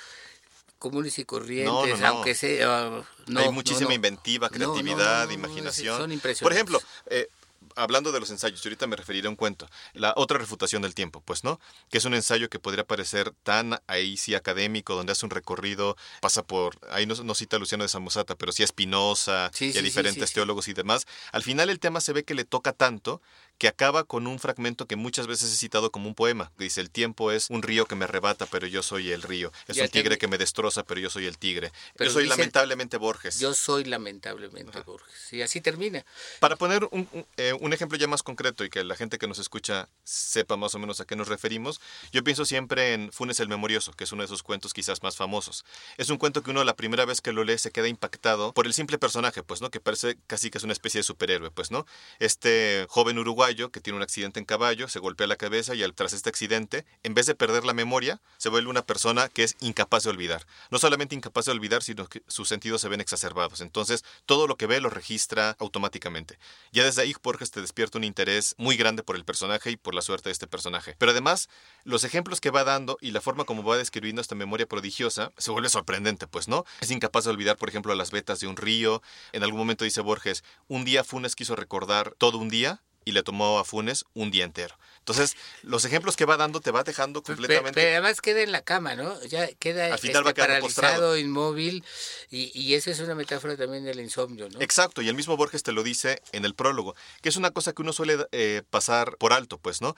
comunes 0.81 1.21
y 1.21 1.25
corrientes, 1.25 1.73
No, 1.73 1.87
no, 1.87 1.97
no. 1.97 2.07
aunque 2.09 2.35
sea... 2.35 3.05
no, 3.29 3.41
Hay 3.41 3.51
muchísima 3.53 3.95
inventiva, 3.95 4.49
creatividad, 4.51 5.31
imaginación. 5.31 5.97
Son 5.99 6.11
impresionantes. 6.11 6.43
Por 6.43 6.53
ejemplo, 6.53 6.81
eh, 7.07 7.29
hablando 7.77 8.11
de 8.11 8.19
los 8.19 8.31
ensayos, 8.31 8.61
yo 8.63 8.69
ahorita 8.69 8.87
me 8.89 8.97
referiré 8.97 9.27
a 9.27 9.31
un 9.31 9.37
cuento, 9.37 9.69
la 9.93 10.13
otra 10.17 10.39
refutación 10.39 10.83
del 10.83 10.95
tiempo, 10.95 11.21
pues, 11.25 11.45
¿no? 11.45 11.61
Que 11.91 11.99
es 11.99 12.05
un 12.05 12.15
ensayo 12.15 12.49
que 12.51 12.59
podría 12.59 12.85
parecer 12.85 13.31
tan 13.45 13.79
ahí 13.87 14.17
sí 14.17 14.35
académico, 14.35 14.95
donde 14.97 15.13
hace 15.13 15.25
un 15.27 15.31
recorrido, 15.31 15.97
pasa 16.21 16.43
por, 16.43 16.79
ahí 16.91 17.07
no, 17.07 17.15
no 17.15 17.35
cita 17.35 17.57
a 17.57 17.59
Luciano 17.61 17.85
de 17.85 17.89
Samosata, 17.89 18.35
pero 18.35 18.51
sí 18.51 18.63
a 18.65 18.67
Spinoza 18.67 19.51
Sí, 19.55 19.67
y 19.67 19.71
a 19.71 19.73
sí, 19.75 19.83
diferentes 19.83 20.31
sí. 20.31 20.35
teólogos 20.35 20.67
y 20.69 20.73
demás. 20.73 21.07
Al 21.31 21.43
final 21.43 21.71
el 21.71 21.79
tema 21.79 22.01
se 22.01 22.13
ve 22.13 22.25
que 22.25 22.35
le 22.35 22.45
toca 22.45 22.73
tanto 22.73 23.21
que 23.61 23.69
acaba 23.69 24.05
con 24.05 24.27
un 24.27 24.39
fragmento 24.39 24.87
que 24.87 24.97
muchas 24.97 25.27
veces 25.27 25.53
es 25.53 25.59
citado 25.59 25.91
como 25.93 26.09
un 26.09 26.15
poema. 26.15 26.51
que 26.57 26.65
Dice, 26.65 26.81
el 26.81 26.91
tiempo 26.91 27.31
es 27.31 27.51
un 27.51 27.63
río 27.63 27.85
que 27.85 27.95
me 27.95 28.05
arrebata, 28.07 28.47
pero 28.47 28.67
yo 28.67 28.83
soy 28.83 29.13
el 29.13 29.21
río. 29.21 29.53
Es 29.69 29.77
Ya 29.77 29.83
un 29.85 29.91
tigre 29.91 30.17
que 30.17 30.29
me 30.29 30.39
destroza, 30.39 30.83
pero 30.83 30.99
yo 30.99 31.11
soy 31.11 31.27
el 31.27 31.37
tigre. 31.37 31.71
Pero 31.95 32.09
yo 32.09 32.15
soy 32.15 32.23
dice- 32.25 32.37
lamentablemente 32.39 32.97
Borges. 32.97 33.39
Yo 33.39 33.53
soy 33.53 33.85
lamentablemente 33.85 34.81
Borges. 34.81 35.31
Y 35.35 35.43
así 35.43 35.61
termina. 35.61 36.07
Para 36.39 36.57
poner 36.57 36.85
un, 36.91 37.07
un- 37.13 37.27
eh, 37.37 37.53
un 37.61 37.75
ejemplo 37.75 37.99
ya 37.99 38.07
más 38.07 38.23
concreto 38.23 38.65
y 38.65 38.71
que 38.71 38.83
la 38.83 38.97
gente 38.97 39.19
que 39.19 39.29
nos 39.29 39.39
escucha 39.39 39.91
sepa 40.05 40.57
más 40.57 40.75
o 40.75 40.79
menos 40.79 41.01
a 41.01 41.05
qué 41.05 41.15
nos 41.15 41.29
referimos, 41.29 41.83
yo 42.13 42.25
pienso 42.25 42.47
siempre 42.47 42.95
en 42.95 43.13
Funes 43.13 43.41
el 43.41 43.49
Memorioso, 43.49 43.93
que 43.93 44.05
es 44.05 44.13
uno 44.13 44.23
de 44.23 44.29
sus 44.29 44.43
cuentos 44.43 44.73
quizás 44.73 45.03
más 45.03 45.17
famosos. 45.17 45.67
Es 45.99 46.09
un 46.09 46.17
cuento 46.17 46.43
que 46.43 46.51
uno 46.51 46.65
la 46.65 46.77
primera 46.77 47.05
vez 47.05 47.21
que 47.21 47.33
lo 47.33 47.45
lee 47.45 47.59
se 47.59 47.71
queda 47.71 47.89
impactado 47.89 48.55
por 48.55 48.65
el 48.67 48.73
simple 48.73 48.97
personaje, 48.97 49.43
pues, 49.43 49.61
¿no? 49.61 49.71
Que 49.71 49.81
parece 49.81 50.17
casi 50.27 50.49
que 50.51 50.57
es 50.57 50.65
una 50.65 50.73
especie 50.73 51.01
de 51.01 51.03
superhéroe, 51.03 51.51
pues, 51.51 51.71
¿no? 51.71 51.85
Este 52.21 52.87
joven 52.89 53.19
uruguayo 53.19 53.50
que 53.51 53.81
tiene 53.81 53.97
un 53.97 54.03
accidente 54.03 54.39
en 54.39 54.47
caballo, 54.47 54.89
se 54.89 55.01
golpea 55.01 55.27
la 55.27 55.37
cabeza 55.37 55.75
y 55.75 55.83
al 55.83 55.95
tras 55.95 56.13
este 56.13 56.29
accidente, 56.29 56.87
en 57.03 57.15
vez 57.15 57.27
de 57.27 57.35
perder 57.35 57.65
la 57.65 57.75
memoria, 57.75 58.21
se 58.39 58.49
vuelve 58.49 58.71
una 58.71 58.87
persona 58.87 59.29
que 59.29 59.43
es 59.43 59.57
incapaz 59.61 60.05
de 60.05 60.11
olvidar. 60.11 60.47
No 60.71 60.79
solamente 60.79 61.15
incapaz 61.15 61.47
de 61.47 61.53
olvidar, 61.53 61.83
sino 61.83 62.07
que 62.09 62.23
sus 62.29 62.49
sentidos 62.49 62.81
se 62.81 62.89
ven 62.89 63.01
exacerbados. 63.01 63.61
Entonces, 63.61 64.05
todo 64.25 64.47
lo 64.47 64.57
que 64.57 64.67
ve 64.67 64.81
lo 64.81 64.89
registra 64.89 65.57
automáticamente. 65.59 66.39
Ya 66.73 66.85
desde 66.85 67.03
ahí 67.03 67.15
Borges 67.23 67.51
te 67.51 67.61
despierta 67.61 67.99
un 67.99 68.05
interés 68.05 68.55
muy 68.57 68.77
grande 68.77 69.03
por 69.03 69.17
el 69.17 69.25
personaje 69.25 69.71
y 69.71 69.77
por 69.77 69.95
la 69.95 70.03
suerte 70.03 70.29
de 70.29 70.33
este 70.33 70.47
personaje. 70.47 70.95
Pero 70.99 71.13
además, 71.13 71.49
los 71.85 72.05
ejemplos 72.05 72.41
que 72.41 72.51
va 72.51 72.65
dando 72.65 72.99
y 73.01 73.11
la 73.11 73.21
forma 73.21 73.45
como 73.45 73.63
va 73.63 73.77
describiendo 73.77 74.23
esta 74.23 74.35
memoria 74.35 74.67
prodigiosa 74.67 75.33
se 75.37 75.51
vuelve 75.51 75.69
sorprendente, 75.69 76.27
pues, 76.27 76.49
¿no? 76.49 76.65
Es 76.81 76.91
incapaz 76.91 77.25
de 77.25 77.31
olvidar, 77.31 77.57
por 77.57 77.69
ejemplo, 77.69 77.95
las 77.95 78.11
vetas 78.11 78.41
de 78.41 78.47
un 78.47 78.57
río. 78.57 79.03
En 79.33 79.43
algún 79.43 79.59
momento 79.59 79.85
dice 79.85 80.01
Borges, 80.01 80.45
un 80.69 80.85
día 80.85 81.05
Funes 81.05 81.37
quiso 81.37 81.57
recordar 81.57 82.15
todo 82.19 82.39
un 82.39 82.49
día 82.49 82.81
y 83.05 83.13
le 83.13 83.23
tomó 83.23 83.59
a 83.59 83.65
Funes 83.65 84.05
un 84.15 84.31
día 84.31 84.45
entero. 84.45 84.77
Entonces, 84.99 85.37
los 85.63 85.85
ejemplos 85.85 86.17
que 86.17 86.25
va 86.27 86.37
dando 86.37 86.61
te 86.61 86.71
va 86.71 86.83
dejando 86.85 87.23
Pe- 87.23 87.33
completamente... 87.33 87.81
Pero 87.81 87.91
además 87.99 88.21
queda 88.21 88.43
en 88.43 88.53
la 88.53 88.63
cama, 88.63 88.95
¿no? 88.95 89.21
Ya 89.25 89.47
queda 89.55 89.93
Al 89.93 89.99
final 89.99 90.17
este, 90.17 90.29
va 90.29 90.35
quedando 90.35 90.53
paralizado, 90.55 90.93
postrado. 90.93 91.19
inmóvil. 91.19 91.85
Y, 92.31 92.51
y 92.55 92.75
esa 92.75 92.91
es 92.91 93.01
una 93.01 93.15
metáfora 93.15 93.57
también 93.57 93.85
del 93.85 93.99
insomnio, 94.01 94.49
¿no? 94.51 94.61
Exacto, 94.61 95.01
y 95.03 95.09
el 95.09 95.15
mismo 95.15 95.37
Borges 95.37 95.63
te 95.63 95.73
lo 95.73 95.83
dice 95.83 96.21
en 96.33 96.45
el 96.45 96.55
prólogo, 96.55 96.95
que 97.23 97.29
es 97.31 97.37
una 97.37 97.51
cosa 97.51 97.73
que 97.73 97.83
uno 97.83 97.93
suele 97.93 98.19
eh, 98.33 98.63
pasar 98.71 99.17
por 99.17 99.33
alto, 99.33 99.59
pues, 99.59 99.81
¿no? 99.81 99.97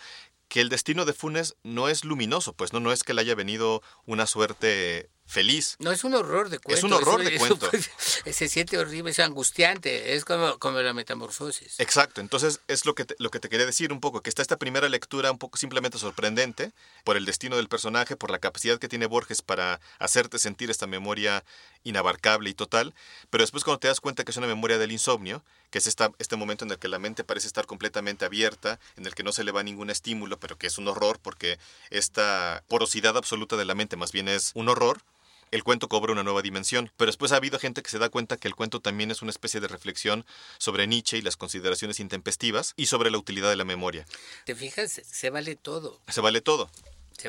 Que 0.48 0.60
el 0.60 0.68
destino 0.68 1.04
de 1.04 1.12
Funes 1.14 1.56
no 1.62 1.88
es 1.88 2.04
luminoso, 2.04 2.52
pues, 2.52 2.72
¿no? 2.72 2.80
No 2.80 2.92
es 2.92 3.02
que 3.02 3.14
le 3.14 3.22
haya 3.22 3.34
venido 3.34 3.82
una 4.06 4.26
suerte 4.26 5.10
feliz. 5.32 5.76
No, 5.78 5.90
es 5.90 6.04
un 6.04 6.14
horror 6.14 6.50
de 6.50 6.58
cuento. 6.58 6.78
Es 6.78 6.84
un 6.84 6.92
horror 6.92 7.24
de 7.24 7.36
cuento. 7.36 7.68
se 8.30 8.48
siente 8.48 8.78
horrible, 8.78 9.10
es 9.10 9.18
angustiante, 9.18 10.14
es 10.14 10.24
como, 10.24 10.58
como 10.58 10.80
la 10.80 10.92
metamorfosis. 10.92 11.80
Exacto, 11.80 12.20
entonces 12.20 12.60
es 12.68 12.84
lo 12.86 12.94
que, 12.94 13.04
te, 13.04 13.16
lo 13.18 13.30
que 13.30 13.40
te 13.40 13.48
quería 13.48 13.66
decir 13.66 13.92
un 13.92 14.00
poco, 14.00 14.20
que 14.20 14.30
está 14.30 14.42
esta 14.42 14.58
primera 14.58 14.88
lectura 14.88 15.32
un 15.32 15.38
poco 15.38 15.58
simplemente 15.58 15.98
sorprendente 15.98 16.72
por 17.02 17.16
el 17.16 17.24
destino 17.24 17.56
del 17.56 17.68
personaje, 17.68 18.14
por 18.14 18.30
la 18.30 18.38
capacidad 18.38 18.78
que 18.78 18.88
tiene 18.88 19.06
Borges 19.06 19.42
para 19.42 19.80
hacerte 19.98 20.38
sentir 20.38 20.70
esta 20.70 20.86
memoria 20.86 21.44
inabarcable 21.84 22.50
y 22.50 22.54
total, 22.54 22.94
pero 23.30 23.42
después 23.42 23.64
cuando 23.64 23.80
te 23.80 23.88
das 23.88 24.00
cuenta 24.00 24.24
que 24.24 24.30
es 24.30 24.36
una 24.36 24.46
memoria 24.46 24.78
del 24.78 24.92
insomnio, 24.92 25.42
que 25.70 25.78
es 25.78 25.86
esta, 25.86 26.10
este 26.18 26.36
momento 26.36 26.64
en 26.64 26.70
el 26.70 26.78
que 26.78 26.88
la 26.88 26.98
mente 26.98 27.24
parece 27.24 27.46
estar 27.46 27.66
completamente 27.66 28.24
abierta, 28.24 28.78
en 28.96 29.06
el 29.06 29.14
que 29.14 29.22
no 29.22 29.32
se 29.32 29.42
le 29.42 29.52
va 29.52 29.62
ningún 29.62 29.90
estímulo, 29.90 30.38
pero 30.38 30.58
que 30.58 30.66
es 30.66 30.78
un 30.78 30.88
horror 30.88 31.18
porque 31.20 31.58
esta 31.90 32.62
porosidad 32.68 33.16
absoluta 33.16 33.56
de 33.56 33.64
la 33.64 33.74
mente 33.74 33.96
más 33.96 34.12
bien 34.12 34.28
es 34.28 34.52
un 34.54 34.68
horror, 34.68 35.00
el 35.52 35.62
cuento 35.62 35.88
cobra 35.88 36.12
una 36.12 36.24
nueva 36.24 36.42
dimensión. 36.42 36.90
Pero 36.96 37.10
después 37.10 37.30
ha 37.30 37.36
habido 37.36 37.60
gente 37.60 37.82
que 37.82 37.90
se 37.90 37.98
da 37.98 38.08
cuenta 38.08 38.36
que 38.36 38.48
el 38.48 38.56
cuento 38.56 38.80
también 38.80 39.10
es 39.10 39.22
una 39.22 39.30
especie 39.30 39.60
de 39.60 39.68
reflexión 39.68 40.26
sobre 40.58 40.86
Nietzsche 40.88 41.18
y 41.18 41.22
las 41.22 41.36
consideraciones 41.36 42.00
intempestivas 42.00 42.72
y 42.76 42.86
sobre 42.86 43.10
la 43.10 43.18
utilidad 43.18 43.50
de 43.50 43.56
la 43.56 43.64
memoria. 43.64 44.04
¿Te 44.44 44.54
fijas? 44.56 45.00
Se 45.04 45.30
vale 45.30 45.54
todo. 45.54 46.00
Se 46.08 46.20
vale 46.20 46.40
todo. 46.40 46.70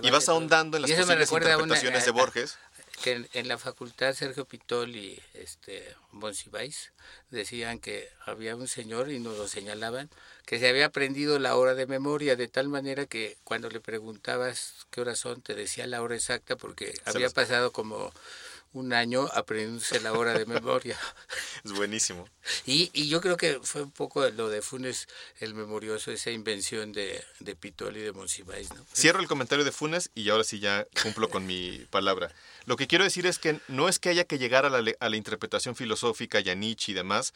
y 0.02 0.10
vas 0.10 0.30
ahondando 0.30 0.78
en 0.78 0.84
las 0.84 0.92
posibles 0.92 1.32
interpretaciones 1.32 2.06
de 2.06 2.12
Borges 2.12 2.58
que 3.02 3.28
en, 3.34 3.48
la 3.48 3.58
facultad 3.58 4.14
Sergio 4.14 4.46
Pitol 4.46 4.96
y 4.96 5.20
este 5.34 5.96
Monsiváis 6.12 6.92
decían 7.32 7.80
que 7.80 8.10
había 8.26 8.56
un 8.56 8.68
señor 8.68 9.12
y 9.12 9.20
nos 9.20 9.38
lo 9.38 9.48
señalaban 9.48 10.10
que 10.46 10.60
se 10.60 10.70
había 10.70 10.86
aprendido 10.86 11.40
la 11.40 11.56
hora 11.56 11.74
de 11.74 11.88
memoria 11.88 12.36
de 12.36 12.48
tal 12.48 12.70
manera 12.70 13.06
que 13.06 13.38
cuando 13.44 13.70
le 13.70 13.80
preguntabas 13.80 14.86
qué 14.92 15.02
horas 15.02 15.20
son 15.20 15.42
te 15.42 15.56
decía 15.56 15.88
la 15.88 16.02
hora 16.02 16.16
exacta 16.16 16.56
porque 16.56 16.94
había 17.06 17.30
pasado 17.30 17.72
como 17.72 18.14
un 18.74 18.92
año 18.94 19.30
aprendiéndose 19.34 20.00
la 20.02 20.14
hora 20.14 20.38
de 20.38 20.46
memoria. 20.46 20.98
Es 21.64 21.72
buenísimo. 21.72 22.28
Y, 22.66 22.90
y, 22.92 23.08
yo 23.08 23.22
creo 23.22 23.38
que 23.38 23.60
fue 23.64 23.84
un 23.84 23.92
poco 23.92 24.28
lo 24.32 24.50
de 24.50 24.62
Funes 24.62 25.08
el 25.40 25.54
memorioso, 25.54 26.12
esa 26.12 26.30
invención 26.30 26.92
de, 26.92 27.24
de 27.40 27.56
Pitol 27.56 27.96
y 27.96 28.02
de 28.02 28.12
Monsiváis. 28.12 28.70
¿no? 28.74 28.86
Cierro 28.94 29.22
el 29.22 29.28
comentario 29.28 29.64
de 29.64 29.72
Funes 29.72 30.10
y 30.14 30.30
ahora 30.30 30.44
sí 30.44 30.60
ya 30.60 30.86
cumplo 31.02 31.30
con 31.30 31.46
mi 31.46 31.86
palabra. 31.90 32.34
Lo 32.66 32.76
que 32.76 32.88
quiero 32.88 33.06
decir 33.06 33.26
es 33.28 33.40
que 33.40 33.62
no 33.70 33.88
es 33.88 33.98
que 33.98 34.10
haya 34.10 34.26
que 34.26 34.40
llegar 34.40 34.66
a 34.66 34.70
la, 34.70 34.84
a 35.00 35.10
la 35.10 35.16
interpretación 35.16 35.76
filosófica, 35.78 36.42
ya 36.42 36.54
Nietzsche 36.54 36.92
y 36.92 36.96
demás, 36.96 37.34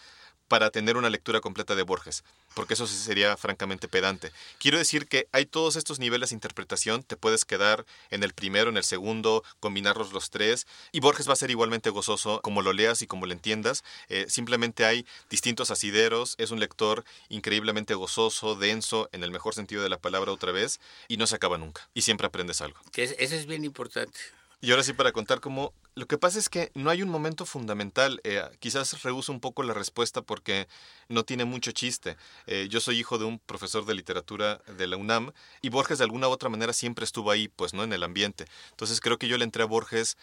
para 0.48 0.70
tener 0.70 0.98
una 0.98 1.10
lectura 1.10 1.42
completa 1.42 1.76
de 1.76 1.84
Borges, 1.84 2.24
porque 2.54 2.74
eso 2.74 2.88
sería 2.88 3.38
francamente 3.38 3.88
pedante. 3.88 4.32
Quiero 4.60 4.78
decir 4.78 5.08
que 5.08 5.28
hay 5.32 5.46
todos 5.46 5.76
estos 5.76 6.00
niveles 6.00 6.30
de 6.30 6.36
interpretación, 6.36 7.04
te 7.04 7.18
puedes 7.18 7.46
quedar 7.46 7.86
en 8.10 8.24
el 8.24 8.34
primero, 8.34 8.70
en 8.70 8.78
el 8.78 8.84
segundo, 8.84 9.44
combinarlos 9.60 10.14
los 10.14 10.30
tres, 10.30 10.68
y 10.92 11.00
Borges 11.00 11.28
va 11.28 11.34
a 11.34 11.38
ser 11.38 11.52
igualmente 11.52 11.90
gozoso 11.90 12.42
como 12.42 12.62
lo 12.62 12.74
leas 12.74 13.02
y 13.02 13.08
como 13.08 13.26
lo 13.26 13.34
entiendas. 13.34 13.84
Eh, 14.10 14.26
simplemente 14.30 14.86
hay 14.86 15.06
distintos 15.30 15.72
asideros, 15.72 16.36
es 16.38 16.52
un 16.52 16.60
lector 16.60 17.04
increíblemente 17.30 17.94
gozoso, 17.94 18.56
denso, 18.56 19.10
en 19.12 19.24
el 19.24 19.32
mejor 19.32 19.54
sentido 19.54 19.84
de 19.84 19.90
la 19.90 19.98
palabra 19.98 20.32
otra 20.32 20.52
vez, 20.52 20.80
y 21.08 21.18
no 21.18 21.28
se 21.28 21.36
acaba 21.36 21.58
nunca, 21.58 21.88
y 21.94 22.02
siempre 22.02 22.28
aprendes 22.28 22.62
algo. 22.62 22.80
Que 22.92 23.04
eso 23.04 23.36
es 23.36 23.46
bien 23.46 23.66
importante. 23.66 24.20
Y 24.60 24.72
ahora 24.72 24.84
sí 24.84 24.94
para 24.94 25.12
contar 25.12 25.40
cómo... 25.40 25.74
Lo 25.94 26.08
que 26.08 26.18
pasa 26.18 26.40
es 26.40 26.50
que 26.50 26.72
no 26.74 26.90
hay 26.90 27.04
un 27.04 27.10
momento 27.10 27.46
fundamental. 27.46 28.20
Eh, 28.24 28.42
quizás 28.60 29.04
rehuso 29.04 29.32
un 29.32 29.40
poco 29.40 29.62
la 29.62 29.74
respuesta 29.74 30.22
porque 30.22 30.68
no 31.10 31.24
tiene 31.24 31.46
mucho 31.46 31.72
chiste. 31.72 32.18
Eh, 32.48 32.68
yo 32.70 32.80
soy 32.80 33.00
hijo 33.00 33.18
de 33.18 33.26
un 33.26 33.40
profesor 33.40 33.86
de 33.86 33.94
literatura 33.94 34.62
de 34.78 34.88
la 34.88 34.98
UNAM 34.98 35.32
y 35.62 35.70
Borges 35.70 36.00
de 36.00 36.06
alguna 36.06 36.28
u 36.28 36.32
otra 36.32 36.50
manera 36.50 36.74
siempre 36.74 37.06
estuvo 37.06 37.30
ahí, 37.30 37.50
pues, 37.50 37.74
¿no? 37.74 37.84
En 37.84 37.94
el 37.94 38.04
ambiente. 38.04 38.46
Entonces 38.72 39.00
creo 39.00 39.18
que 39.18 39.28
yo 39.28 39.38
le 39.38 39.44
entré 39.44 39.62
a 39.62 39.68
Borges 39.68 40.18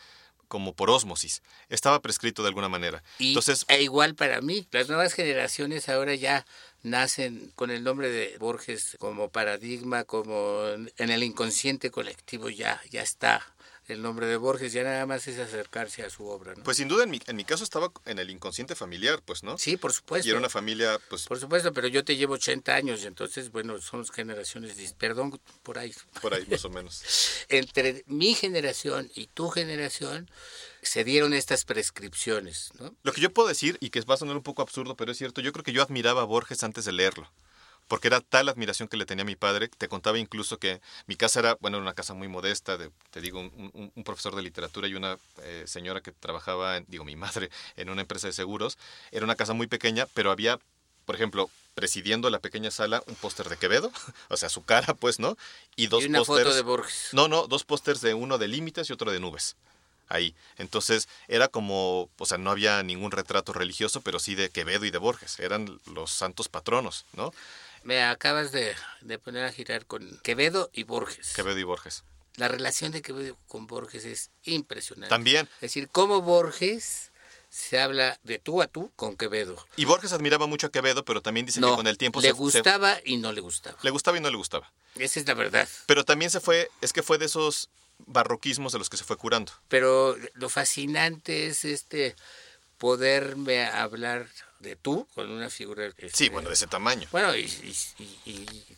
como 0.48 0.74
por 0.74 0.90
ósmosis. 0.90 1.42
Estaba 1.68 2.00
prescrito 2.00 2.42
de 2.42 2.48
alguna 2.48 2.68
manera. 2.68 3.02
Entonces, 3.18 3.64
e 3.68 3.82
igual 3.82 4.14
para 4.14 4.40
mí. 4.40 4.66
Las 4.72 4.88
nuevas 4.88 5.12
generaciones 5.12 5.88
ahora 5.88 6.14
ya 6.14 6.44
nacen 6.84 7.50
con 7.56 7.70
el 7.70 7.82
nombre 7.82 8.10
de 8.10 8.36
Borges 8.38 8.96
como 9.00 9.30
paradigma, 9.30 10.04
como 10.04 10.62
en 10.68 11.10
el 11.10 11.22
inconsciente 11.24 11.90
colectivo 11.90 12.48
ya, 12.48 12.80
ya 12.90 13.02
está 13.02 13.44
el 13.88 14.00
nombre 14.00 14.26
de 14.26 14.36
Borges, 14.36 14.72
ya 14.72 14.82
nada 14.82 15.04
más 15.04 15.26
es 15.28 15.38
acercarse 15.38 16.02
a 16.02 16.10
su 16.10 16.26
obra. 16.26 16.54
¿no? 16.54 16.62
Pues 16.62 16.78
sin 16.78 16.88
duda, 16.88 17.04
en 17.04 17.10
mi, 17.10 17.20
en 17.26 17.36
mi 17.36 17.44
caso 17.44 17.64
estaba 17.64 17.92
en 18.06 18.18
el 18.18 18.30
inconsciente 18.30 18.74
familiar, 18.74 19.20
pues, 19.24 19.42
¿no? 19.42 19.58
Sí, 19.58 19.76
por 19.76 19.92
supuesto. 19.92 20.26
Y 20.26 20.30
era 20.30 20.38
una 20.38 20.48
familia, 20.48 20.98
pues... 21.10 21.26
Por 21.26 21.38
supuesto, 21.38 21.72
pero 21.72 21.88
yo 21.88 22.04
te 22.04 22.16
llevo 22.16 22.34
80 22.34 22.74
años, 22.74 23.04
entonces, 23.04 23.50
bueno, 23.52 23.80
somos 23.80 24.10
generaciones, 24.10 24.94
perdón, 24.94 25.38
por 25.62 25.78
ahí. 25.78 25.92
Por 26.22 26.32
ahí, 26.34 26.46
más 26.50 26.64
o 26.64 26.70
menos. 26.70 27.02
Entre 27.48 28.04
mi 28.06 28.34
generación 28.34 29.10
y 29.14 29.26
tu 29.26 29.50
generación 29.50 30.30
se 30.84 31.04
dieron 31.04 31.34
estas 31.34 31.64
prescripciones, 31.64 32.70
¿no? 32.78 32.94
Lo 33.02 33.12
que 33.12 33.20
yo 33.20 33.32
puedo 33.32 33.48
decir, 33.48 33.76
y 33.80 33.90
que 33.90 34.00
va 34.02 34.14
a 34.14 34.18
sonar 34.18 34.36
un 34.36 34.42
poco 34.42 34.62
absurdo, 34.62 34.96
pero 34.96 35.12
es 35.12 35.18
cierto, 35.18 35.40
yo 35.40 35.52
creo 35.52 35.64
que 35.64 35.72
yo 35.72 35.82
admiraba 35.82 36.22
a 36.22 36.24
Borges 36.24 36.62
antes 36.62 36.84
de 36.84 36.92
leerlo 36.92 37.30
porque 37.88 38.08
era 38.08 38.20
tal 38.20 38.48
admiración 38.48 38.88
que 38.88 38.96
le 38.96 39.06
tenía 39.06 39.22
a 39.22 39.26
mi 39.26 39.36
padre. 39.36 39.68
Te 39.68 39.88
contaba 39.88 40.18
incluso 40.18 40.58
que 40.58 40.80
mi 41.06 41.16
casa 41.16 41.40
era, 41.40 41.56
bueno, 41.60 41.78
una 41.78 41.94
casa 41.94 42.14
muy 42.14 42.28
modesta, 42.28 42.76
de, 42.76 42.90
te 43.10 43.20
digo, 43.20 43.40
un, 43.40 43.92
profesor 44.04 44.34
de 44.34 44.42
literatura 44.42 44.88
y 44.88 44.94
una 44.94 45.18
eh, 45.42 45.64
señora 45.66 46.00
que 46.00 46.12
trabajaba, 46.12 46.80
digo, 46.80 47.04
mi 47.04 47.16
madre, 47.16 47.50
en 47.76 47.90
una 47.90 48.02
empresa 48.02 48.26
de 48.26 48.32
seguros. 48.32 48.78
Era 49.10 49.24
una 49.24 49.36
casa 49.36 49.52
muy 49.52 49.66
pequeña, 49.66 50.06
pero 50.14 50.30
había, 50.30 50.58
por 51.04 51.14
ejemplo, 51.14 51.50
presidiendo 51.74 52.30
la 52.30 52.38
pequeña 52.38 52.70
sala, 52.70 53.02
un 53.06 53.16
póster 53.16 53.48
de 53.48 53.56
Quevedo, 53.56 53.90
o 54.28 54.36
sea, 54.36 54.48
su 54.48 54.64
cara, 54.64 54.94
pues, 54.94 55.18
¿no? 55.18 55.36
Y 55.76 55.88
dos 55.88 56.04
una 56.04 56.24
foto 56.24 56.54
de 56.54 56.62
Borges. 56.62 57.08
No, 57.12 57.28
no, 57.28 57.46
dos 57.46 57.64
pósters 57.64 58.00
de 58.00 58.14
uno 58.14 58.38
de 58.38 58.48
límites 58.48 58.88
y 58.88 58.92
otro 58.92 59.10
de 59.10 59.20
nubes 59.20 59.56
ahí. 60.08 60.34
Entonces 60.58 61.08
era 61.28 61.48
como, 61.48 62.10
o 62.18 62.26
sea, 62.26 62.38
no 62.38 62.50
había 62.50 62.82
ningún 62.82 63.10
retrato 63.10 63.52
religioso, 63.52 64.00
pero 64.00 64.18
sí 64.18 64.34
de 64.34 64.50
Quevedo 64.50 64.84
y 64.84 64.90
de 64.90 64.98
Borges, 64.98 65.38
eran 65.40 65.80
los 65.86 66.10
santos 66.10 66.48
patronos, 66.48 67.04
¿no? 67.14 67.32
Me 67.82 68.02
acabas 68.02 68.50
de, 68.50 68.74
poner 69.22 69.44
a 69.44 69.52
girar 69.52 69.84
con 69.84 70.18
Quevedo 70.22 70.70
y 70.72 70.84
Borges. 70.84 71.34
Quevedo 71.34 71.58
y 71.58 71.64
Borges. 71.64 72.02
La 72.36 72.48
relación 72.48 72.92
de 72.92 73.02
Quevedo 73.02 73.36
con 73.46 73.66
Borges 73.66 74.04
es 74.06 74.30
impresionante. 74.44 75.10
También. 75.10 75.46
Es 75.56 75.60
decir, 75.60 75.88
cómo 75.92 76.22
Borges 76.22 77.12
se 77.50 77.78
habla 77.78 78.18
de 78.24 78.40
tú 78.40 78.62
a 78.62 78.66
tú 78.66 78.90
con 78.96 79.16
Quevedo. 79.16 79.64
Y 79.76 79.84
Borges 79.84 80.12
admiraba 80.12 80.46
mucho 80.46 80.66
a 80.66 80.70
Quevedo, 80.70 81.04
pero 81.04 81.20
también 81.20 81.46
dice 81.46 81.60
que 81.60 81.66
con 81.66 81.86
el 81.86 81.98
tiempo 81.98 82.20
le 82.20 82.32
gustaba 82.32 82.98
y 83.04 83.18
no 83.18 83.32
le 83.32 83.40
gustaba. 83.40 83.78
Le 83.82 83.90
gustaba 83.90 84.16
y 84.16 84.20
no 84.20 84.30
le 84.30 84.36
gustaba. 84.36 84.72
Esa 84.96 85.20
es 85.20 85.28
la 85.28 85.34
verdad. 85.34 85.68
Pero 85.86 86.04
también 86.04 86.30
se 86.32 86.40
fue, 86.40 86.68
es 86.80 86.92
que 86.92 87.04
fue 87.04 87.18
de 87.18 87.26
esos 87.26 87.68
barroquismos 87.98 88.72
de 88.72 88.78
los 88.78 88.90
que 88.90 88.96
se 88.96 89.04
fue 89.04 89.16
curando. 89.16 89.52
Pero 89.68 90.16
lo 90.34 90.48
fascinante 90.48 91.46
es 91.46 91.64
este 91.64 92.16
poderme 92.78 93.64
hablar 93.64 94.28
de 94.58 94.76
tú 94.76 95.06
con 95.14 95.30
una 95.30 95.50
figura. 95.50 95.90
sí, 95.90 96.06
este, 96.06 96.30
bueno, 96.30 96.48
de 96.48 96.54
ese 96.54 96.66
tamaño. 96.66 97.08
Bueno, 97.12 97.36
y, 97.36 97.48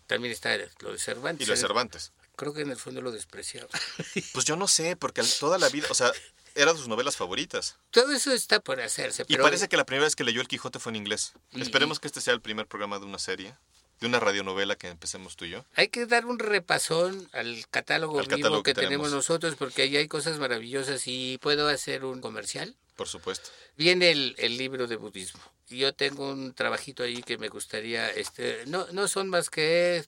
también 0.07 0.33
está 0.33 0.57
lo 0.81 0.93
de 0.93 0.99
Cervantes. 0.99 1.47
Y 1.47 1.49
lo 1.49 1.55
de 1.55 1.61
Cervantes. 1.61 2.13
Creo 2.37 2.53
que 2.53 2.61
en 2.61 2.71
el 2.71 2.77
fondo 2.77 3.01
lo 3.01 3.13
despreciaba. 3.13 3.69
Pues 4.33 4.45
yo 4.45 4.57
no 4.57 4.69
sé, 4.69 4.97
porque 4.97 5.23
toda 5.41 5.59
la 5.59 5.69
vida, 5.71 5.87
o 5.91 5.95
sea, 5.95 6.13
era 6.55 6.73
de 6.73 6.79
sus 6.79 6.89
novelas 6.89 7.17
favoritas. 7.17 7.77
Todo 7.91 8.13
eso 8.13 8.33
está 8.33 8.61
por 8.61 8.81
hacerse. 8.81 9.25
Y 9.29 9.37
parece 9.37 9.69
que 9.69 9.77
la 9.77 9.87
primera 9.87 10.05
vez 10.05 10.17
que 10.17 10.25
leyó 10.25 10.41
El 10.41 10.49
Quijote 10.49 10.79
fue 10.79 10.91
en 10.91 10.97
inglés. 10.97 11.33
Esperemos 11.53 12.01
que 12.01 12.09
este 12.09 12.21
sea 12.21 12.35
el 12.35 12.41
primer 12.41 12.67
programa 12.67 12.99
de 12.99 13.07
una 13.07 13.19
serie 13.19 13.55
de 14.01 14.07
una 14.07 14.21
radionovela 14.21 14.77
que 14.77 14.89
empecemos 14.89 15.37
tú 15.37 15.45
y 15.45 15.51
yo. 15.51 15.65
Hay 15.75 15.89
que 15.89 16.07
dar 16.07 16.27
un 16.27 16.39
repasón 16.39 17.29
al 17.33 17.67
catálogo 17.71 18.21
vivo 18.23 18.63
que, 18.63 18.75
tenemos. 18.75 19.11
nosotros 19.11 19.55
porque 19.57 19.83
ahí 19.83 19.97
hay 19.97 20.09
cosas 20.09 20.39
maravillosas 20.39 21.03
y 21.07 21.39
puedo 21.39 21.69
hacer 21.69 22.05
un 22.05 22.21
comercial. 22.21 22.75
Por 22.97 23.09
supuesto. 23.09 23.51
Viene 23.77 24.11
el, 24.11 24.35
el 24.39 24.57
libro 24.57 24.87
de 24.87 24.97
budismo 24.97 25.43
yo 25.69 25.95
tengo 25.95 26.29
un 26.31 26.55
trabajito 26.55 27.03
ahí 27.03 27.23
que 27.23 27.39
me 27.39 27.49
gustaría, 27.49 28.11
este, 28.11 28.65
no, 28.67 28.87
no 28.93 29.09
son 29.09 29.29
más 29.29 29.51
que 29.51 30.05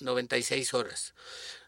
96 0.00 0.74
horas. 0.74 1.14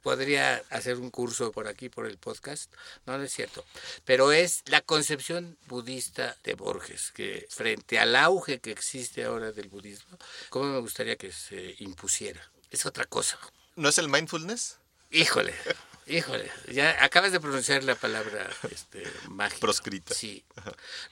Podría 0.03 0.63
hacer 0.71 0.99
un 0.99 1.11
curso 1.11 1.53
por 1.53 1.69
aquí, 1.69 1.89
por 1.89 2.07
el 2.07 2.19
podcast. 2.19 2.73
No, 3.07 3.17
no 3.17 3.25
es 3.25 3.33
cierto. 3.33 3.65
Pero 4.05 4.33
es 4.33 4.63
la 4.67 4.81
concepción 4.81 5.57
budista 5.69 6.37
de 6.45 6.55
Borges, 6.55 7.13
que 7.13 7.47
frente 7.49 7.99
al 7.99 8.17
auge 8.17 8.61
que 8.61 8.73
existe 8.73 9.25
ahora 9.25 9.53
del 9.53 9.69
budismo, 9.69 10.19
¿cómo 10.51 10.67
me 10.67 10.81
gustaría 10.81 11.17
que 11.17 11.33
se 11.33 11.77
impusiera? 11.79 12.51
Es 12.71 12.85
otra 12.87 13.05
cosa. 13.05 13.39
¿No 13.77 13.89
es 13.89 13.99
el 13.99 14.09
mindfulness? 14.09 14.79
Híjole. 15.11 15.55
Híjole, 16.07 16.51
ya 16.73 17.05
acabas 17.05 17.31
de 17.31 17.39
pronunciar 17.39 17.85
la 17.85 17.95
palabra 17.95 18.51
este, 18.71 19.05
mágica. 19.29 19.61
Proscrita. 19.61 20.15
Sí. 20.15 20.45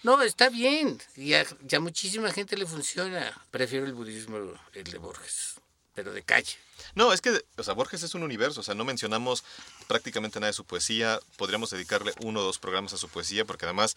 No, 0.02 0.20
está 0.20 0.48
bien. 0.48 1.00
Ya, 1.14 1.46
ya 1.62 1.78
muchísima 1.78 2.32
gente 2.32 2.56
le 2.56 2.66
funciona. 2.66 3.32
Prefiero 3.52 3.86
el 3.86 3.92
budismo, 3.92 4.38
el 4.74 4.84
de 4.84 4.98
Borges, 4.98 5.54
pero 5.94 6.12
de 6.12 6.22
calle. 6.22 6.56
No, 6.94 7.12
es 7.12 7.20
que, 7.20 7.44
o 7.56 7.62
sea, 7.62 7.74
Borges 7.74 8.02
es 8.02 8.14
un 8.14 8.22
universo, 8.22 8.60
o 8.60 8.62
sea, 8.62 8.74
no 8.74 8.84
mencionamos 8.84 9.44
prácticamente 9.86 10.40
nada 10.40 10.48
de 10.48 10.54
su 10.54 10.64
poesía, 10.64 11.20
podríamos 11.36 11.70
dedicarle 11.70 12.12
uno 12.22 12.40
o 12.40 12.42
dos 12.42 12.58
programas 12.58 12.92
a 12.92 12.98
su 12.98 13.08
poesía, 13.08 13.44
porque 13.44 13.66
además 13.66 13.96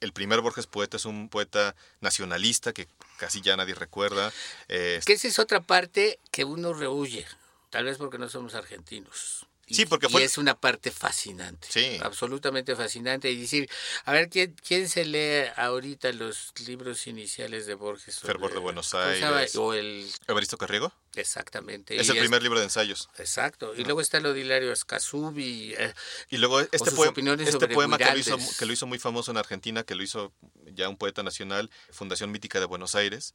el 0.00 0.12
primer 0.12 0.40
Borges 0.40 0.66
poeta 0.66 0.96
es 0.96 1.04
un 1.04 1.28
poeta 1.28 1.74
nacionalista 2.00 2.72
que 2.72 2.88
casi 3.18 3.40
ya 3.40 3.56
nadie 3.56 3.74
recuerda. 3.74 4.32
Eh, 4.68 5.00
que 5.04 5.14
esa 5.14 5.28
es 5.28 5.38
otra 5.38 5.60
parte 5.60 6.18
que 6.30 6.44
uno 6.44 6.72
rehuye, 6.74 7.26
tal 7.70 7.84
vez 7.84 7.98
porque 7.98 8.18
no 8.18 8.28
somos 8.28 8.54
argentinos. 8.54 9.46
Y, 9.66 9.74
Sí, 9.74 9.86
porque 9.86 10.06
y 10.10 10.16
es 10.22 10.38
una 10.38 10.58
parte 10.58 10.90
fascinante. 10.90 11.68
Sí. 11.70 11.98
Absolutamente 12.02 12.76
fascinante. 12.76 13.30
Y 13.30 13.36
decir, 13.36 13.68
a 14.04 14.12
ver, 14.12 14.28
¿quién, 14.28 14.54
quién 14.66 14.88
se 14.88 15.04
lee 15.04 15.50
ahorita 15.56 16.12
los 16.12 16.52
libros 16.66 17.06
iniciales 17.06 17.66
de 17.66 17.74
Borges? 17.74 18.20
Fervor 18.20 18.52
de 18.52 18.60
Buenos. 18.60 18.94
Aires. 18.94 19.56
O 19.56 19.74
el... 19.74 20.08
Evaristo 20.28 20.56
Carriego. 20.56 20.92
Exactamente. 21.16 21.98
Es 21.98 22.08
Y 22.08 22.12
el 22.12 22.18
primer 22.18 22.42
libro 22.42 22.58
de 22.58 22.66
ensayos. 22.66 23.08
Exacto. 23.18 23.74
Y 23.74 23.84
luego 23.84 24.00
está 24.00 24.20
lo 24.20 24.34
de 24.34 24.40
Hilario 24.40 24.72
eh, 24.72 25.94
Y 26.30 26.36
luego 26.36 26.60
este, 26.60 26.90
poema, 26.92 27.32
este 27.34 27.52
sobre 27.52 27.74
poema 27.74 27.98
que 27.98 28.04
lo, 28.04 28.18
hizo, 28.18 28.36
Guiraldes. 28.36 28.58
que 28.58 28.66
lo 28.66 28.72
hizo 28.72 28.86
muy 28.86 28.98
famoso 28.98 29.30
en 29.30 29.38
Argentina, 29.38 29.82
que 29.82 29.94
lo 29.94 30.02
hizo 30.02 30.32
ya 30.74 30.88
un 30.88 30.96
poeta 30.96 31.22
nacional, 31.22 31.70
Fundación 31.90 32.30
Mítica 32.30 32.60
de 32.60 32.66
Buenos 32.66 32.94
Aires, 32.94 33.34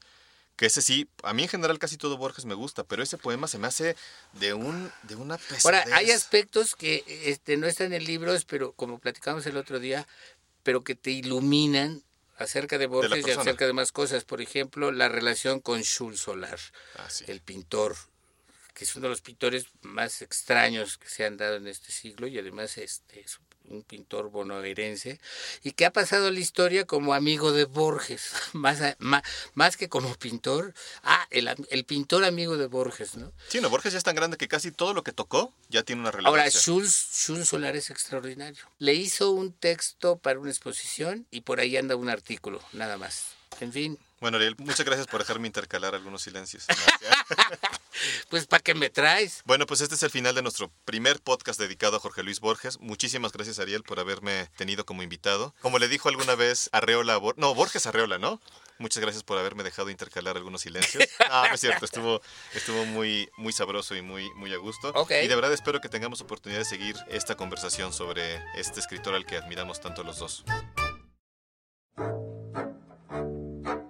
que 0.56 0.68
ese 0.68 0.82
sí, 0.82 1.10
a 1.24 1.34
mí 1.34 1.44
en 1.44 1.50
general 1.50 1.80
casi 1.80 1.98
todo 1.98 2.18
Borges 2.18 2.46
me 2.46 2.54
gusta, 2.54 2.84
pero 2.84 3.02
ese 3.02 3.18
poema 3.18 3.48
se 3.48 3.58
me 3.58 3.68
hace 3.68 3.96
de 4.34 4.54
un 4.54 4.92
de 5.04 5.16
una 5.16 5.38
pesadez. 5.38 5.66
Ahora, 5.66 5.86
hay 5.94 6.12
aspectos 6.12 6.76
que 6.76 7.04
este, 7.26 7.58
no 7.58 7.68
están 7.68 7.94
en 7.94 8.04
libros, 8.06 8.46
pero 8.46 8.74
como 8.74 9.00
platicamos 9.00 9.46
el 9.48 9.58
otro 9.58 9.80
día, 9.80 10.08
pero 10.64 10.84
que 10.84 10.94
te 10.96 11.10
iluminan 11.12 12.04
acerca 12.38 12.78
de 12.78 12.88
Borges 12.88 13.26
y 13.28 13.32
acerca 13.32 13.66
de 13.66 13.74
más 13.74 13.92
cosas. 13.92 14.24
Por 14.24 14.42
ejemplo, 14.42 14.92
la 14.92 15.10
relación 15.10 15.60
con 15.60 15.84
Jules 15.84 16.20
Solar, 16.20 16.60
Ah, 16.96 17.10
sí. 17.10 17.26
el 17.28 17.42
pintor, 17.42 17.96
que 18.74 18.84
es 18.84 18.96
uno 18.96 19.04
de 19.04 19.10
los 19.10 19.22
pintores 19.22 19.66
más 19.82 20.22
extraños 20.22 20.98
que 20.98 21.08
se 21.10 21.26
han 21.26 21.38
dado 21.38 21.56
en 21.56 21.68
este 21.68 21.92
siglo 21.92 22.28
y 22.28 22.38
además 22.38 22.78
este, 22.78 23.20
es 23.22 23.38
un 23.40 23.46
pintor 23.88 24.30
bonaerense 24.30 25.20
y 25.64 25.72
que 25.72 25.86
ha 25.86 25.92
pasado 25.92 26.30
la 26.30 26.40
historia 26.40 26.86
como 26.86 27.14
amigo 27.14 27.52
de 27.54 27.66
Borges, 27.66 28.32
más, 28.54 28.82
a- 28.82 28.96
ma- 29.00 29.24
más, 29.54 29.78
que 29.78 29.88
como 29.90 30.14
pintor. 30.16 30.74
Ah, 31.04 31.26
el, 31.32 31.50
el 31.70 31.84
pintor 31.86 32.26
amigo 32.26 32.58
de 32.58 32.68
Borges, 32.68 33.16
¿no? 33.16 33.32
Sí, 33.48 33.62
no, 33.62 33.70
Borges 33.70 33.94
ya 33.94 33.98
es 33.98 34.04
tan 34.04 34.16
grande 34.16 34.38
que 34.38 34.48
casi 34.48 34.72
todo 34.72 34.94
lo 34.94 35.04
que 35.04 35.12
tocó 35.14 35.54
ya 35.70 35.84
tiene 35.84 36.02
una 36.02 36.12
relevancia. 36.12 36.30
Ahora, 36.44 36.50
Schulz, 36.52 36.92
Schulz 37.14 37.48
Solar 37.50 37.76
es 37.76 37.90
extraordinario. 37.90 38.64
Le 38.80 38.94
hizo 38.94 39.32
un 39.32 39.54
texto 39.54 40.18
para 40.18 40.40
una 40.40 40.50
exposición 40.52 41.26
y 41.32 41.42
por 41.42 41.60
ahí 41.60 41.78
anda 41.78 41.96
un 41.96 42.10
artículo, 42.10 42.62
nada 42.74 42.98
más. 42.98 43.28
En 43.60 43.72
fin, 43.72 44.00
Bueno, 44.22 44.38
Ariel, 44.38 44.56
muchas 44.60 44.86
gracias 44.86 45.08
por 45.08 45.20
dejarme 45.20 45.48
intercalar 45.48 45.96
algunos 45.96 46.22
silencios. 46.22 46.66
pues 48.30 48.46
¿para 48.46 48.62
qué 48.62 48.76
me 48.76 48.90
traes? 48.92 49.42
Bueno, 49.46 49.66
pues 49.66 49.82
este 49.82 49.96
es 49.96 50.04
el 50.04 50.12
final 50.12 50.36
de 50.36 50.44
nuestro 50.44 50.72
primer 50.86 51.20
podcast 51.22 51.60
dedicado 51.60 51.98
a 51.98 52.00
Jorge 52.00 52.22
Luis 52.24 52.40
Borges. 52.40 52.80
Muchísimas 52.80 53.32
gracias, 53.32 53.58
Ariel, 53.60 53.82
por 53.84 54.00
haberme 54.00 54.48
tenido 54.58 54.86
como 54.86 55.02
invitado. 55.04 55.56
Como 55.62 55.80
le 55.80 55.88
dijo 55.88 56.08
alguna 56.08 56.36
vez 56.36 56.70
Arreola, 56.72 57.18
Bor- 57.18 57.34
no, 57.38 57.54
Borges 57.56 57.88
Arreola, 57.88 58.20
¿no? 58.20 58.40
Muchas 58.78 59.02
gracias 59.02 59.24
por 59.24 59.38
haberme 59.40 59.64
dejado 59.64 59.90
intercalar 59.90 60.38
algunos 60.38 60.62
silencios. 60.62 61.04
Ah, 61.34 61.46
no 61.50 61.56
es 61.56 61.62
cierto, 61.62 61.86
estuvo, 61.86 62.22
estuvo 62.54 62.86
muy, 62.86 63.30
muy 63.38 63.54
sabroso 63.54 63.96
y 63.96 64.02
muy, 64.04 64.30
muy 64.36 64.54
a 64.54 64.58
gusto. 64.58 64.90
Ok. 64.96 65.12
Y 65.24 65.28
de 65.28 65.36
verdad 65.36 65.52
espero 65.54 65.82
que 65.82 65.90
tengamos 65.90 66.22
oportunidad 66.22 66.60
de 66.60 66.66
seguir 66.66 66.96
esta 67.08 67.36
conversación 67.36 67.92
sobre 67.92 68.36
este 68.56 68.80
escritor 68.80 69.16
al 69.16 69.26
que 69.26 69.38
admiramos 69.38 69.82
tanto 69.82 70.04
los 70.04 70.20
dos. 70.20 70.44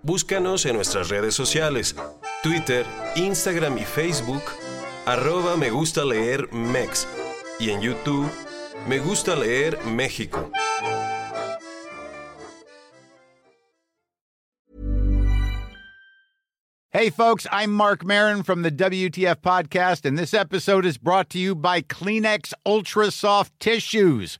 Búscanos 0.04 0.66
en 0.66 0.76
nuestras 0.76 1.10
redes 1.10 1.36
sociales, 1.36 1.96
Twitter, 2.42 2.88
Instagram 3.16 3.78
y 3.78 3.86
Facebook, 3.86 4.42
arroba 5.06 5.56
me 5.56 5.70
gusta 5.70 6.04
leer 6.04 6.52
Mex, 6.52 7.08
y 7.60 7.70
en 7.70 7.82
YouTube, 7.82 8.28
me 8.88 8.98
gusta 8.98 9.36
leer 9.36 9.78
México. 9.86 10.50
Hey, 16.90 17.12
folks, 17.12 17.46
I'm 17.52 17.72
Mark 17.72 18.04
Marin 18.04 18.42
from 18.42 18.64
the 18.64 18.72
WTF 18.72 19.36
Podcast, 19.36 20.04
and 20.04 20.18
this 20.18 20.34
episode 20.34 20.84
is 20.84 20.98
brought 20.98 21.30
to 21.30 21.38
you 21.38 21.54
by 21.54 21.82
Kleenex 21.84 22.54
Ultra 22.66 23.12
Soft 23.12 23.54
Tissues, 23.60 24.40